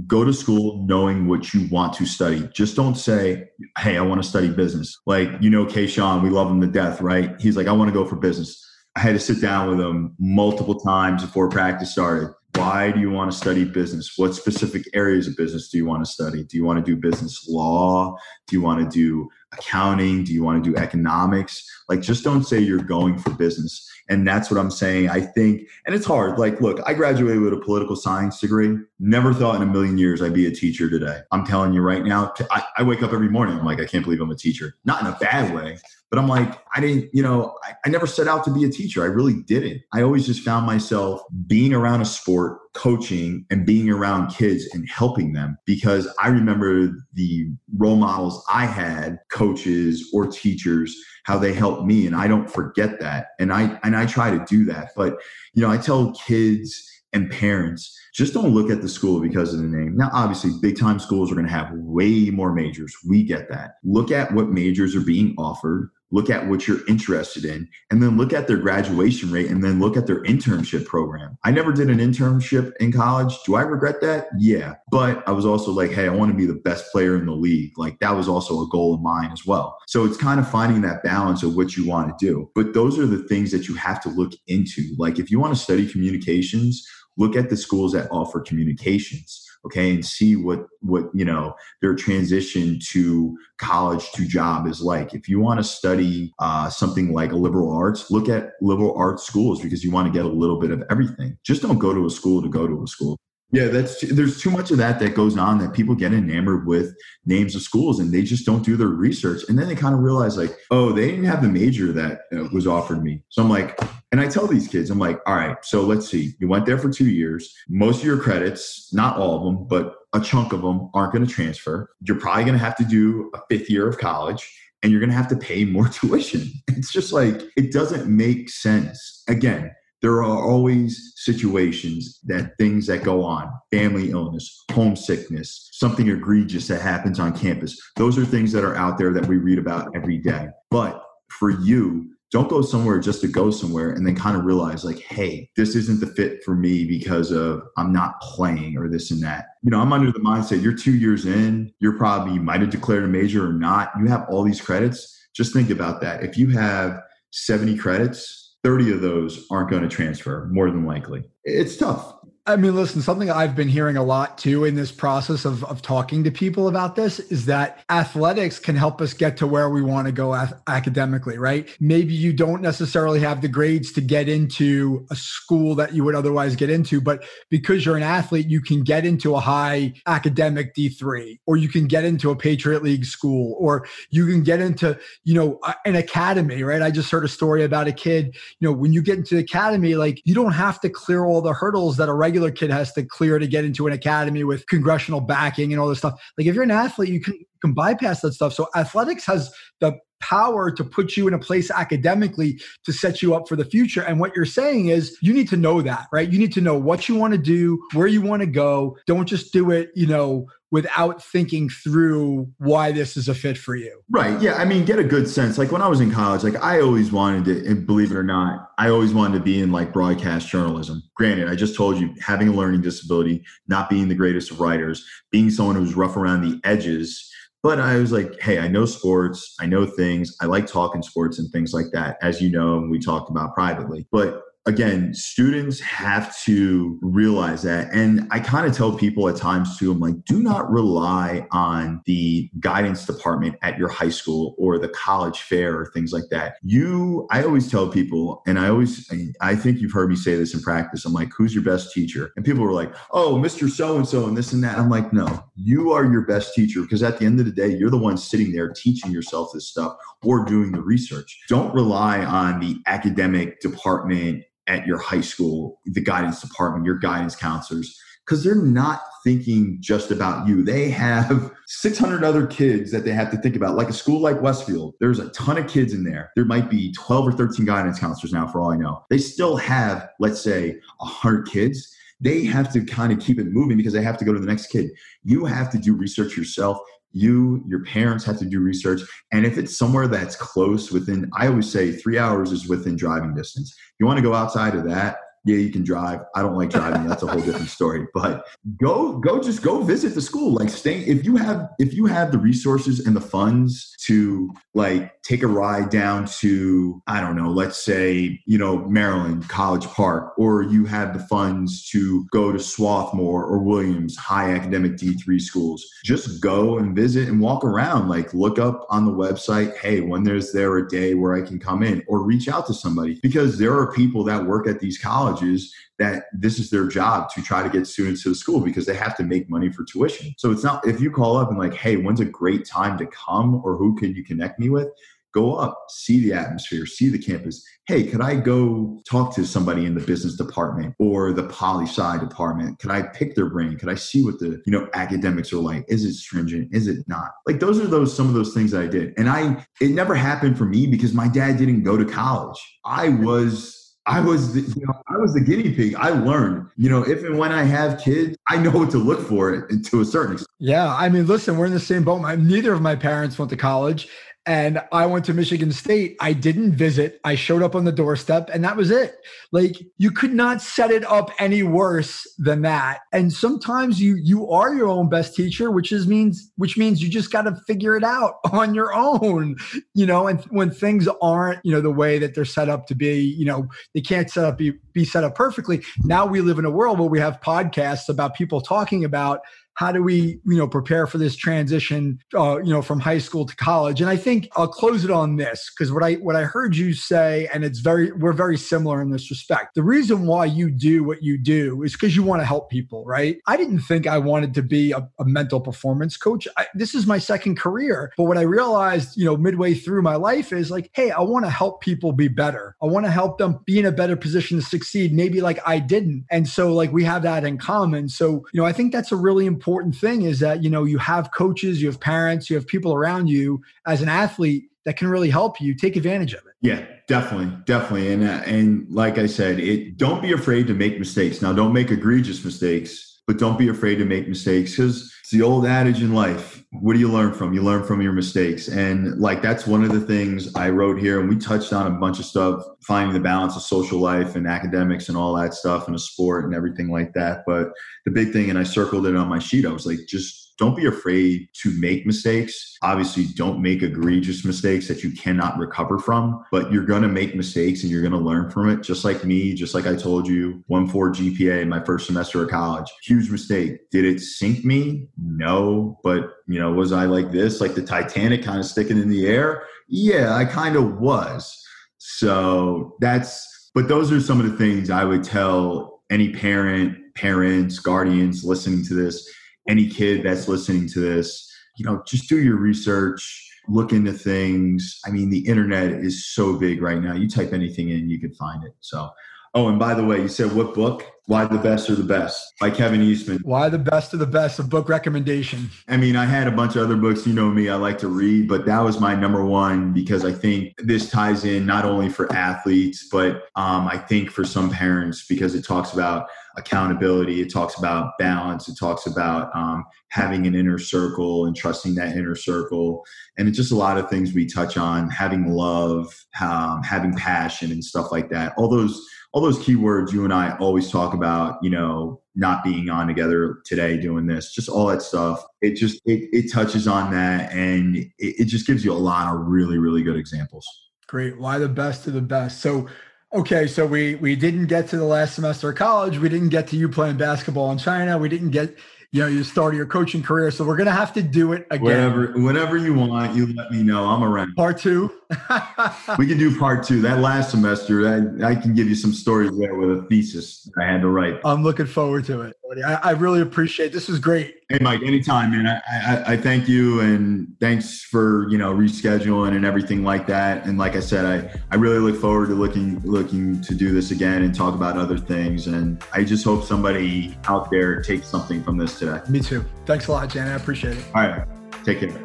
go 0.07 0.23
to 0.23 0.33
school 0.33 0.85
knowing 0.87 1.27
what 1.27 1.53
you 1.53 1.67
want 1.69 1.93
to 1.93 2.05
study. 2.05 2.47
Just 2.53 2.75
don't 2.75 2.95
say, 2.95 3.49
hey, 3.77 3.97
I 3.97 4.01
want 4.01 4.23
to 4.23 4.27
study 4.27 4.49
business. 4.49 4.97
Like, 5.05 5.29
you 5.41 5.49
know, 5.49 5.65
Kayshawn, 5.65 6.23
we 6.23 6.29
love 6.29 6.49
him 6.49 6.61
to 6.61 6.67
death, 6.67 7.01
right? 7.01 7.39
He's 7.41 7.57
like, 7.57 7.67
I 7.67 7.73
want 7.73 7.89
to 7.89 7.93
go 7.93 8.05
for 8.05 8.15
business. 8.15 8.65
I 8.95 9.01
had 9.01 9.13
to 9.13 9.19
sit 9.19 9.41
down 9.41 9.69
with 9.69 9.79
him 9.79 10.15
multiple 10.19 10.79
times 10.79 11.23
before 11.23 11.49
practice 11.49 11.91
started. 11.91 12.33
Why 12.55 12.91
do 12.91 12.99
you 12.99 13.09
want 13.09 13.31
to 13.31 13.37
study 13.37 13.63
business? 13.63 14.13
What 14.17 14.35
specific 14.35 14.83
areas 14.93 15.27
of 15.27 15.37
business 15.37 15.69
do 15.69 15.77
you 15.77 15.85
want 15.85 16.05
to 16.05 16.11
study? 16.11 16.43
Do 16.43 16.57
you 16.57 16.65
want 16.65 16.85
to 16.85 16.89
do 16.89 16.99
business 16.99 17.47
law? 17.47 18.15
Do 18.47 18.55
you 18.55 18.61
want 18.61 18.83
to 18.83 18.89
do 18.89 19.29
accounting? 19.53 20.23
Do 20.23 20.33
you 20.33 20.43
want 20.43 20.63
to 20.63 20.69
do 20.69 20.75
economics? 20.77 21.69
Like, 21.89 22.01
just 22.01 22.23
don't 22.23 22.43
say 22.43 22.59
you're 22.59 22.79
going 22.79 23.17
for 23.17 23.31
business. 23.31 23.87
And 24.09 24.27
that's 24.27 24.51
what 24.51 24.59
I'm 24.59 24.71
saying. 24.71 25.09
I 25.09 25.21
think, 25.21 25.61
and 25.85 25.95
it's 25.95 26.05
hard. 26.05 26.37
Like, 26.37 26.59
look, 26.61 26.79
I 26.85 26.93
graduated 26.93 27.41
with 27.41 27.53
a 27.53 27.57
political 27.57 27.95
science 27.95 28.39
degree. 28.39 28.77
Never 29.03 29.33
thought 29.33 29.55
in 29.55 29.63
a 29.63 29.65
million 29.65 29.97
years 29.97 30.21
I'd 30.21 30.35
be 30.35 30.45
a 30.45 30.51
teacher 30.51 30.87
today. 30.87 31.21
I'm 31.31 31.43
telling 31.43 31.73
you 31.73 31.81
right 31.81 32.03
now, 32.03 32.33
I, 32.51 32.63
I 32.77 32.83
wake 32.83 33.01
up 33.01 33.13
every 33.13 33.29
morning. 33.29 33.57
I'm 33.57 33.65
like, 33.65 33.81
I 33.81 33.85
can't 33.85 34.03
believe 34.03 34.21
I'm 34.21 34.29
a 34.29 34.35
teacher. 34.35 34.75
Not 34.85 35.01
in 35.01 35.07
a 35.07 35.17
bad 35.19 35.55
way, 35.55 35.79
but 36.11 36.19
I'm 36.19 36.27
like, 36.27 36.61
I 36.75 36.81
didn't, 36.81 37.09
you 37.11 37.23
know, 37.23 37.57
I, 37.63 37.73
I, 37.83 37.89
never 37.89 38.05
set 38.05 38.27
out 38.27 38.43
to 38.43 38.53
be 38.53 38.63
a 38.63 38.69
teacher. 38.69 39.01
I 39.01 39.07
really 39.07 39.41
didn't. 39.41 39.81
I 39.91 40.03
always 40.03 40.27
just 40.27 40.43
found 40.43 40.67
myself 40.67 41.19
being 41.47 41.73
around 41.73 42.01
a 42.01 42.05
sport, 42.05 42.59
coaching, 42.75 43.43
and 43.49 43.65
being 43.65 43.89
around 43.89 44.35
kids 44.35 44.67
and 44.71 44.87
helping 44.87 45.33
them 45.33 45.57
because 45.65 46.07
I 46.21 46.27
remember 46.27 46.91
the 47.13 47.47
role 47.77 47.95
models 47.95 48.45
I 48.53 48.67
had, 48.67 49.17
coaches 49.31 50.07
or 50.13 50.27
teachers, 50.27 50.95
how 51.23 51.39
they 51.39 51.53
helped 51.53 51.85
me. 51.87 52.05
And 52.05 52.15
I 52.15 52.27
don't 52.27 52.51
forget 52.51 52.99
that. 52.99 53.29
And 53.39 53.51
I 53.51 53.79
and 53.83 53.95
I 53.95 54.05
try 54.05 54.29
to 54.29 54.45
do 54.47 54.63
that. 54.65 54.91
But 54.95 55.17
you 55.55 55.63
know, 55.63 55.71
I 55.71 55.77
tell 55.77 56.13
kids 56.13 56.87
and 57.13 57.31
parents 57.31 57.97
just 58.13 58.33
don't 58.33 58.53
look 58.53 58.69
at 58.69 58.81
the 58.81 58.89
school 58.89 59.19
because 59.19 59.53
of 59.53 59.59
the 59.59 59.67
name. 59.67 59.95
Now, 59.95 60.09
obviously, 60.13 60.51
big 60.61 60.77
time 60.77 60.99
schools 60.99 61.31
are 61.31 61.35
going 61.35 61.47
to 61.47 61.53
have 61.53 61.71
way 61.73 62.29
more 62.29 62.53
majors. 62.53 62.95
We 63.07 63.23
get 63.23 63.49
that. 63.49 63.75
Look 63.83 64.11
at 64.11 64.33
what 64.33 64.49
majors 64.49 64.95
are 64.95 65.01
being 65.01 65.35
offered 65.37 65.89
look 66.11 66.29
at 66.29 66.47
what 66.47 66.67
you're 66.67 66.85
interested 66.87 67.45
in, 67.45 67.67
and 67.89 68.03
then 68.03 68.17
look 68.17 68.33
at 68.33 68.47
their 68.47 68.57
graduation 68.57 69.31
rate 69.31 69.49
and 69.49 69.63
then 69.63 69.79
look 69.79 69.97
at 69.97 70.07
their 70.07 70.21
internship 70.23 70.85
program. 70.85 71.37
I 71.43 71.51
never 71.51 71.71
did 71.71 71.89
an 71.89 71.99
internship 71.99 72.73
in 72.79 72.91
college. 72.91 73.33
Do 73.45 73.55
I 73.55 73.61
regret 73.61 74.01
that? 74.01 74.27
Yeah. 74.37 74.75
But 74.91 75.27
I 75.27 75.31
was 75.31 75.45
also 75.45 75.71
like, 75.71 75.91
hey, 75.91 76.07
I 76.07 76.11
want 76.11 76.31
to 76.31 76.37
be 76.37 76.45
the 76.45 76.53
best 76.53 76.91
player 76.91 77.15
in 77.15 77.25
the 77.25 77.31
league. 77.31 77.71
Like 77.77 77.99
that 77.99 78.15
was 78.15 78.27
also 78.27 78.61
a 78.61 78.69
goal 78.69 78.93
of 78.93 79.01
mine 79.01 79.31
as 79.31 79.45
well. 79.45 79.77
So 79.87 80.05
it's 80.05 80.17
kind 80.17 80.39
of 80.39 80.49
finding 80.49 80.81
that 80.81 81.03
balance 81.03 81.43
of 81.43 81.55
what 81.55 81.75
you 81.75 81.87
want 81.87 82.17
to 82.17 82.25
do. 82.25 82.49
But 82.55 82.73
those 82.73 82.99
are 82.99 83.05
the 83.05 83.23
things 83.23 83.51
that 83.51 83.67
you 83.67 83.75
have 83.75 84.01
to 84.03 84.09
look 84.09 84.33
into. 84.47 84.93
Like 84.97 85.19
if 85.19 85.31
you 85.31 85.39
want 85.39 85.55
to 85.55 85.61
study 85.61 85.87
communications, 85.87 86.85
look 87.21 87.35
at 87.35 87.49
the 87.49 87.57
schools 87.57 87.91
that 87.93 88.09
offer 88.11 88.39
communications 88.39 89.47
okay 89.65 89.91
and 89.91 90.05
see 90.05 90.35
what 90.35 90.65
what 90.81 91.05
you 91.13 91.23
know 91.23 91.53
their 91.81 91.95
transition 91.95 92.79
to 92.81 93.37
college 93.59 94.11
to 94.13 94.27
job 94.27 94.67
is 94.67 94.81
like. 94.81 95.13
If 95.13 95.29
you 95.29 95.39
want 95.39 95.59
to 95.59 95.63
study 95.63 96.33
uh, 96.39 96.69
something 96.69 97.13
like 97.13 97.31
a 97.31 97.35
liberal 97.35 97.71
arts 97.71 98.09
look 98.09 98.27
at 98.27 98.53
liberal 98.61 98.95
arts 98.97 99.23
schools 99.23 99.61
because 99.61 99.83
you 99.83 99.91
want 99.91 100.07
to 100.07 100.13
get 100.13 100.25
a 100.25 100.29
little 100.29 100.59
bit 100.59 100.71
of 100.71 100.83
everything. 100.89 101.37
Just 101.43 101.61
don't 101.61 101.79
go 101.79 101.93
to 101.93 102.05
a 102.05 102.09
school 102.09 102.41
to 102.41 102.49
go 102.49 102.67
to 102.67 102.83
a 102.83 102.87
school 102.87 103.19
Yeah, 103.51 103.67
that's 103.67 103.99
there's 104.01 104.41
too 104.41 104.49
much 104.49 104.71
of 104.71 104.77
that 104.77 104.99
that 104.99 105.13
goes 105.13 105.37
on 105.37 105.57
that 105.59 105.73
people 105.73 105.93
get 105.93 106.13
enamored 106.13 106.65
with 106.65 106.95
names 107.25 107.53
of 107.53 107.61
schools 107.61 107.99
and 107.99 108.11
they 108.11 108.21
just 108.21 108.45
don't 108.45 108.63
do 108.63 108.77
their 108.77 108.87
research 108.87 109.43
and 109.49 109.59
then 109.59 109.67
they 109.67 109.75
kind 109.75 109.93
of 109.93 109.99
realize 109.99 110.37
like, 110.37 110.57
oh, 110.71 110.93
they 110.93 111.09
didn't 111.09 111.25
have 111.25 111.41
the 111.41 111.49
major 111.49 111.91
that 111.91 112.21
uh, 112.33 112.47
was 112.53 112.65
offered 112.65 113.03
me. 113.03 113.21
So 113.29 113.43
I'm 113.43 113.49
like, 113.49 113.77
and 114.13 114.21
I 114.21 114.27
tell 114.27 114.47
these 114.47 114.69
kids, 114.69 114.89
I'm 114.89 114.99
like, 114.99 115.19
all 115.25 115.35
right, 115.35 115.57
so 115.63 115.81
let's 115.81 116.09
see. 116.09 116.33
You 116.39 116.47
went 116.47 116.65
there 116.65 116.77
for 116.77 116.89
two 116.89 117.09
years. 117.09 117.53
Most 117.67 117.99
of 117.99 118.05
your 118.05 118.17
credits, 118.17 118.93
not 118.93 119.17
all 119.17 119.35
of 119.35 119.43
them, 119.43 119.67
but 119.67 119.95
a 120.13 120.21
chunk 120.21 120.53
of 120.53 120.61
them 120.61 120.89
aren't 120.93 121.13
going 121.13 121.25
to 121.25 121.31
transfer. 121.31 121.89
You're 122.01 122.19
probably 122.19 122.43
going 122.43 122.57
to 122.57 122.63
have 122.63 122.77
to 122.77 122.85
do 122.85 123.31
a 123.33 123.39
fifth 123.49 123.69
year 123.69 123.87
of 123.87 123.97
college 123.97 124.49
and 124.81 124.91
you're 124.91 125.01
going 125.01 125.11
to 125.11 125.15
have 125.15 125.27
to 125.29 125.35
pay 125.35 125.65
more 125.65 125.87
tuition. 125.89 126.51
It's 126.69 126.91
just 126.91 127.11
like, 127.11 127.41
it 127.57 127.71
doesn't 127.71 128.07
make 128.07 128.49
sense. 128.49 129.23
Again, 129.27 129.71
there 130.01 130.23
are 130.23 130.49
always 130.49 131.13
situations 131.15 132.19
that 132.23 132.57
things 132.57 132.87
that 132.87 133.03
go 133.03 133.23
on 133.23 133.51
family 133.71 134.11
illness 134.11 134.63
homesickness 134.71 135.69
something 135.81 136.09
egregious 136.09 136.67
that 136.67 136.79
happens 136.79 137.19
on 137.19 137.35
campus. 137.35 137.75
Those 137.95 138.15
are 138.17 138.23
things 138.23 138.51
that 138.51 138.63
are 138.63 138.75
out 138.75 138.99
there 138.99 139.11
that 139.13 139.25
we 139.25 139.37
read 139.37 139.57
about 139.57 139.95
every 139.95 140.19
day. 140.19 140.47
But 140.69 141.03
for 141.27 141.49
you 141.49 142.07
don't 142.29 142.49
go 142.49 142.61
somewhere 142.61 142.99
just 142.99 143.19
to 143.21 143.27
go 143.27 143.51
somewhere 143.51 143.91
and 143.91 144.07
then 144.07 144.15
kind 144.15 144.37
of 144.37 144.45
realize 144.45 144.85
like 144.85 144.99
hey 144.99 145.49
this 145.57 145.75
isn't 145.75 145.99
the 145.99 146.07
fit 146.07 146.41
for 146.45 146.55
me 146.55 146.85
because 146.85 147.31
of 147.31 147.61
i'm 147.77 147.91
not 147.91 148.21
playing 148.21 148.77
or 148.77 148.87
this 148.87 149.11
and 149.11 149.21
that. 149.23 149.45
You 149.63 149.71
know 149.71 149.79
i'm 149.79 149.91
under 149.91 150.11
the 150.11 150.19
mindset 150.19 150.61
you're 150.61 150.73
two 150.73 150.95
years 150.95 151.25
in 151.25 151.73
you're 151.79 151.97
probably 151.97 152.35
you 152.35 152.41
might 152.41 152.61
have 152.61 152.69
declared 152.69 153.03
a 153.03 153.07
major 153.07 153.45
or 153.47 153.53
not. 153.53 153.91
You 153.99 154.07
have 154.07 154.27
all 154.29 154.43
these 154.43 154.61
credits. 154.61 155.17
Just 155.33 155.53
think 155.53 155.69
about 155.69 156.01
that. 156.01 156.23
If 156.23 156.37
you 156.37 156.49
have 156.49 157.01
70 157.31 157.77
credits 157.77 158.40
30 158.63 158.91
of 158.91 159.01
those 159.01 159.45
aren't 159.49 159.69
going 159.69 159.83
to 159.83 159.89
transfer 159.89 160.47
more 160.51 160.69
than 160.69 160.85
likely. 160.85 161.23
It's 161.43 161.77
tough 161.77 162.20
I 162.51 162.57
mean, 162.57 162.75
listen, 162.75 163.01
something 163.01 163.31
I've 163.31 163.55
been 163.55 163.69
hearing 163.69 163.95
a 163.95 164.03
lot 164.03 164.37
too 164.37 164.65
in 164.65 164.75
this 164.75 164.91
process 164.91 165.45
of, 165.45 165.63
of 165.63 165.81
talking 165.81 166.21
to 166.25 166.31
people 166.31 166.67
about 166.67 166.97
this 166.97 167.17
is 167.17 167.45
that 167.45 167.79
athletics 167.89 168.59
can 168.59 168.75
help 168.75 168.99
us 168.99 169.13
get 169.13 169.37
to 169.37 169.47
where 169.47 169.69
we 169.69 169.81
want 169.81 170.07
to 170.07 170.11
go 170.11 170.35
ath- 170.35 170.61
academically, 170.67 171.37
right? 171.37 171.69
Maybe 171.79 172.13
you 172.13 172.33
don't 172.33 172.61
necessarily 172.61 173.21
have 173.21 173.39
the 173.39 173.47
grades 173.47 173.93
to 173.93 174.01
get 174.01 174.27
into 174.27 175.07
a 175.09 175.15
school 175.15 175.75
that 175.75 175.93
you 175.93 176.03
would 176.03 176.13
otherwise 176.13 176.57
get 176.57 176.69
into, 176.69 176.99
but 176.99 177.23
because 177.49 177.85
you're 177.85 177.95
an 177.95 178.03
athlete, 178.03 178.47
you 178.47 178.59
can 178.59 178.83
get 178.83 179.05
into 179.05 179.33
a 179.35 179.39
high 179.39 179.93
academic 180.05 180.75
D3, 180.75 181.39
or 181.45 181.55
you 181.55 181.69
can 181.69 181.87
get 181.87 182.03
into 182.03 182.31
a 182.31 182.35
Patriot 182.35 182.83
League 182.83 183.05
school, 183.05 183.55
or 183.59 183.87
you 184.09 184.27
can 184.27 184.43
get 184.43 184.59
into, 184.59 184.99
you 185.23 185.35
know, 185.35 185.57
an 185.85 185.95
academy, 185.95 186.63
right? 186.63 186.81
I 186.81 186.91
just 186.91 187.11
heard 187.11 187.23
a 187.23 187.29
story 187.29 187.63
about 187.63 187.87
a 187.87 187.93
kid, 187.93 188.35
you 188.59 188.67
know, 188.67 188.73
when 188.73 188.91
you 188.91 189.01
get 189.01 189.17
into 189.17 189.35
the 189.35 189.41
academy, 189.41 189.95
like 189.95 190.21
you 190.25 190.35
don't 190.35 190.51
have 190.51 190.81
to 190.81 190.89
clear 190.89 191.23
all 191.23 191.41
the 191.41 191.53
hurdles 191.53 191.95
that 191.95 192.09
a 192.09 192.13
regular 192.13 192.40
kid 192.49 192.71
has 192.71 192.91
to 192.93 193.03
clear 193.03 193.37
to 193.37 193.45
get 193.45 193.65
into 193.65 193.85
an 193.85 193.93
academy 193.93 194.43
with 194.43 194.65
congressional 194.67 195.21
backing 195.21 195.71
and 195.71 195.79
all 195.79 195.87
this 195.87 195.99
stuff. 195.99 196.19
Like 196.37 196.47
if 196.47 196.55
you're 196.55 196.63
an 196.63 196.71
athlete, 196.71 197.09
you 197.09 197.21
can, 197.21 197.33
you 197.35 197.45
can 197.61 197.73
bypass 197.73 198.21
that 198.21 198.33
stuff. 198.33 198.53
So 198.53 198.67
athletics 198.75 199.25
has 199.25 199.53
the 199.79 199.99
power 200.21 200.71
to 200.71 200.83
put 200.83 201.17
you 201.17 201.27
in 201.27 201.33
a 201.33 201.39
place 201.39 201.69
academically 201.69 202.59
to 202.85 202.93
set 202.93 203.21
you 203.21 203.35
up 203.35 203.47
for 203.47 203.55
the 203.55 203.65
future. 203.65 204.01
And 204.01 204.19
what 204.19 204.35
you're 204.35 204.45
saying 204.45 204.87
is 204.87 205.17
you 205.21 205.33
need 205.33 205.49
to 205.49 205.57
know 205.57 205.81
that, 205.81 206.07
right? 206.11 206.31
You 206.31 206.39
need 206.39 206.53
to 206.53 206.61
know 206.61 206.77
what 206.77 207.09
you 207.09 207.15
want 207.15 207.33
to 207.33 207.39
do, 207.39 207.81
where 207.93 208.07
you 208.07 208.21
want 208.21 208.41
to 208.41 208.47
go. 208.47 208.97
Don't 209.07 209.25
just 209.25 209.51
do 209.51 209.71
it, 209.71 209.91
you 209.95 210.07
know, 210.07 210.47
without 210.71 211.21
thinking 211.21 211.67
through 211.69 212.49
why 212.57 212.93
this 212.93 213.17
is 213.17 213.27
a 213.27 213.35
fit 213.35 213.57
for 213.57 213.75
you. 213.75 214.01
Right. 214.09 214.41
Yeah. 214.41 214.53
I 214.53 214.63
mean, 214.63 214.85
get 214.85 214.99
a 214.99 215.03
good 215.03 215.27
sense. 215.27 215.57
Like 215.57 215.71
when 215.71 215.81
I 215.81 215.87
was 215.87 215.99
in 215.99 216.11
college, 216.11 216.43
like 216.43 216.55
I 216.63 216.79
always 216.79 217.11
wanted 217.11 217.45
to, 217.45 217.67
and 217.69 217.85
believe 217.85 218.09
it 218.09 218.15
or 218.15 218.23
not, 218.23 218.69
I 218.77 218.89
always 218.89 219.13
wanted 219.13 219.37
to 219.39 219.43
be 219.43 219.61
in 219.61 219.71
like 219.71 219.91
broadcast 219.91 220.47
journalism. 220.47 221.03
Granted, 221.15 221.49
I 221.49 221.55
just 221.55 221.75
told 221.75 221.99
you 221.99 222.15
having 222.21 222.47
a 222.47 222.53
learning 222.53 222.81
disability, 222.81 223.43
not 223.67 223.89
being 223.89 224.07
the 224.07 224.15
greatest 224.15 224.49
of 224.49 224.61
writers, 224.61 225.05
being 225.29 225.49
someone 225.49 225.75
who's 225.75 225.93
rough 225.93 226.15
around 226.15 226.41
the 226.41 226.59
edges. 226.63 227.30
But 227.63 227.79
I 227.79 227.97
was 227.97 228.11
like, 228.11 228.41
hey, 228.41 228.57
I 228.57 228.67
know 228.67 228.85
sports, 228.85 229.55
I 229.59 229.67
know 229.67 229.85
things, 229.85 230.35
I 230.41 230.47
like 230.47 230.65
talking 230.65 231.03
sports 231.03 231.37
and 231.37 231.51
things 231.51 231.73
like 231.73 231.91
that, 231.93 232.17
as 232.21 232.41
you 232.41 232.49
know, 232.49 232.77
and 232.77 232.89
we 232.89 232.97
talked 232.97 233.29
about 233.29 233.53
privately. 233.53 234.07
But 234.11 234.41
again, 234.67 235.13
students 235.13 235.79
have 235.79 236.37
to 236.43 236.99
realize 237.01 237.63
that. 237.63 237.91
And 237.91 238.27
I 238.29 238.39
kind 238.39 238.67
of 238.67 238.75
tell 238.77 238.95
people 238.95 239.27
at 239.27 239.35
times 239.35 239.77
too, 239.77 239.91
I'm 239.91 239.99
like, 239.99 240.23
do 240.25 240.41
not 240.41 240.69
rely 240.69 241.47
on 241.51 242.01
the 242.05 242.49
guidance 242.59 243.05
department 243.05 243.55
at 243.63 243.77
your 243.77 243.87
high 243.87 244.09
school 244.09 244.55
or 244.59 244.77
the 244.77 244.89
college 244.89 245.41
fair 245.41 245.79
or 245.79 245.87
things 245.87 246.13
like 246.13 246.25
that. 246.29 246.57
You, 246.61 247.27
I 247.31 247.43
always 247.43 247.71
tell 247.71 247.87
people, 247.89 248.43
and 248.45 248.59
I 248.59 248.69
always, 248.69 249.09
I 249.41 249.55
think 249.55 249.79
you've 249.79 249.93
heard 249.93 250.09
me 250.09 250.15
say 250.15 250.35
this 250.35 250.53
in 250.53 250.61
practice. 250.61 251.05
I'm 251.05 251.13
like, 251.13 251.29
who's 251.35 251.55
your 251.55 251.63
best 251.63 251.91
teacher? 251.91 252.31
And 252.35 252.45
people 252.45 252.63
are 252.63 252.73
like, 252.73 252.93
oh, 253.11 253.35
Mr. 253.35 253.67
So 253.67 253.97
and 253.97 254.07
so 254.07 254.27
and 254.27 254.37
this 254.37 254.53
and 254.53 254.63
that. 254.63 254.77
I'm 254.77 254.89
like, 254.89 255.11
no, 255.11 255.43
you 255.55 255.91
are 255.91 256.05
your 256.05 256.21
best 256.21 256.53
teacher 256.53 256.81
because 256.81 257.01
at 257.01 257.17
the 257.17 257.25
end 257.25 257.39
of 257.39 257.45
the 257.45 257.51
day, 257.51 257.69
you're 257.69 257.89
the 257.89 257.97
one 257.97 258.17
sitting 258.17 258.51
there 258.51 258.69
teaching 258.71 259.11
yourself 259.11 259.49
this 259.53 259.67
stuff 259.67 259.95
or 260.23 260.45
doing 260.45 260.71
the 260.71 260.81
research. 260.81 261.41
Don't 261.49 261.73
rely 261.73 262.23
on 262.23 262.59
the 262.59 262.77
academic 262.85 263.59
department 263.59 264.43
at 264.71 264.87
your 264.87 264.97
high 264.97 265.21
school, 265.21 265.79
the 265.85 266.01
guidance 266.01 266.41
department, 266.41 266.85
your 266.85 266.97
guidance 266.97 267.35
counselors, 267.35 267.99
because 268.25 268.43
they're 268.43 268.55
not 268.55 269.01
thinking 269.25 269.77
just 269.81 270.09
about 270.09 270.47
you. 270.47 270.63
They 270.63 270.89
have 270.89 271.51
600 271.67 272.23
other 272.23 272.47
kids 272.47 272.89
that 272.91 273.03
they 273.03 273.11
have 273.11 273.29
to 273.31 273.37
think 273.37 273.55
about. 273.55 273.75
Like 273.75 273.89
a 273.89 273.93
school 273.93 274.21
like 274.21 274.41
Westfield, 274.41 274.95
there's 274.99 275.19
a 275.19 275.29
ton 275.29 275.57
of 275.57 275.67
kids 275.67 275.93
in 275.93 276.03
there. 276.03 276.31
There 276.35 276.45
might 276.45 276.69
be 276.69 276.93
12 276.93 277.27
or 277.27 277.31
13 277.33 277.65
guidance 277.65 277.99
counselors 277.99 278.31
now, 278.31 278.47
for 278.47 278.61
all 278.61 278.71
I 278.71 278.77
know. 278.77 279.03
They 279.09 279.17
still 279.17 279.57
have, 279.57 280.07
let's 280.19 280.41
say, 280.41 280.79
100 280.97 281.47
kids. 281.47 281.93
They 282.21 282.45
have 282.45 282.71
to 282.73 282.85
kind 282.85 283.11
of 283.11 283.19
keep 283.19 283.39
it 283.39 283.47
moving 283.47 283.77
because 283.77 283.93
they 283.93 284.03
have 284.03 284.17
to 284.19 284.25
go 284.25 284.31
to 284.31 284.39
the 284.39 284.45
next 284.45 284.67
kid. 284.67 284.91
You 285.23 285.45
have 285.45 285.69
to 285.71 285.77
do 285.77 285.95
research 285.95 286.37
yourself 286.37 286.77
you 287.13 287.63
your 287.67 287.83
parents 287.85 288.23
have 288.25 288.39
to 288.39 288.45
do 288.45 288.59
research. 288.59 289.01
And 289.31 289.45
if 289.45 289.57
it's 289.57 289.77
somewhere 289.77 290.07
that's 290.07 290.35
close 290.35 290.91
within 290.91 291.29
i 291.37 291.47
always 291.47 291.71
say 291.71 291.91
three 291.91 292.17
hours 292.17 292.51
is 292.51 292.67
within 292.67 292.95
driving 292.95 293.35
distance. 293.35 293.75
You 293.99 294.05
want 294.05 294.17
to 294.17 294.23
go 294.23 294.33
outside 294.33 294.75
of 294.75 294.83
that 294.85 295.17
yeah, 295.43 295.57
you 295.57 295.71
can 295.71 295.83
drive. 295.83 296.21
I 296.35 296.43
don't 296.43 296.55
like 296.55 296.69
driving. 296.69 297.07
That's 297.07 297.23
a 297.23 297.27
whole 297.27 297.41
different 297.41 297.69
story. 297.69 298.07
But 298.13 298.45
go, 298.79 299.17
go, 299.17 299.41
just 299.41 299.63
go 299.63 299.81
visit 299.81 300.13
the 300.13 300.21
school. 300.21 300.53
Like 300.53 300.69
stay 300.69 300.99
if 300.99 301.25
you 301.25 301.35
have 301.37 301.67
if 301.79 301.93
you 301.93 302.05
have 302.05 302.31
the 302.31 302.37
resources 302.37 303.05
and 303.05 303.15
the 303.15 303.21
funds 303.21 303.95
to 304.05 304.51
like 304.75 305.19
take 305.23 305.41
a 305.41 305.47
ride 305.47 305.89
down 305.89 306.27
to 306.39 307.01
I 307.07 307.21
don't 307.21 307.35
know, 307.35 307.49
let's 307.49 307.83
say 307.83 308.39
you 308.45 308.57
know 308.57 308.85
Maryland 308.87 309.49
College 309.49 309.85
Park, 309.85 310.33
or 310.37 310.61
you 310.61 310.85
have 310.85 311.13
the 311.13 311.25
funds 311.25 311.89
to 311.89 312.27
go 312.31 312.51
to 312.51 312.59
Swarthmore 312.59 313.43
or 313.43 313.57
Williams, 313.63 314.15
high 314.17 314.51
academic 314.51 314.97
D 314.97 315.13
three 315.13 315.39
schools. 315.39 315.83
Just 316.03 316.39
go 316.39 316.77
and 316.77 316.95
visit 316.95 317.27
and 317.27 317.41
walk 317.41 317.63
around. 317.63 318.09
Like 318.09 318.31
look 318.35 318.59
up 318.59 318.85
on 318.91 319.05
the 319.05 319.11
website. 319.11 319.75
Hey, 319.77 320.01
when 320.01 320.23
there's 320.23 320.51
there 320.51 320.77
a 320.77 320.87
day 320.87 321.15
where 321.15 321.33
I 321.33 321.41
can 321.41 321.57
come 321.57 321.81
in, 321.81 322.03
or 322.07 322.21
reach 322.21 322.47
out 322.47 322.67
to 322.67 322.75
somebody 322.75 323.19
because 323.23 323.57
there 323.57 323.73
are 323.73 323.91
people 323.91 324.23
that 324.25 324.45
work 324.45 324.67
at 324.67 324.79
these 324.79 324.99
colleges 324.99 325.30
colleges 325.31 325.73
that 325.99 326.25
this 326.33 326.59
is 326.59 326.69
their 326.69 326.87
job 326.87 327.29
to 327.33 327.41
try 327.41 327.63
to 327.63 327.69
get 327.69 327.87
students 327.87 328.23
to 328.23 328.29
the 328.29 328.35
school 328.35 328.59
because 328.59 328.85
they 328.85 328.95
have 328.95 329.15
to 329.17 329.23
make 329.23 329.49
money 329.49 329.71
for 329.71 329.83
tuition. 329.83 330.33
So 330.37 330.51
it's 330.51 330.63
not 330.63 330.85
if 330.87 330.99
you 330.99 331.11
call 331.11 331.37
up 331.37 331.49
and 331.49 331.59
like, 331.59 331.73
hey, 331.73 331.97
when's 331.97 332.19
a 332.19 332.25
great 332.25 332.65
time 332.65 332.97
to 332.97 333.05
come 333.07 333.61
or 333.63 333.77
who 333.77 333.95
could 333.97 334.15
you 334.15 334.23
connect 334.23 334.59
me 334.59 334.69
with? 334.69 334.87
Go 335.33 335.55
up, 335.55 335.85
see 335.87 336.19
the 336.19 336.33
atmosphere, 336.33 336.85
see 336.85 337.07
the 337.07 337.17
campus. 337.17 337.63
Hey, 337.87 338.03
could 338.03 338.19
I 338.19 338.35
go 338.35 338.99
talk 339.09 339.33
to 339.35 339.45
somebody 339.45 339.85
in 339.85 339.95
the 339.95 340.01
business 340.01 340.35
department 340.35 340.93
or 340.99 341.31
the 341.31 341.43
poli 341.43 341.85
sci 341.85 342.17
department? 342.17 342.79
Could 342.79 342.91
I 342.91 343.03
pick 343.03 343.35
their 343.35 343.49
brain? 343.49 343.77
Could 343.77 343.87
I 343.87 343.95
see 343.95 344.25
what 344.25 344.39
the 344.39 344.61
you 344.65 344.73
know 344.73 344.89
academics 344.93 345.53
are 345.53 345.57
like? 345.57 345.85
Is 345.87 346.03
it 346.03 346.15
stringent? 346.15 346.73
Is 346.73 346.87
it 346.87 347.07
not? 347.07 347.31
Like 347.47 347.61
those 347.61 347.79
are 347.79 347.87
those 347.87 348.13
some 348.13 348.27
of 348.27 348.33
those 348.33 348.53
things 348.53 348.71
that 348.71 348.81
I 348.81 348.87
did. 348.87 349.13
And 349.17 349.29
I 349.29 349.65
it 349.79 349.91
never 349.91 350.15
happened 350.15 350.57
for 350.57 350.65
me 350.65 350.85
because 350.85 351.13
my 351.13 351.29
dad 351.29 351.57
didn't 351.57 351.83
go 351.83 351.95
to 351.95 352.03
college. 352.03 352.59
I 352.83 353.09
was 353.09 353.80
I 354.07 354.19
was, 354.19 354.53
the, 354.53 354.61
you 354.61 354.85
know, 354.85 354.93
I 355.07 355.17
was 355.17 355.33
the 355.33 355.41
guinea 355.41 355.73
pig. 355.73 355.95
I 355.95 356.09
learned, 356.09 356.67
you 356.75 356.89
know, 356.89 357.03
if 357.03 357.23
and 357.23 357.37
when 357.37 357.51
I 357.51 357.63
have 357.63 357.99
kids, 358.01 358.35
I 358.49 358.57
know 358.57 358.71
what 358.71 358.89
to 358.91 358.97
look 358.97 359.27
for 359.27 359.53
it 359.53 359.85
to 359.85 360.01
a 360.01 360.05
certain 360.05 360.33
extent. 360.33 360.49
Yeah, 360.57 360.93
I 360.95 361.07
mean, 361.07 361.27
listen, 361.27 361.57
we're 361.57 361.67
in 361.67 361.71
the 361.71 361.79
same 361.79 362.03
boat. 362.03 362.19
My, 362.21 362.35
neither 362.35 362.73
of 362.73 362.81
my 362.81 362.95
parents 362.95 363.37
went 363.37 363.51
to 363.51 363.57
college, 363.57 364.07
and 364.47 364.81
I 364.91 365.05
went 365.05 365.25
to 365.25 365.35
Michigan 365.35 365.71
State. 365.71 366.17
I 366.19 366.33
didn't 366.33 366.71
visit. 366.71 367.19
I 367.23 367.35
showed 367.35 367.61
up 367.61 367.75
on 367.75 367.85
the 367.85 367.91
doorstep 367.91 368.49
and 368.51 368.63
that 368.63 368.75
was 368.75 368.89
it. 368.89 369.15
Like 369.51 369.77
you 369.99 370.09
could 370.09 370.33
not 370.33 370.63
set 370.63 370.89
it 370.89 371.05
up 371.05 371.29
any 371.37 371.61
worse 371.61 372.25
than 372.39 372.63
that. 372.63 373.01
And 373.13 373.31
sometimes 373.31 374.01
you 374.01 374.15
you 374.15 374.49
are 374.49 374.73
your 374.73 374.87
own 374.87 375.09
best 375.09 375.35
teacher, 375.35 375.69
which 375.69 375.91
is 375.91 376.07
means 376.07 376.51
which 376.55 376.75
means 376.75 377.03
you 377.03 377.09
just 377.09 377.31
got 377.31 377.43
to 377.43 377.55
figure 377.67 377.95
it 377.95 378.03
out 378.03 378.35
on 378.51 378.73
your 378.73 378.93
own. 378.95 379.57
You 379.93 380.07
know, 380.07 380.27
and 380.27 380.41
when 380.45 380.71
things 380.71 381.07
aren't, 381.21 381.63
you 381.63 381.71
know, 381.71 381.81
the 381.81 381.91
way 381.91 382.17
that 382.17 382.33
they're 382.33 382.43
set 382.43 382.67
up 382.67 382.87
to 382.87 382.95
be, 382.95 383.19
you 383.19 383.45
know, 383.45 383.67
they 383.93 384.01
can't 384.01 384.29
set 384.29 384.45
up 384.45 384.57
be, 384.57 384.73
be 384.93 385.05
set 385.05 385.23
up 385.23 385.35
perfectly. 385.35 385.83
Now 386.03 386.25
we 386.25 386.41
live 386.41 386.57
in 386.57 386.65
a 386.65 386.71
world 386.71 386.99
where 386.99 387.09
we 387.09 387.19
have 387.19 387.39
podcasts 387.41 388.09
about 388.09 388.33
people 388.33 388.59
talking 388.59 389.05
about 389.05 389.41
how 389.81 389.91
do 389.91 390.03
we, 390.03 390.39
you 390.45 390.57
know, 390.57 390.67
prepare 390.67 391.07
for 391.07 391.17
this 391.17 391.35
transition, 391.35 392.19
uh, 392.35 392.59
you 392.59 392.71
know, 392.71 392.83
from 392.83 392.99
high 392.99 393.17
school 393.17 393.47
to 393.47 393.55
college? 393.55 393.99
And 393.99 394.11
I 394.11 394.15
think 394.15 394.47
I'll 394.55 394.67
close 394.67 395.03
it 395.03 395.09
on 395.09 395.37
this 395.37 395.71
because 395.73 395.91
what 395.91 396.03
I 396.03 396.13
what 396.27 396.35
I 396.35 396.43
heard 396.43 396.75
you 396.77 396.93
say, 396.93 397.49
and 397.51 397.63
it's 397.63 397.79
very 397.79 398.11
we're 398.11 398.31
very 398.31 398.59
similar 398.59 399.01
in 399.01 399.09
this 399.09 399.31
respect. 399.31 399.73
The 399.73 399.81
reason 399.81 400.27
why 400.27 400.45
you 400.45 400.69
do 400.69 401.03
what 401.03 401.23
you 401.23 401.35
do 401.35 401.81
is 401.81 401.93
because 401.93 402.15
you 402.15 402.21
want 402.21 402.43
to 402.43 402.45
help 402.45 402.69
people, 402.69 403.03
right? 403.05 403.39
I 403.47 403.57
didn't 403.57 403.79
think 403.79 404.05
I 404.05 404.19
wanted 404.19 404.53
to 404.53 404.61
be 404.61 404.91
a, 404.91 405.09
a 405.17 405.25
mental 405.25 405.59
performance 405.59 406.15
coach. 406.15 406.47
I, 406.57 406.67
this 406.75 406.93
is 406.93 407.07
my 407.07 407.17
second 407.17 407.57
career, 407.57 408.13
but 408.17 408.25
what 408.25 408.37
I 408.37 408.41
realized, 408.43 409.17
you 409.17 409.25
know, 409.25 409.35
midway 409.35 409.73
through 409.73 410.03
my 410.03 410.15
life 410.15 410.53
is 410.53 410.69
like, 410.69 410.91
hey, 410.93 411.09
I 411.09 411.21
want 411.21 411.45
to 411.45 411.49
help 411.49 411.81
people 411.81 412.11
be 412.11 412.27
better. 412.27 412.75
I 412.83 412.85
want 412.85 413.07
to 413.07 413.11
help 413.11 413.39
them 413.39 413.59
be 413.65 413.79
in 413.79 413.87
a 413.87 413.91
better 413.91 414.15
position 414.15 414.59
to 414.59 414.63
succeed. 414.63 415.11
Maybe 415.11 415.41
like 415.41 415.57
I 415.65 415.79
didn't, 415.79 416.25
and 416.29 416.47
so 416.47 416.71
like 416.71 416.91
we 416.91 417.03
have 417.03 417.23
that 417.23 417.43
in 417.43 417.57
common. 417.57 418.09
So 418.09 418.45
you 418.53 418.61
know, 418.61 418.65
I 418.65 418.73
think 418.73 418.91
that's 418.91 419.11
a 419.11 419.15
really 419.15 419.47
important 419.47 419.70
thing 419.91 420.23
is 420.23 420.39
that 420.39 420.63
you 420.63 420.69
know 420.69 420.83
you 420.83 420.97
have 420.97 421.31
coaches, 421.31 421.81
you 421.81 421.87
have 421.87 421.99
parents, 421.99 422.49
you 422.49 422.55
have 422.55 422.67
people 422.67 422.93
around 422.93 423.27
you 423.27 423.61
as 423.85 424.01
an 424.01 424.09
athlete 424.09 424.69
that 424.85 424.97
can 424.97 425.07
really 425.07 425.29
help 425.29 425.61
you 425.61 425.73
take 425.75 425.95
advantage 425.95 426.33
of 426.33 426.41
it. 426.45 426.53
Yeah, 426.61 426.85
definitely, 427.07 427.55
definitely, 427.65 428.11
and 428.13 428.23
uh, 428.23 428.41
and 428.45 428.89
like 428.89 429.17
I 429.17 429.25
said, 429.25 429.59
it 429.59 429.97
don't 429.97 430.21
be 430.21 430.31
afraid 430.31 430.67
to 430.67 430.73
make 430.73 430.99
mistakes. 430.99 431.41
Now, 431.41 431.53
don't 431.53 431.73
make 431.73 431.91
egregious 431.91 432.43
mistakes, 432.43 433.10
but 433.27 433.37
don't 433.37 433.57
be 433.57 433.69
afraid 433.69 433.95
to 433.97 434.05
make 434.05 434.27
mistakes 434.27 434.71
because 434.71 435.13
it's 435.21 435.31
the 435.31 435.41
old 435.41 435.65
adage 435.65 436.01
in 436.01 436.13
life. 436.13 436.63
What 436.71 436.93
do 436.93 436.99
you 436.99 437.09
learn 437.11 437.33
from? 437.33 437.53
You 437.53 437.61
learn 437.61 437.83
from 437.83 438.01
your 438.01 438.13
mistakes, 438.13 438.67
and 438.67 439.19
like 439.19 439.41
that's 439.41 439.67
one 439.67 439.83
of 439.83 439.91
the 439.91 440.01
things 440.01 440.53
I 440.55 440.69
wrote 440.69 440.99
here, 440.99 441.19
and 441.19 441.29
we 441.29 441.37
touched 441.37 441.73
on 441.73 441.87
a 441.87 441.97
bunch 441.99 442.19
of 442.19 442.25
stuff, 442.25 442.63
finding 442.81 443.13
the 443.13 443.19
balance 443.19 443.55
of 443.55 443.61
social 443.61 443.99
life 443.99 444.35
and 444.35 444.47
academics 444.47 445.09
and 445.09 445.17
all 445.17 445.35
that 445.35 445.53
stuff, 445.53 445.87
and 445.87 445.95
a 445.95 445.99
sport 445.99 446.45
and 446.45 446.55
everything 446.55 446.89
like 446.89 447.13
that. 447.13 447.43
But 447.45 447.71
the 448.05 448.11
big 448.11 448.31
thing, 448.33 448.49
and 448.49 448.57
I 448.57 448.63
circled 448.63 449.05
it 449.05 449.15
on 449.15 449.27
my 449.27 449.39
sheet. 449.39 449.65
I 449.65 449.71
was 449.71 449.85
like, 449.85 449.99
just 450.07 450.40
don't 450.57 450.75
be 450.75 450.85
afraid 450.85 451.47
to 451.61 451.71
make 451.79 452.05
mistakes. 452.05 452.77
Obviously, 452.81 453.25
don't 453.35 453.61
make 453.61 453.81
egregious 453.81 454.45
mistakes 454.45 454.87
that 454.87 455.03
you 455.03 455.11
cannot 455.11 455.57
recover 455.57 455.97
from, 455.97 456.43
but 456.51 456.71
you're 456.71 456.85
going 456.85 457.01
to 457.01 457.07
make 457.07 457.35
mistakes 457.35 457.83
and 457.83 457.91
you're 457.91 458.01
going 458.01 458.11
to 458.11 458.17
learn 458.17 458.49
from 458.49 458.69
it. 458.69 458.83
Just 458.83 459.03
like 459.03 459.23
me, 459.23 459.53
just 459.53 459.73
like 459.73 459.87
I 459.87 459.95
told 459.95 460.27
you, 460.27 460.63
1 460.67 460.87
4 460.87 461.13
GPA 461.13 461.61
in 461.61 461.69
my 461.69 461.83
first 461.83 462.05
semester 462.05 462.43
of 462.43 462.49
college. 462.49 462.91
Huge 463.03 463.29
mistake. 463.29 463.89
Did 463.91 464.05
it 464.05 464.19
sink 464.19 464.63
me? 464.63 465.07
No. 465.17 465.99
But, 466.03 466.31
you 466.47 466.59
know, 466.59 466.71
was 466.71 466.91
I 466.91 467.05
like 467.05 467.31
this, 467.31 467.61
like 467.61 467.75
the 467.75 467.81
Titanic 467.81 468.43
kind 468.43 468.59
of 468.59 468.65
sticking 468.65 468.97
in 468.97 469.09
the 469.09 469.27
air? 469.27 469.63
Yeah, 469.87 470.35
I 470.35 470.45
kind 470.45 470.75
of 470.75 470.99
was. 470.99 471.65
So 471.97 472.95
that's, 472.99 473.71
but 473.73 473.87
those 473.87 474.11
are 474.11 474.19
some 474.19 474.39
of 474.39 474.49
the 474.49 474.57
things 474.57 474.89
I 474.89 475.05
would 475.05 475.23
tell 475.23 476.03
any 476.09 476.33
parent, 476.33 476.97
parents, 477.15 477.79
guardians 477.79 478.43
listening 478.43 478.83
to 478.85 478.93
this 478.93 479.29
any 479.67 479.87
kid 479.87 480.23
that's 480.23 480.47
listening 480.47 480.87
to 480.89 480.99
this, 480.99 481.49
you 481.77 481.85
know, 481.85 482.01
just 482.07 482.27
do 482.29 482.41
your 482.41 482.57
research, 482.57 483.49
look 483.67 483.93
into 483.93 484.11
things. 484.11 484.99
I 485.05 485.11
mean, 485.11 485.29
the 485.29 485.47
internet 485.47 485.91
is 485.91 486.27
so 486.27 486.57
big 486.57 486.81
right 486.81 487.01
now. 487.01 487.13
You 487.13 487.29
type 487.29 487.53
anything 487.53 487.89
in, 487.89 488.09
you 488.09 488.19
can 488.19 488.33
find 488.33 488.63
it. 488.63 488.73
So, 488.79 489.09
oh, 489.53 489.67
and 489.67 489.79
by 489.79 489.93
the 489.93 490.05
way, 490.05 490.21
you 490.21 490.27
said 490.27 490.51
what 490.53 490.73
book? 490.73 491.05
Why 491.31 491.45
the 491.45 491.57
Best 491.57 491.89
Are 491.89 491.95
the 491.95 492.03
Best 492.03 492.55
by 492.59 492.69
Kevin 492.69 493.01
Eastman. 493.01 493.39
Why 493.43 493.69
the 493.69 493.79
Best 493.79 494.11
of 494.11 494.19
the 494.19 494.27
Best, 494.27 494.59
a 494.59 494.63
book 494.63 494.89
recommendation. 494.89 495.69
I 495.87 495.95
mean, 495.95 496.17
I 496.17 496.25
had 496.25 496.45
a 496.45 496.51
bunch 496.51 496.75
of 496.75 496.83
other 496.83 496.97
books, 496.97 497.25
you 497.25 497.31
know 497.31 497.49
me, 497.49 497.69
I 497.69 497.75
like 497.75 497.97
to 497.99 498.09
read, 498.09 498.49
but 498.49 498.65
that 498.65 498.81
was 498.81 498.99
my 498.99 499.15
number 499.15 499.45
one 499.45 499.93
because 499.93 500.25
I 500.25 500.33
think 500.33 500.73
this 500.79 501.09
ties 501.09 501.45
in 501.45 501.65
not 501.65 501.85
only 501.85 502.09
for 502.09 502.29
athletes, 502.33 503.07
but 503.09 503.43
um, 503.55 503.87
I 503.87 503.97
think 503.97 504.29
for 504.29 504.43
some 504.43 504.69
parents 504.69 505.25
because 505.25 505.55
it 505.55 505.63
talks 505.63 505.93
about 505.93 506.27
accountability, 506.57 507.39
it 507.39 507.49
talks 507.49 507.79
about 507.79 508.17
balance, 508.19 508.67
it 508.67 508.75
talks 508.77 509.05
about 509.05 509.55
um, 509.55 509.85
having 510.09 510.45
an 510.47 510.53
inner 510.53 510.77
circle 510.77 511.45
and 511.45 511.55
trusting 511.55 511.95
that 511.95 512.17
inner 512.17 512.35
circle. 512.35 513.05
And 513.37 513.47
it's 513.47 513.55
just 513.55 513.71
a 513.71 513.77
lot 513.77 513.97
of 513.97 514.09
things 514.09 514.33
we 514.33 514.47
touch 514.47 514.75
on 514.75 515.09
having 515.09 515.49
love, 515.49 516.13
um, 516.41 516.83
having 516.83 517.13
passion, 517.13 517.71
and 517.71 517.81
stuff 517.81 518.11
like 518.11 518.29
that. 518.31 518.53
All 518.57 518.67
those 518.67 519.01
all 519.33 519.41
those 519.41 519.59
keywords 519.59 520.11
you 520.11 520.23
and 520.23 520.33
I 520.33 520.57
always 520.57 520.89
talk 520.89 521.13
about, 521.13 521.57
you 521.63 521.69
know, 521.69 522.21
not 522.35 522.63
being 522.63 522.89
on 522.89 523.07
together 523.07 523.61
today, 523.65 523.97
doing 523.97 524.25
this, 524.25 524.53
just 524.53 524.69
all 524.69 524.87
that 524.87 525.01
stuff. 525.01 525.43
It 525.61 525.75
just 525.75 526.01
it, 526.05 526.29
it 526.31 526.51
touches 526.51 526.87
on 526.87 527.11
that, 527.11 527.51
and 527.51 527.97
it, 527.97 528.11
it 528.17 528.45
just 528.45 528.67
gives 528.67 528.85
you 528.85 528.91
a 528.91 528.95
lot 528.95 529.33
of 529.33 529.47
really 529.47 529.77
really 529.77 530.03
good 530.03 530.15
examples. 530.15 530.65
Great. 531.07 531.37
Why 531.37 531.57
the 531.57 531.69
best 531.69 532.07
of 532.07 532.13
the 532.13 532.21
best? 532.21 532.61
So 532.61 532.87
okay, 533.33 533.67
so 533.67 533.85
we 533.85 534.15
we 534.15 534.35
didn't 534.35 534.67
get 534.67 534.87
to 534.89 534.97
the 534.97 535.05
last 535.05 535.35
semester 535.35 535.69
of 535.69 535.75
college. 535.75 536.17
We 536.17 536.29
didn't 536.29 536.49
get 536.49 536.67
to 536.67 536.77
you 536.77 536.89
playing 536.89 537.17
basketball 537.17 537.71
in 537.71 537.77
China. 537.77 538.17
We 538.17 538.29
didn't 538.29 538.51
get 538.51 538.75
you 539.11 539.21
know 539.21 539.27
you 539.27 539.43
started 539.43 539.75
your 539.75 539.85
coaching 539.85 540.23
career. 540.23 540.51
So 540.51 540.63
we're 540.63 540.77
gonna 540.77 540.91
have 540.91 541.13
to 541.13 541.21
do 541.21 541.51
it 541.51 541.67
again. 541.69 541.83
Whenever 541.83 542.31
whenever 542.37 542.77
you 542.77 542.93
want, 542.93 543.35
you 543.35 543.53
let 543.53 543.69
me 543.71 543.83
know. 543.83 544.05
I'm 544.05 544.23
around. 544.23 544.55
Part 544.55 544.79
two. 544.79 545.13
we 546.17 546.27
can 546.27 546.37
do 546.37 546.57
part 546.57 546.85
two. 546.85 547.01
That 547.01 547.19
last 547.19 547.51
semester, 547.51 548.07
I, 548.07 548.51
I 548.51 548.55
can 548.55 548.73
give 548.73 548.87
you 548.87 548.95
some 548.95 549.13
stories 549.13 549.51
there 549.57 549.75
with 549.75 549.97
a 549.97 550.01
thesis 550.03 550.69
I 550.79 550.85
had 550.85 551.01
to 551.01 551.09
write. 551.09 551.39
I'm 551.43 551.63
looking 551.63 551.87
forward 551.87 552.25
to 552.25 552.41
it. 552.41 552.57
I, 552.85 552.93
I 552.93 553.11
really 553.11 553.41
appreciate. 553.41 553.91
This 553.91 554.07
is 554.07 554.17
great. 554.19 554.60
Hey, 554.71 554.77
Mike, 554.79 555.01
anytime, 555.03 555.51
man. 555.51 555.67
I, 555.67 555.81
I, 555.91 556.23
I, 556.27 556.37
thank 556.37 556.69
you 556.69 557.01
and 557.01 557.53
thanks 557.59 558.03
for 558.03 558.49
you 558.49 558.57
know 558.57 558.73
rescheduling 558.73 559.53
and 559.53 559.65
everything 559.65 560.01
like 560.01 560.25
that. 560.27 560.65
And 560.65 560.77
like 560.77 560.95
I 560.95 561.01
said, 561.01 561.25
I, 561.25 561.59
I 561.71 561.75
really 561.75 561.99
look 561.99 562.15
forward 562.21 562.47
to 562.47 562.55
looking 562.55 563.01
looking 563.01 563.59
to 563.63 563.75
do 563.75 563.93
this 563.93 564.11
again 564.11 564.43
and 564.43 564.55
talk 564.55 564.73
about 564.73 564.95
other 564.95 565.17
things. 565.17 565.67
And 565.67 566.01
I 566.13 566.23
just 566.23 566.45
hope 566.45 566.63
somebody 566.63 567.37
out 567.49 567.69
there 567.69 568.01
takes 568.01 568.29
something 568.29 568.63
from 568.63 568.77
this 568.77 568.97
today. 568.97 569.19
Me 569.27 569.41
too. 569.41 569.65
Thanks 569.85 570.07
a 570.07 570.13
lot, 570.13 570.29
Jan. 570.29 570.47
I 570.47 570.53
appreciate 570.53 570.95
it. 570.95 571.03
All 571.13 571.27
right, 571.27 571.45
take 571.83 571.99
care. 571.99 572.23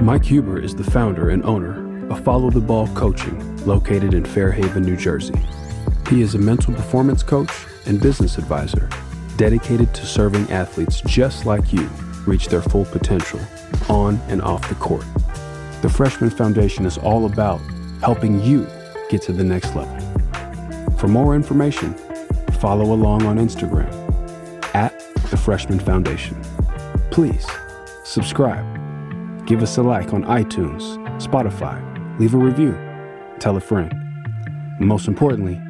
Mike 0.00 0.24
Huber 0.24 0.58
is 0.58 0.74
the 0.74 0.84
founder 0.84 1.28
and 1.28 1.44
owner 1.44 2.08
of 2.10 2.24
Follow 2.24 2.48
the 2.48 2.62
Ball 2.62 2.88
Coaching, 2.94 3.66
located 3.66 4.14
in 4.14 4.24
Fairhaven, 4.24 4.82
New 4.82 4.96
Jersey. 4.96 5.34
He 6.08 6.22
is 6.22 6.34
a 6.34 6.38
mental 6.38 6.72
performance 6.72 7.22
coach 7.22 7.66
and 7.86 8.00
business 8.00 8.38
advisor 8.38 8.88
dedicated 9.36 9.92
to 9.94 10.06
serving 10.06 10.50
athletes 10.50 11.00
just 11.02 11.46
like 11.46 11.72
you 11.72 11.88
reach 12.26 12.48
their 12.48 12.62
full 12.62 12.84
potential 12.84 13.40
on 13.88 14.20
and 14.28 14.40
off 14.42 14.68
the 14.68 14.74
court. 14.76 15.04
The 15.82 15.88
Freshman 15.88 16.30
Foundation 16.30 16.86
is 16.86 16.98
all 16.98 17.26
about 17.26 17.60
helping 18.00 18.40
you 18.42 18.66
get 19.10 19.22
to 19.22 19.32
the 19.32 19.44
next 19.44 19.74
level. 19.74 19.98
For 20.96 21.08
more 21.08 21.34
information, 21.34 21.94
follow 22.60 22.92
along 22.92 23.26
on 23.26 23.36
Instagram 23.36 23.92
at 24.74 24.98
the 25.30 25.36
Freshman 25.36 25.78
Foundation. 25.78 26.40
Please 27.10 27.46
subscribe 28.04 28.64
Give 29.46 29.62
us 29.62 29.76
a 29.76 29.82
like 29.82 30.14
on 30.14 30.24
iTunes, 30.24 30.96
Spotify, 31.20 31.78
leave 32.18 32.32
a 32.32 32.38
review, 32.38 32.72
tell 33.40 33.58
a 33.58 33.60
friend. 33.60 33.92
most 34.80 35.06
importantly, 35.06 35.60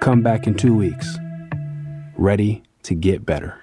come 0.00 0.22
back 0.22 0.46
in 0.46 0.54
two 0.54 0.74
weeks, 0.74 1.18
ready 2.16 2.62
to 2.82 2.94
get 2.94 3.26
better. 3.26 3.60